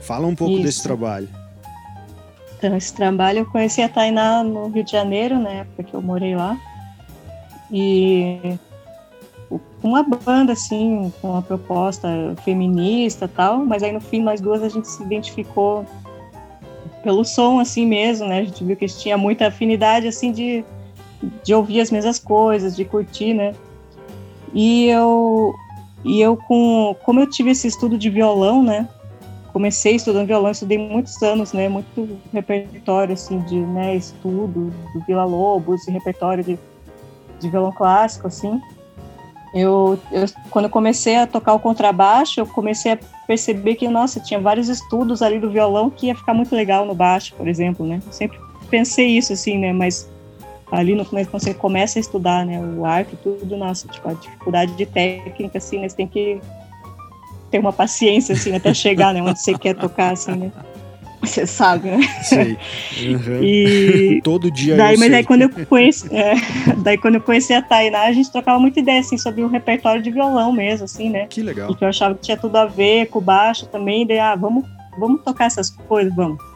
Fala 0.00 0.26
um 0.26 0.34
pouco 0.34 0.54
Isso. 0.54 0.62
desse 0.62 0.82
trabalho. 0.82 1.28
Então, 2.58 2.76
esse 2.76 2.92
trabalho 2.92 3.38
eu 3.38 3.46
conheci 3.46 3.80
a 3.80 3.88
Tainá 3.88 4.42
no 4.42 4.68
Rio 4.68 4.84
de 4.84 4.92
Janeiro, 4.92 5.38
na 5.38 5.50
época 5.50 5.82
que 5.82 5.94
eu 5.94 6.02
morei 6.02 6.36
lá. 6.36 6.58
E 7.70 8.58
uma 9.82 10.02
banda, 10.02 10.52
assim, 10.52 11.12
com 11.20 11.30
uma 11.30 11.42
proposta 11.42 12.08
feminista 12.44 13.26
tal, 13.26 13.64
mas 13.64 13.82
aí 13.82 13.92
no 13.92 14.00
fim 14.00 14.22
nós 14.22 14.40
duas 14.40 14.62
a 14.62 14.68
gente 14.68 14.88
se 14.88 15.02
identificou 15.02 15.86
pelo 17.02 17.24
som, 17.24 17.58
assim 17.58 17.86
mesmo, 17.86 18.28
né? 18.28 18.40
A 18.40 18.44
gente 18.44 18.62
viu 18.62 18.76
que 18.76 18.84
a 18.84 18.88
gente 18.88 19.00
tinha 19.00 19.16
muita 19.16 19.46
afinidade, 19.46 20.06
assim, 20.06 20.30
de, 20.30 20.64
de 21.44 21.54
ouvir 21.54 21.80
as 21.80 21.90
mesmas 21.90 22.18
coisas, 22.18 22.76
de 22.76 22.84
curtir, 22.84 23.34
né? 23.34 23.54
E 24.54 24.86
eu, 24.86 25.54
e 26.04 26.20
eu 26.20 26.36
com, 26.36 26.96
como 27.04 27.20
eu 27.20 27.28
tive 27.28 27.50
esse 27.50 27.66
estudo 27.66 27.96
de 27.96 28.10
violão, 28.10 28.62
né? 28.62 28.88
comecei 29.52 29.96
estudando 29.96 30.26
violão, 30.26 30.50
estudei 30.50 30.78
muitos 30.78 31.20
anos, 31.22 31.52
né, 31.52 31.68
muito 31.68 32.18
repertório, 32.32 33.12
assim, 33.12 33.40
de, 33.40 33.56
né, 33.56 33.94
estudo 33.94 34.72
do 34.94 35.00
Vila 35.06 35.24
Lobos, 35.24 35.86
repertório 35.86 36.42
de, 36.42 36.58
de 37.38 37.50
violão 37.50 37.72
clássico, 37.72 38.26
assim. 38.26 38.60
Eu, 39.52 39.98
eu, 40.12 40.26
quando 40.50 40.66
eu 40.66 40.70
comecei 40.70 41.16
a 41.16 41.26
tocar 41.26 41.54
o 41.54 41.58
contrabaixo, 41.58 42.40
eu 42.40 42.46
comecei 42.46 42.92
a 42.92 42.98
perceber 43.26 43.74
que, 43.74 43.88
nossa, 43.88 44.20
tinha 44.20 44.38
vários 44.38 44.68
estudos 44.68 45.22
ali 45.22 45.40
do 45.40 45.50
violão 45.50 45.90
que 45.90 46.06
ia 46.06 46.14
ficar 46.14 46.32
muito 46.32 46.54
legal 46.54 46.86
no 46.86 46.94
baixo, 46.94 47.34
por 47.34 47.48
exemplo, 47.48 47.84
né. 47.84 48.00
Eu 48.06 48.12
sempre 48.12 48.38
pensei 48.70 49.08
isso, 49.08 49.32
assim, 49.32 49.58
né, 49.58 49.72
mas 49.72 50.08
ali 50.70 50.94
no 50.94 51.04
começo, 51.04 51.30
quando 51.30 51.42
você 51.42 51.54
começa 51.54 51.98
a 51.98 52.00
estudar, 52.00 52.46
né, 52.46 52.60
o 52.60 52.84
arco 52.84 53.14
e 53.14 53.16
tudo, 53.16 53.56
nossa, 53.56 53.88
tipo, 53.88 54.08
a 54.08 54.12
dificuldade 54.12 54.72
de 54.76 54.86
técnica, 54.86 55.58
assim, 55.58 55.80
né, 55.80 55.88
você 55.88 55.96
tem 55.96 56.06
que 56.06 56.40
ter 57.50 57.58
uma 57.58 57.72
paciência, 57.72 58.34
assim, 58.34 58.54
até 58.54 58.72
chegar, 58.72 59.12
né, 59.12 59.22
onde 59.22 59.40
você 59.40 59.56
quer 59.56 59.74
tocar, 59.74 60.12
assim, 60.12 60.32
né? 60.32 60.52
Você 61.22 61.46
sabe, 61.46 61.90
né? 61.90 62.00
Sei. 62.22 62.56
Uhum. 63.00 63.42
E 63.42 64.20
todo 64.22 64.50
dia 64.50 64.76
daí, 64.76 64.96
mas 64.96 65.08
sei. 65.08 65.16
aí 65.16 65.24
quando 65.24 65.42
eu 65.42 65.50
conheci, 65.66 66.14
é, 66.14 66.34
daí 66.82 66.98
quando 66.98 67.14
eu 67.14 67.20
conheci 67.20 67.52
a 67.54 67.62
Tainá, 67.62 68.02
a 68.02 68.12
gente 68.12 68.30
trocava 68.30 68.58
muita 68.58 68.80
ideia 68.80 69.00
assim 69.00 69.16
sobre 69.16 69.42
o 69.42 69.48
repertório 69.48 70.02
de 70.02 70.10
violão 70.10 70.52
mesmo, 70.52 70.84
assim, 70.84 71.08
né? 71.08 71.26
Que 71.28 71.42
legal. 71.42 71.70
E 71.70 71.74
que 71.74 71.84
eu 71.84 71.88
achava 71.88 72.14
que 72.14 72.20
tinha 72.20 72.36
tudo 72.36 72.56
a 72.56 72.66
ver 72.66 73.06
com 73.06 73.18
o 73.18 73.22
baixo 73.22 73.66
também, 73.66 74.06
daí 74.06 74.18
ah, 74.18 74.34
vamos, 74.34 74.64
vamos 74.98 75.22
tocar 75.22 75.46
essas 75.46 75.70
coisas, 75.70 76.14
vamos. 76.14 76.49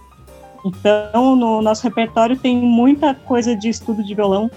Então, 0.65 1.37
no 1.37 1.61
nosso 1.61 1.83
repertório 1.83 2.39
tem 2.39 2.57
muita 2.57 3.15
coisa 3.15 3.55
de 3.55 3.69
estudo 3.69 4.03
de 4.03 4.15
violão. 4.15 4.51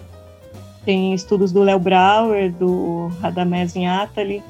Tem 0.86 1.14
estudos 1.14 1.52
do 1.52 1.64
Léo 1.64 1.80
Brauer, 1.80 2.52
do 2.54 3.08
Radamés 3.22 3.76
Atali, 3.76 4.42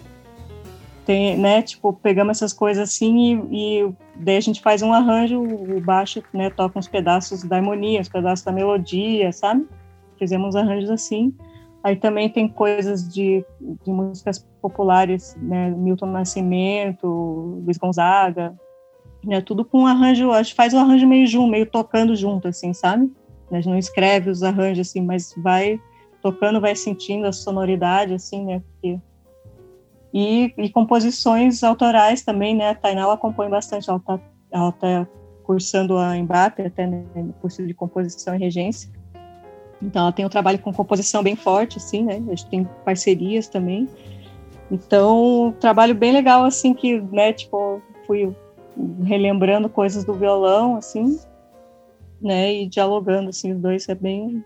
tem, 1.08 1.38
né, 1.38 1.62
tipo, 1.62 1.94
pegamos 1.94 2.38
essas 2.38 2.52
coisas 2.52 2.90
assim 2.90 3.48
e, 3.50 3.80
e 3.80 3.94
daí 4.18 4.36
a 4.36 4.42
gente 4.42 4.62
faz 4.62 4.82
um 4.82 4.92
arranjo, 4.92 5.42
o 5.42 5.80
baixo, 5.80 6.22
né, 6.34 6.50
toca 6.50 6.78
uns 6.78 6.90
pedaços 6.90 7.44
da 7.44 7.56
harmonia, 7.56 8.02
uns 8.02 8.10
pedaços 8.10 8.44
da 8.44 8.52
melodia, 8.52 9.32
sabe? 9.32 9.66
Fizemos 10.20 10.54
arranjos 10.54 10.90
assim. 10.90 11.34
Aí 11.82 11.96
também 11.96 12.30
tem 12.30 12.46
coisas 12.50 13.08
de, 13.08 13.46
de 13.86 13.90
músicas 13.90 14.46
populares, 14.62 15.34
né, 15.42 15.70
Milton 15.70 16.08
Nascimento, 16.08 17.08
Luiz 17.64 17.78
Gonzaga, 17.78 18.54
né, 19.28 19.42
tudo 19.42 19.66
com 19.66 19.82
um 19.82 19.88
arranjo, 19.88 20.32
a 20.32 20.42
gente 20.42 20.56
faz 20.56 20.74
o 20.74 20.78
arranjo 20.78 21.06
meio 21.06 21.28
junto, 21.28 21.52
meio 21.52 21.66
tocando 21.66 22.16
junto, 22.16 22.48
assim, 22.48 22.74
sabe? 22.74 23.12
A 23.52 23.56
gente 23.56 23.70
não 23.70 23.78
escreve 23.78 24.30
os 24.30 24.42
arranjos, 24.42 24.88
assim, 24.88 25.02
mas 25.02 25.34
vai 25.38 25.80
tocando, 26.22 26.62
vai 26.62 26.76
sentindo 26.76 27.28
a 27.28 27.34
sonoridade, 27.34 28.14
assim, 28.14 28.46
né, 28.46 28.62
porque 28.62 29.00
e, 30.14 30.54
e, 30.58 30.70
composições 30.70 31.64
autorais 31.64 32.24
também, 32.24 32.56
né? 32.56 32.70
A 32.70 32.76
Tainá 32.76 33.02
ela 33.02 33.18
compõe 33.18 33.50
bastante, 33.50 33.90
ela 33.90 34.00
está 34.00 34.20
ela 34.50 34.72
tá 34.72 35.08
cursando 35.44 35.98
a 35.98 36.18
Embape, 36.18 36.62
até 36.62 36.88
né, 36.88 37.04
no 37.16 37.34
curso 37.34 37.66
de 37.66 37.74
composição 37.74 38.34
e 38.34 38.38
regência. 38.38 38.90
Então 39.82 40.04
ela 40.04 40.12
tem 40.12 40.26
um 40.26 40.30
trabalho 40.30 40.60
com 40.60 40.74
composição 40.74 41.22
bem 41.22 41.36
forte, 41.36 41.78
assim, 41.78 42.04
né? 42.04 42.16
A 42.16 42.30
gente 42.30 42.48
tem 42.48 42.68
parcerias 42.84 43.48
também. 43.48 43.88
Então, 44.72 45.48
um 45.48 45.52
trabalho 45.52 45.94
bem 45.94 46.12
legal, 46.12 46.44
assim, 46.44 46.74
que, 46.74 47.00
né, 47.00 47.32
tipo, 47.32 47.82
fui 48.06 48.36
relembrando 49.04 49.70
coisas 49.70 50.04
do 50.04 50.14
violão, 50.14 50.78
assim, 50.78 51.20
né, 52.22 52.54
e 52.54 52.68
dialogando, 52.68 53.30
assim, 53.30 53.54
os 53.54 53.60
dois 53.60 53.88
é 53.90 53.96
bem, 53.96 54.44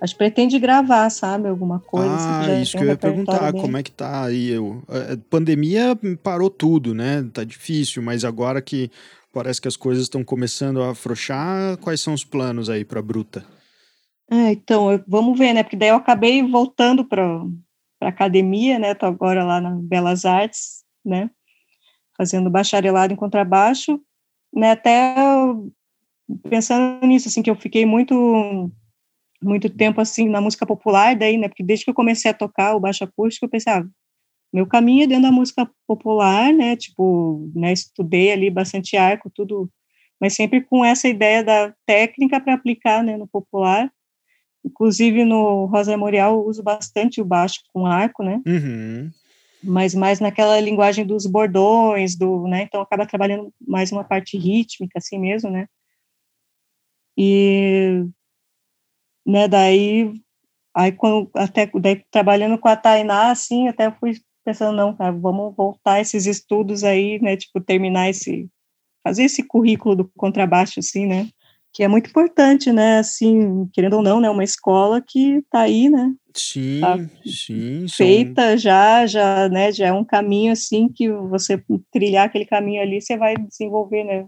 Acho 0.00 0.14
que 0.14 0.18
pretende 0.18 0.58
gravar, 0.58 1.10
sabe? 1.10 1.46
Alguma 1.46 1.78
coisa. 1.78 2.08
Ah, 2.08 2.40
assim, 2.40 2.62
isso 2.62 2.76
que 2.76 2.82
eu 2.82 2.88
ia 2.88 2.96
perguntar. 2.96 3.52
Bem... 3.52 3.60
Como 3.60 3.76
é 3.76 3.82
que 3.82 3.90
tá 3.90 4.24
aí? 4.24 4.48
Eu, 4.48 4.82
a 4.88 5.16
pandemia 5.28 5.98
parou 6.22 6.48
tudo, 6.48 6.94
né? 6.94 7.22
Tá 7.34 7.44
difícil, 7.44 8.02
mas 8.02 8.24
agora 8.24 8.62
que 8.62 8.90
parece 9.30 9.60
que 9.60 9.68
as 9.68 9.76
coisas 9.76 10.04
estão 10.04 10.24
começando 10.24 10.82
a 10.82 10.92
afrouxar, 10.92 11.76
quais 11.78 12.00
são 12.00 12.14
os 12.14 12.24
planos 12.24 12.70
aí 12.70 12.82
para 12.82 13.02
Bruta? 13.02 13.44
É, 14.30 14.52
então, 14.52 14.90
eu, 14.90 15.04
vamos 15.06 15.38
ver, 15.38 15.52
né? 15.52 15.62
Porque 15.62 15.76
daí 15.76 15.90
eu 15.90 15.96
acabei 15.96 16.42
voltando 16.42 17.04
para 17.04 17.22
a 18.00 18.08
academia, 18.08 18.78
né? 18.78 18.94
Tô 18.94 19.04
agora 19.04 19.44
lá 19.44 19.60
na 19.60 19.70
Belas 19.70 20.24
Artes, 20.24 20.82
né? 21.04 21.28
Fazendo 22.20 22.50
bacharelado 22.50 23.14
em 23.14 23.16
contrabaixo, 23.16 23.98
né? 24.54 24.72
Até 24.72 25.14
pensando 26.50 27.06
nisso, 27.06 27.28
assim, 27.28 27.42
que 27.42 27.50
eu 27.50 27.56
fiquei 27.56 27.86
muito 27.86 28.70
muito 29.42 29.70
tempo 29.70 30.02
assim 30.02 30.28
na 30.28 30.38
música 30.38 30.66
popular, 30.66 31.16
daí, 31.16 31.38
né, 31.38 31.48
porque 31.48 31.62
desde 31.62 31.86
que 31.86 31.90
eu 31.90 31.94
comecei 31.94 32.30
a 32.30 32.34
tocar 32.34 32.76
o 32.76 32.80
baixo 32.80 33.04
acústico, 33.04 33.46
eu 33.46 33.48
pensava, 33.48 33.86
ah, 33.86 33.90
meu 34.52 34.66
caminho 34.66 35.04
é 35.04 35.06
dentro 35.06 35.22
da 35.22 35.32
música 35.32 35.66
popular, 35.86 36.52
né, 36.52 36.76
tipo, 36.76 37.50
né, 37.54 37.72
estudei 37.72 38.32
ali 38.32 38.50
bastante 38.50 38.98
arco, 38.98 39.30
tudo, 39.34 39.70
mas 40.20 40.34
sempre 40.34 40.60
com 40.60 40.84
essa 40.84 41.08
ideia 41.08 41.42
da 41.42 41.74
técnica 41.86 42.38
para 42.38 42.52
aplicar, 42.52 43.02
né, 43.02 43.16
no 43.16 43.26
popular. 43.26 43.90
Inclusive 44.62 45.24
no 45.24 45.64
Rosa 45.64 45.92
Memorial 45.92 46.34
eu 46.34 46.46
uso 46.46 46.62
bastante 46.62 47.22
o 47.22 47.24
baixo 47.24 47.60
com 47.72 47.86
arco, 47.86 48.22
né? 48.22 48.42
Uhum. 48.46 49.10
Mas 49.62 49.94
mais 49.94 50.20
naquela 50.20 50.58
linguagem 50.60 51.06
dos 51.06 51.26
bordões, 51.26 52.16
do, 52.16 52.46
né? 52.48 52.62
Então 52.62 52.80
acaba 52.80 53.06
trabalhando 53.06 53.52
mais 53.66 53.92
uma 53.92 54.04
parte 54.04 54.38
rítmica 54.38 54.98
assim 54.98 55.18
mesmo, 55.18 55.50
né? 55.50 55.66
E 57.16 58.06
né, 59.26 59.46
daí, 59.48 60.12
aí 60.74 60.92
quando, 60.92 61.30
até, 61.34 61.70
daí, 61.74 62.04
trabalhando 62.10 62.58
com 62.58 62.68
a 62.68 62.76
Tainá, 62.76 63.30
assim, 63.30 63.68
até 63.68 63.90
fui 63.92 64.12
pensando, 64.44 64.76
não, 64.76 64.96
cara, 64.96 65.12
vamos 65.12 65.54
voltar 65.54 66.00
esses 66.00 66.26
estudos 66.26 66.84
aí, 66.84 67.20
né, 67.20 67.36
tipo, 67.36 67.60
terminar 67.60 68.08
esse, 68.10 68.48
fazer 69.04 69.24
esse 69.24 69.42
currículo 69.42 69.96
do 69.96 70.10
contrabaixo, 70.16 70.80
assim, 70.80 71.06
né, 71.06 71.28
que 71.72 71.82
é 71.82 71.88
muito 71.88 72.10
importante, 72.10 72.72
né, 72.72 72.98
assim, 72.98 73.68
querendo 73.72 73.94
ou 73.96 74.02
não, 74.02 74.20
né, 74.20 74.28
uma 74.28 74.44
escola 74.44 75.00
que 75.00 75.42
tá 75.50 75.60
aí, 75.60 75.88
né, 75.88 76.12
Sim, 76.34 76.80
tá 76.80 76.96
sim. 77.26 77.86
Feita 77.88 78.56
já, 78.56 79.06
já, 79.06 79.48
né, 79.48 79.72
já 79.72 79.88
é 79.88 79.92
um 79.92 80.04
caminho, 80.04 80.52
assim, 80.52 80.88
que 80.88 81.10
você 81.10 81.62
trilhar 81.92 82.26
aquele 82.26 82.44
caminho 82.44 82.82
ali, 82.82 83.00
você 83.00 83.16
vai 83.16 83.34
desenvolver, 83.36 84.04
né, 84.04 84.26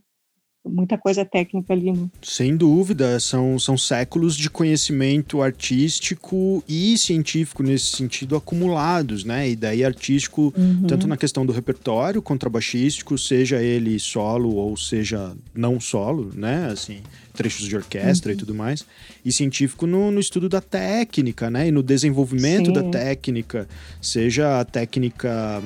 muita 0.64 0.96
coisa 0.96 1.24
técnica 1.24 1.72
ali. 1.72 1.92
Né? 1.92 2.08
Sem 2.22 2.56
dúvida, 2.56 3.18
são, 3.18 3.58
são 3.58 3.76
séculos 3.76 4.36
de 4.36 4.48
conhecimento 4.48 5.42
artístico 5.42 6.62
e 6.68 6.96
científico 6.96 7.62
nesse 7.62 7.96
sentido 7.96 8.36
acumulados, 8.36 9.24
né? 9.24 9.50
E 9.50 9.56
daí 9.56 9.84
artístico, 9.84 10.52
uhum. 10.56 10.86
tanto 10.86 11.06
na 11.06 11.16
questão 11.16 11.44
do 11.44 11.52
repertório 11.52 12.22
contrabaixístico, 12.22 13.18
seja 13.18 13.62
ele 13.62 13.98
solo 13.98 14.54
ou 14.54 14.76
seja 14.76 15.34
não 15.54 15.80
solo, 15.80 16.30
né? 16.34 16.68
Assim, 16.72 17.02
trechos 17.32 17.66
de 17.66 17.76
orquestra 17.76 18.30
uhum. 18.30 18.36
e 18.36 18.38
tudo 18.38 18.54
mais, 18.54 18.84
e 19.24 19.32
científico 19.32 19.86
no, 19.86 20.10
no, 20.10 20.20
estudo 20.20 20.48
da 20.48 20.60
técnica, 20.60 21.50
né? 21.50 21.68
E 21.68 21.70
no 21.70 21.82
desenvolvimento 21.82 22.66
Sim. 22.66 22.72
da 22.72 22.82
técnica, 22.84 23.68
seja 24.00 24.60
a 24.60 24.64
técnica 24.64 25.62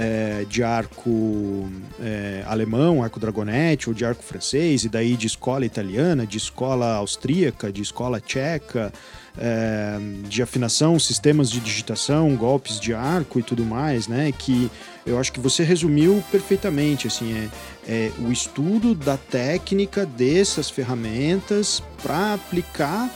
é, 0.00 0.46
de 0.48 0.62
arco 0.62 1.68
é, 2.00 2.44
alemão, 2.46 3.02
arco 3.02 3.18
dragonete, 3.18 3.88
ou 3.88 3.94
de 3.94 4.04
arco 4.04 4.22
francês, 4.22 4.84
e 4.84 4.88
daí 4.88 5.16
de 5.16 5.26
escola 5.26 5.66
italiana, 5.66 6.24
de 6.24 6.38
escola 6.38 6.94
austríaca, 6.94 7.72
de 7.72 7.82
escola 7.82 8.20
tcheca, 8.20 8.92
é, 9.36 9.98
de 10.28 10.40
afinação, 10.40 11.00
sistemas 11.00 11.50
de 11.50 11.58
digitação, 11.58 12.36
golpes 12.36 12.78
de 12.78 12.94
arco 12.94 13.40
e 13.40 13.42
tudo 13.42 13.64
mais, 13.64 14.06
né? 14.06 14.30
Que 14.30 14.70
eu 15.04 15.18
acho 15.18 15.32
que 15.32 15.40
você 15.40 15.64
resumiu 15.64 16.22
perfeitamente, 16.30 17.08
assim, 17.08 17.32
é, 17.34 17.48
é 17.88 18.12
o 18.20 18.30
estudo 18.30 18.94
da 18.94 19.16
técnica 19.16 20.06
dessas 20.06 20.70
ferramentas 20.70 21.82
para 22.00 22.34
aplicar 22.34 23.10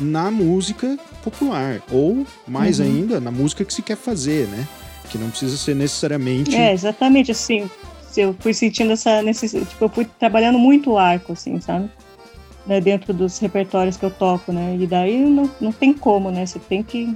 na 0.00 0.30
música 0.30 0.98
popular, 1.22 1.82
ou 1.90 2.26
mais 2.48 2.80
uhum. 2.80 2.86
ainda, 2.86 3.20
na 3.20 3.30
música 3.30 3.66
que 3.66 3.74
se 3.74 3.82
quer 3.82 3.98
fazer, 3.98 4.48
né? 4.48 4.66
Que 5.12 5.18
não 5.18 5.28
precisa 5.28 5.56
ser 5.58 5.76
necessariamente. 5.76 6.56
É, 6.56 6.72
exatamente, 6.72 7.30
assim. 7.30 7.70
Eu 8.16 8.34
fui 8.40 8.54
sentindo 8.54 8.92
essa 8.92 9.22
necessidade. 9.22 9.68
Tipo, 9.68 9.84
eu 9.84 9.88
fui 9.90 10.06
trabalhando 10.18 10.58
muito 10.58 10.92
o 10.92 10.98
arco, 10.98 11.32
assim, 11.32 11.60
sabe? 11.60 11.90
Né, 12.66 12.80
dentro 12.80 13.12
dos 13.12 13.38
repertórios 13.38 13.96
que 13.96 14.04
eu 14.04 14.10
toco, 14.10 14.52
né? 14.52 14.76
E 14.78 14.86
daí 14.86 15.18
não, 15.18 15.50
não 15.60 15.72
tem 15.72 15.92
como, 15.92 16.30
né? 16.30 16.46
Você 16.46 16.58
tem 16.58 16.82
que 16.82 17.14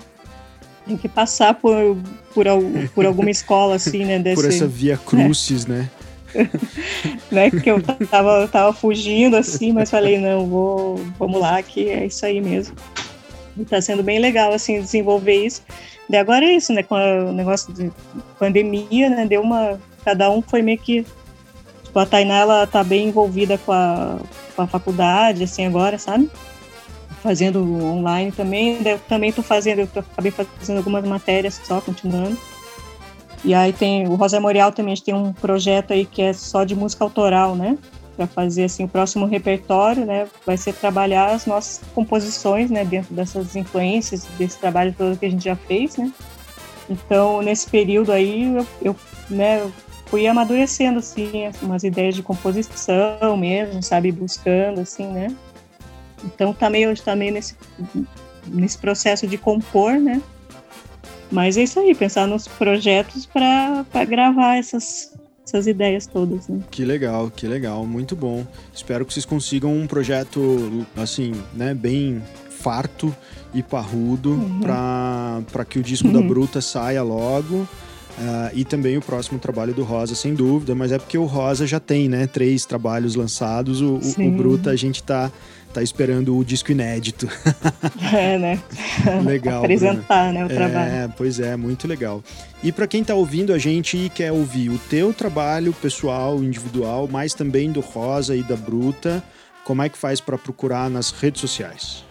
tem 0.87 0.97
que 0.97 1.09
passar 1.09 1.55
por, 1.55 1.97
por, 2.33 2.47
por 2.95 3.07
alguma 3.07 3.31
escola, 3.31 3.75
assim, 3.75 4.05
né? 4.05 4.19
Desse, 4.21 4.43
por 4.43 4.49
essa 4.49 4.67
via 4.67 4.97
crucis, 4.97 5.67
né? 5.67 5.91
né? 7.31 7.51
Que 7.51 7.71
eu 7.71 7.83
tava, 7.83 8.43
eu 8.43 8.49
tava 8.49 8.73
fugindo, 8.73 9.37
assim, 9.37 9.73
mas 9.73 9.91
falei, 9.91 10.19
não, 10.19 10.47
vou, 10.47 10.97
vamos 11.19 11.41
lá, 11.41 11.63
que 11.63 11.89
é 11.89 12.07
isso 12.07 12.25
aí 12.25 12.41
mesmo. 12.41 12.77
E 13.57 13.65
tá 13.65 13.81
sendo 13.81 14.03
bem 14.03 14.19
legal, 14.19 14.53
assim, 14.53 14.81
desenvolver 14.81 15.47
isso. 15.47 15.63
E 16.09 16.17
agora 16.17 16.45
é 16.45 16.55
isso, 16.55 16.73
né? 16.73 16.83
Com 16.83 16.95
o 16.95 17.33
negócio 17.33 17.73
de 17.73 17.91
pandemia, 18.39 19.11
né? 19.11 19.27
Deu 19.27 19.43
uma. 19.43 19.79
Cada 20.05 20.31
um 20.31 20.41
foi 20.41 20.63
meio 20.63 20.79
que. 20.79 21.05
Tipo, 21.85 21.99
a 21.99 22.07
Tainá, 22.07 22.39
ela 22.39 22.67
tá 22.67 22.85
bem 22.85 23.09
envolvida 23.09 23.59
com 23.59 23.73
a, 23.73 24.19
com 24.55 24.63
a 24.63 24.67
faculdade, 24.67 25.45
assim, 25.45 25.67
agora, 25.67 25.99
sabe? 25.99 26.31
Fazendo 27.23 27.61
online 27.83 28.31
também. 28.31 28.79
Eu 28.85 28.99
também 29.01 29.33
tô 29.33 29.43
fazendo, 29.43 29.81
eu 29.81 29.89
acabei 30.13 30.31
fazendo 30.31 30.79
algumas 30.79 31.05
matérias 31.05 31.61
só, 31.65 31.81
continuando. 31.81 32.39
E 33.45 33.55
aí 33.55 33.73
tem 33.73 34.09
o 34.09 34.15
Rosa 34.15 34.39
Memorial 34.39 34.73
também, 34.73 34.93
a 34.93 34.97
gente 34.97 35.05
tem 35.05 35.15
um 35.15 35.33
projeto 35.33 35.93
aí 35.93 36.05
que 36.05 36.23
é 36.23 36.33
só 36.33 36.65
de 36.65 36.75
música 36.75 37.05
autoral, 37.05 37.55
né? 37.55 37.79
Para 38.17 38.27
fazer 38.27 38.65
assim 38.65 38.85
o 38.85 38.89
próximo 38.89 39.27
repertório, 39.27 40.07
né, 40.07 40.27
vai 40.45 40.57
ser 40.57 40.73
trabalhar 40.73 41.27
as 41.35 41.47
nossas 41.47 41.81
composições, 41.95 42.71
né, 42.71 42.85
dentro 42.85 43.15
dessas 43.15 43.55
influências 43.55 44.25
desse 44.39 44.59
trabalho 44.59 44.95
todo 44.97 45.19
que 45.19 45.27
a 45.27 45.31
gente 45.31 45.45
já 45.45 45.57
fez, 45.57 45.97
né. 45.97 46.11
Então 46.89 47.43
nesse 47.43 47.69
período 47.69 48.13
aí 48.13 48.55
eu, 48.55 48.67
eu 48.83 48.97
né, 49.29 49.71
fui 50.07 50.27
amadurecendo 50.27 51.01
assim 51.01 51.51
umas 51.63 51.85
ideias 51.85 52.15
de 52.15 52.23
composição 52.23 53.37
mesmo, 53.37 53.83
sabe, 53.83 54.11
buscando 54.11 54.81
assim, 54.81 55.07
né. 55.07 55.35
Então 56.25 56.53
tá 56.53 56.71
meio 56.71 56.97
tá 57.03 57.15
meio 57.15 57.33
nesse 57.33 57.57
nesse 58.47 58.79
processo 58.79 59.27
de 59.27 59.37
compor, 59.37 59.95
né. 59.95 60.23
Mas 61.31 61.57
é 61.57 61.65
isso 61.65 61.81
aí, 61.81 61.95
pensar 61.95 62.27
nos 62.27 62.47
projetos 62.47 63.27
para 63.27 64.05
gravar 64.05 64.57
essas 64.57 65.13
essas 65.47 65.67
ideias 65.69 66.07
todas. 66.07 66.49
Né? 66.49 66.61
Que 66.71 66.85
legal, 66.85 67.31
que 67.31 67.47
legal, 67.47 67.87
muito 67.87 68.17
bom. 68.17 68.45
Espero 68.75 69.07
que 69.07 69.15
vocês 69.15 69.25
consigam 69.25 69.73
um 69.73 69.87
projeto 69.87 70.85
assim, 70.97 71.33
né, 71.55 71.73
bem 71.73 72.21
farto 72.51 73.15
e 73.55 73.63
parrudo 73.63 74.33
uhum. 74.33 74.61
para 74.61 75.65
que 75.65 75.79
o 75.79 75.83
disco 75.83 76.09
uhum. 76.09 76.15
da 76.15 76.21
Bruta 76.21 76.61
saia 76.61 77.03
logo. 77.03 77.67
Uh, 78.19 78.49
e 78.55 78.65
também 78.65 78.97
o 78.97 79.03
próximo 79.03 79.39
trabalho 79.39 79.75
do 79.75 79.85
Rosa, 79.85 80.15
sem 80.15 80.35
dúvida, 80.35 80.75
mas 80.75 80.91
é 80.91 80.99
porque 80.99 81.19
o 81.19 81.27
Rosa 81.27 81.67
já 81.67 81.79
tem, 81.79 82.09
né, 82.09 82.27
três 82.27 82.65
trabalhos 82.65 83.15
lançados, 83.15 83.83
o, 83.83 83.97
o, 83.97 84.27
o 84.27 84.31
Bruta 84.31 84.71
a 84.71 84.77
gente 84.77 85.03
tá, 85.03 85.31
tá 85.77 85.83
esperando 85.83 86.37
o 86.37 86.45
disco 86.45 86.73
inédito. 86.73 87.29
É, 88.13 88.39
né? 88.39 88.59
Legal. 89.25 89.65
Apresentar, 89.65 90.33
Bruna. 90.33 90.33
né, 90.33 90.45
o 90.45 90.49
trabalho. 90.49 90.91
É, 90.91 91.09
pois 91.09 91.41
é, 91.41 91.57
muito 91.57 91.89
legal. 91.89 92.23
E 92.63 92.71
para 92.71 92.87
quem 92.87 93.03
tá 93.03 93.15
ouvindo 93.15 93.53
a 93.53 93.59
gente 93.59 93.97
e 93.97 94.09
quer 94.09 94.33
ouvir 94.33 94.71
o 94.71 94.79
teu 94.79 95.13
trabalho 95.13 95.73
pessoal, 95.73 96.43
individual, 96.43 97.09
mas 97.11 97.35
também 97.35 97.71
do 97.71 97.81
Rosa 97.81 98.37
e 98.37 98.43
da 98.43 98.57
Bruta, 98.57 99.23
como 99.65 99.83
é 99.83 99.89
que 99.89 99.99
faz 99.99 100.21
para 100.21 100.39
procurar 100.39 100.89
nas 100.89 101.11
redes 101.11 101.41
sociais? 101.41 102.05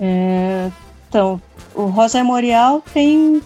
É, 0.00 0.70
então, 1.08 1.40
o 1.74 1.86
Rosa 1.86 2.18
Memorial 2.18 2.82
tem 2.94 3.42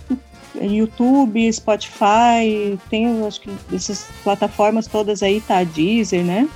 YouTube, 0.60 1.52
Spotify, 1.52 2.78
tem 2.90 3.26
acho 3.26 3.40
que 3.40 3.50
essas 3.74 4.06
plataformas 4.22 4.86
todas 4.86 5.22
aí, 5.22 5.40
tá 5.40 5.64
Deezer, 5.64 6.22
né? 6.22 6.48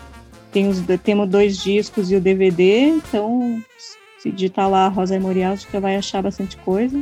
Tem 0.57 0.69
os, 0.69 0.83
temos 1.05 1.29
dois 1.29 1.59
discos 1.59 2.11
e 2.11 2.17
o 2.17 2.21
DVD, 2.21 2.89
então 2.89 3.63
se 4.19 4.31
digitar 4.33 4.71
lá 4.71 4.89
Rosa 4.89 5.13
Memorial, 5.13 5.55
você 5.55 5.79
vai 5.79 5.97
achar 5.97 6.23
bastante 6.23 6.57
coisa. 6.57 6.99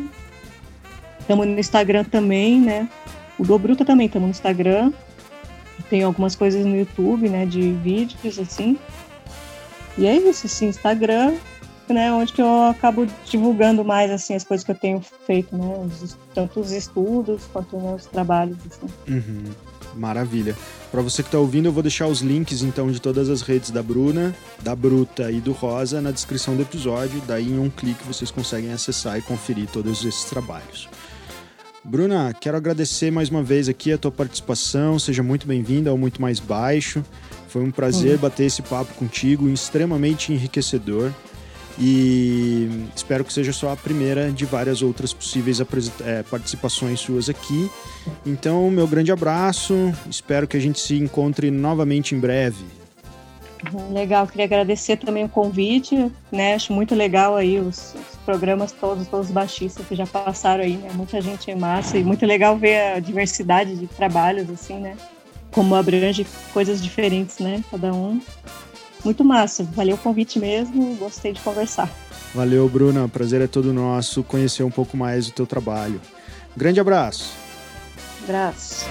Estamos 1.20 1.46
no 1.46 1.57
Instagram 1.61 2.02
também, 2.02 2.61
né? 2.61 2.88
O 3.38 3.44
do 3.44 3.57
Bruta 3.57 3.84
também 3.84 4.07
estamos 4.07 4.26
no 4.26 4.30
Instagram. 4.32 4.92
Tem 5.88 6.02
algumas 6.02 6.34
coisas 6.34 6.66
no 6.66 6.76
YouTube, 6.76 7.28
né? 7.28 7.46
De 7.46 7.70
vídeos, 7.74 8.40
assim. 8.40 8.76
E 9.96 10.05
é 10.05 10.16
isso, 10.16 10.46
assim, 10.46 10.66
Instagram, 10.66 11.36
né, 11.88 12.12
onde 12.12 12.32
que 12.32 12.42
eu 12.42 12.64
acabo 12.64 13.07
divulgando 13.24 13.84
mais 13.84 14.11
assim 14.11 14.34
as 14.34 14.42
coisas 14.42 14.64
que 14.64 14.72
eu 14.72 14.76
tenho 14.76 15.00
feito, 15.26 15.57
né, 15.57 15.64
os, 15.86 16.18
tanto 16.34 16.59
os 16.59 16.72
estudos 16.72 17.44
quanto 17.52 17.78
meus 17.78 18.05
trabalhos. 18.07 18.57
Assim. 18.68 18.92
Uhum. 19.09 19.44
Maravilha. 19.97 20.57
Para 20.90 21.03
você 21.03 21.22
que 21.22 21.28
está 21.28 21.38
ouvindo, 21.38 21.66
eu 21.66 21.72
vou 21.72 21.82
deixar 21.82 22.07
os 22.07 22.20
links 22.20 22.62
então 22.62 22.90
de 22.90 23.01
todas 23.01 23.28
as 23.28 23.42
redes 23.42 23.70
da 23.70 23.82
Bruna, 23.82 24.34
da 24.62 24.76
Bruta 24.76 25.30
e 25.30 25.40
do 25.40 25.53
Rosa 25.53 26.01
na 26.01 26.11
descrição 26.11 26.55
do 26.57 26.62
episódio. 26.62 27.22
Daí 27.26 27.51
em 27.51 27.59
um 27.59 27.70
clique 27.70 28.07
vocês 28.07 28.30
conseguem 28.30 28.72
acessar 28.72 29.18
e 29.18 29.22
conferir 29.22 29.68
todos 29.68 30.05
esses 30.05 30.24
trabalhos. 30.24 30.88
Bruna, 31.84 32.32
quero 32.32 32.57
agradecer 32.57 33.11
mais 33.11 33.28
uma 33.28 33.42
vez 33.42 33.68
aqui 33.68 33.92
a 33.92 33.99
tua 33.99 34.11
participação. 34.11 34.99
Seja 34.99 35.22
muito 35.22 35.47
bem-vinda 35.47 35.90
ao 35.90 35.99
Muito 35.99 36.20
Mais 36.20 36.40
Baixo. 36.40 37.05
Foi 37.49 37.62
um 37.62 37.70
prazer 37.70 38.14
uhum. 38.14 38.20
bater 38.20 38.45
esse 38.47 38.62
papo 38.62 38.95
contigo, 38.95 39.49
extremamente 39.49 40.32
enriquecedor. 40.32 41.12
E 41.78 42.86
espero 42.94 43.24
que 43.24 43.32
seja 43.32 43.52
só 43.52 43.72
a 43.72 43.76
primeira 43.76 44.30
de 44.30 44.44
várias 44.44 44.80
outras 44.80 45.12
possíveis 45.12 45.60
é, 46.04 46.22
participações 46.22 47.00
suas 47.00 47.28
aqui. 47.28 47.70
Então, 48.24 48.70
meu 48.70 48.86
grande 48.86 49.10
abraço, 49.10 49.92
espero 50.08 50.46
que 50.46 50.56
a 50.56 50.60
gente 50.60 50.78
se 50.78 50.96
encontre 50.96 51.50
novamente 51.50 52.14
em 52.14 52.18
breve. 52.18 52.64
Legal, 53.90 54.26
queria 54.26 54.44
agradecer 54.44 54.98
também 54.98 55.24
o 55.24 55.28
convite, 55.28 56.10
né? 56.30 56.54
Acho 56.54 56.72
muito 56.72 56.94
legal 56.94 57.34
aí 57.34 57.58
os, 57.58 57.94
os 57.94 58.16
programas 58.24 58.72
todos, 58.72 59.08
todos 59.08 59.28
os 59.28 59.32
baixistas 59.32 59.86
que 59.86 59.96
já 59.96 60.06
passaram 60.06 60.62
aí, 60.62 60.76
né? 60.76 60.90
Muita 60.92 61.20
gente 61.20 61.50
é 61.50 61.56
massa 61.56 61.96
e 61.96 62.04
muito 62.04 62.26
legal 62.26 62.58
ver 62.58 62.94
a 62.94 63.00
diversidade 63.00 63.74
de 63.74 63.86
trabalhos, 63.86 64.50
assim, 64.50 64.78
né? 64.78 64.96
Como 65.50 65.74
abrange 65.74 66.26
coisas 66.52 66.82
diferentes, 66.82 67.38
né? 67.38 67.64
Cada 67.70 67.92
um 67.94 68.20
muito 69.05 69.24
massa. 69.24 69.64
Valeu 69.64 69.96
o 69.96 69.98
convite 69.98 70.38
mesmo, 70.38 70.96
gostei 70.96 71.32
de 71.32 71.40
conversar. 71.40 71.90
Valeu, 72.34 72.68
Bruna. 72.68 73.09
Prazer 73.09 73.40
é 73.40 73.46
todo 73.46 73.72
nosso 73.72 74.22
conhecer 74.24 74.62
um 74.62 74.70
pouco 74.70 74.96
mais 74.96 75.26
do 75.26 75.32
teu 75.32 75.46
trabalho. 75.46 76.00
Grande 76.57 76.80
abraço. 76.80 77.32
Abraço. 78.24 78.84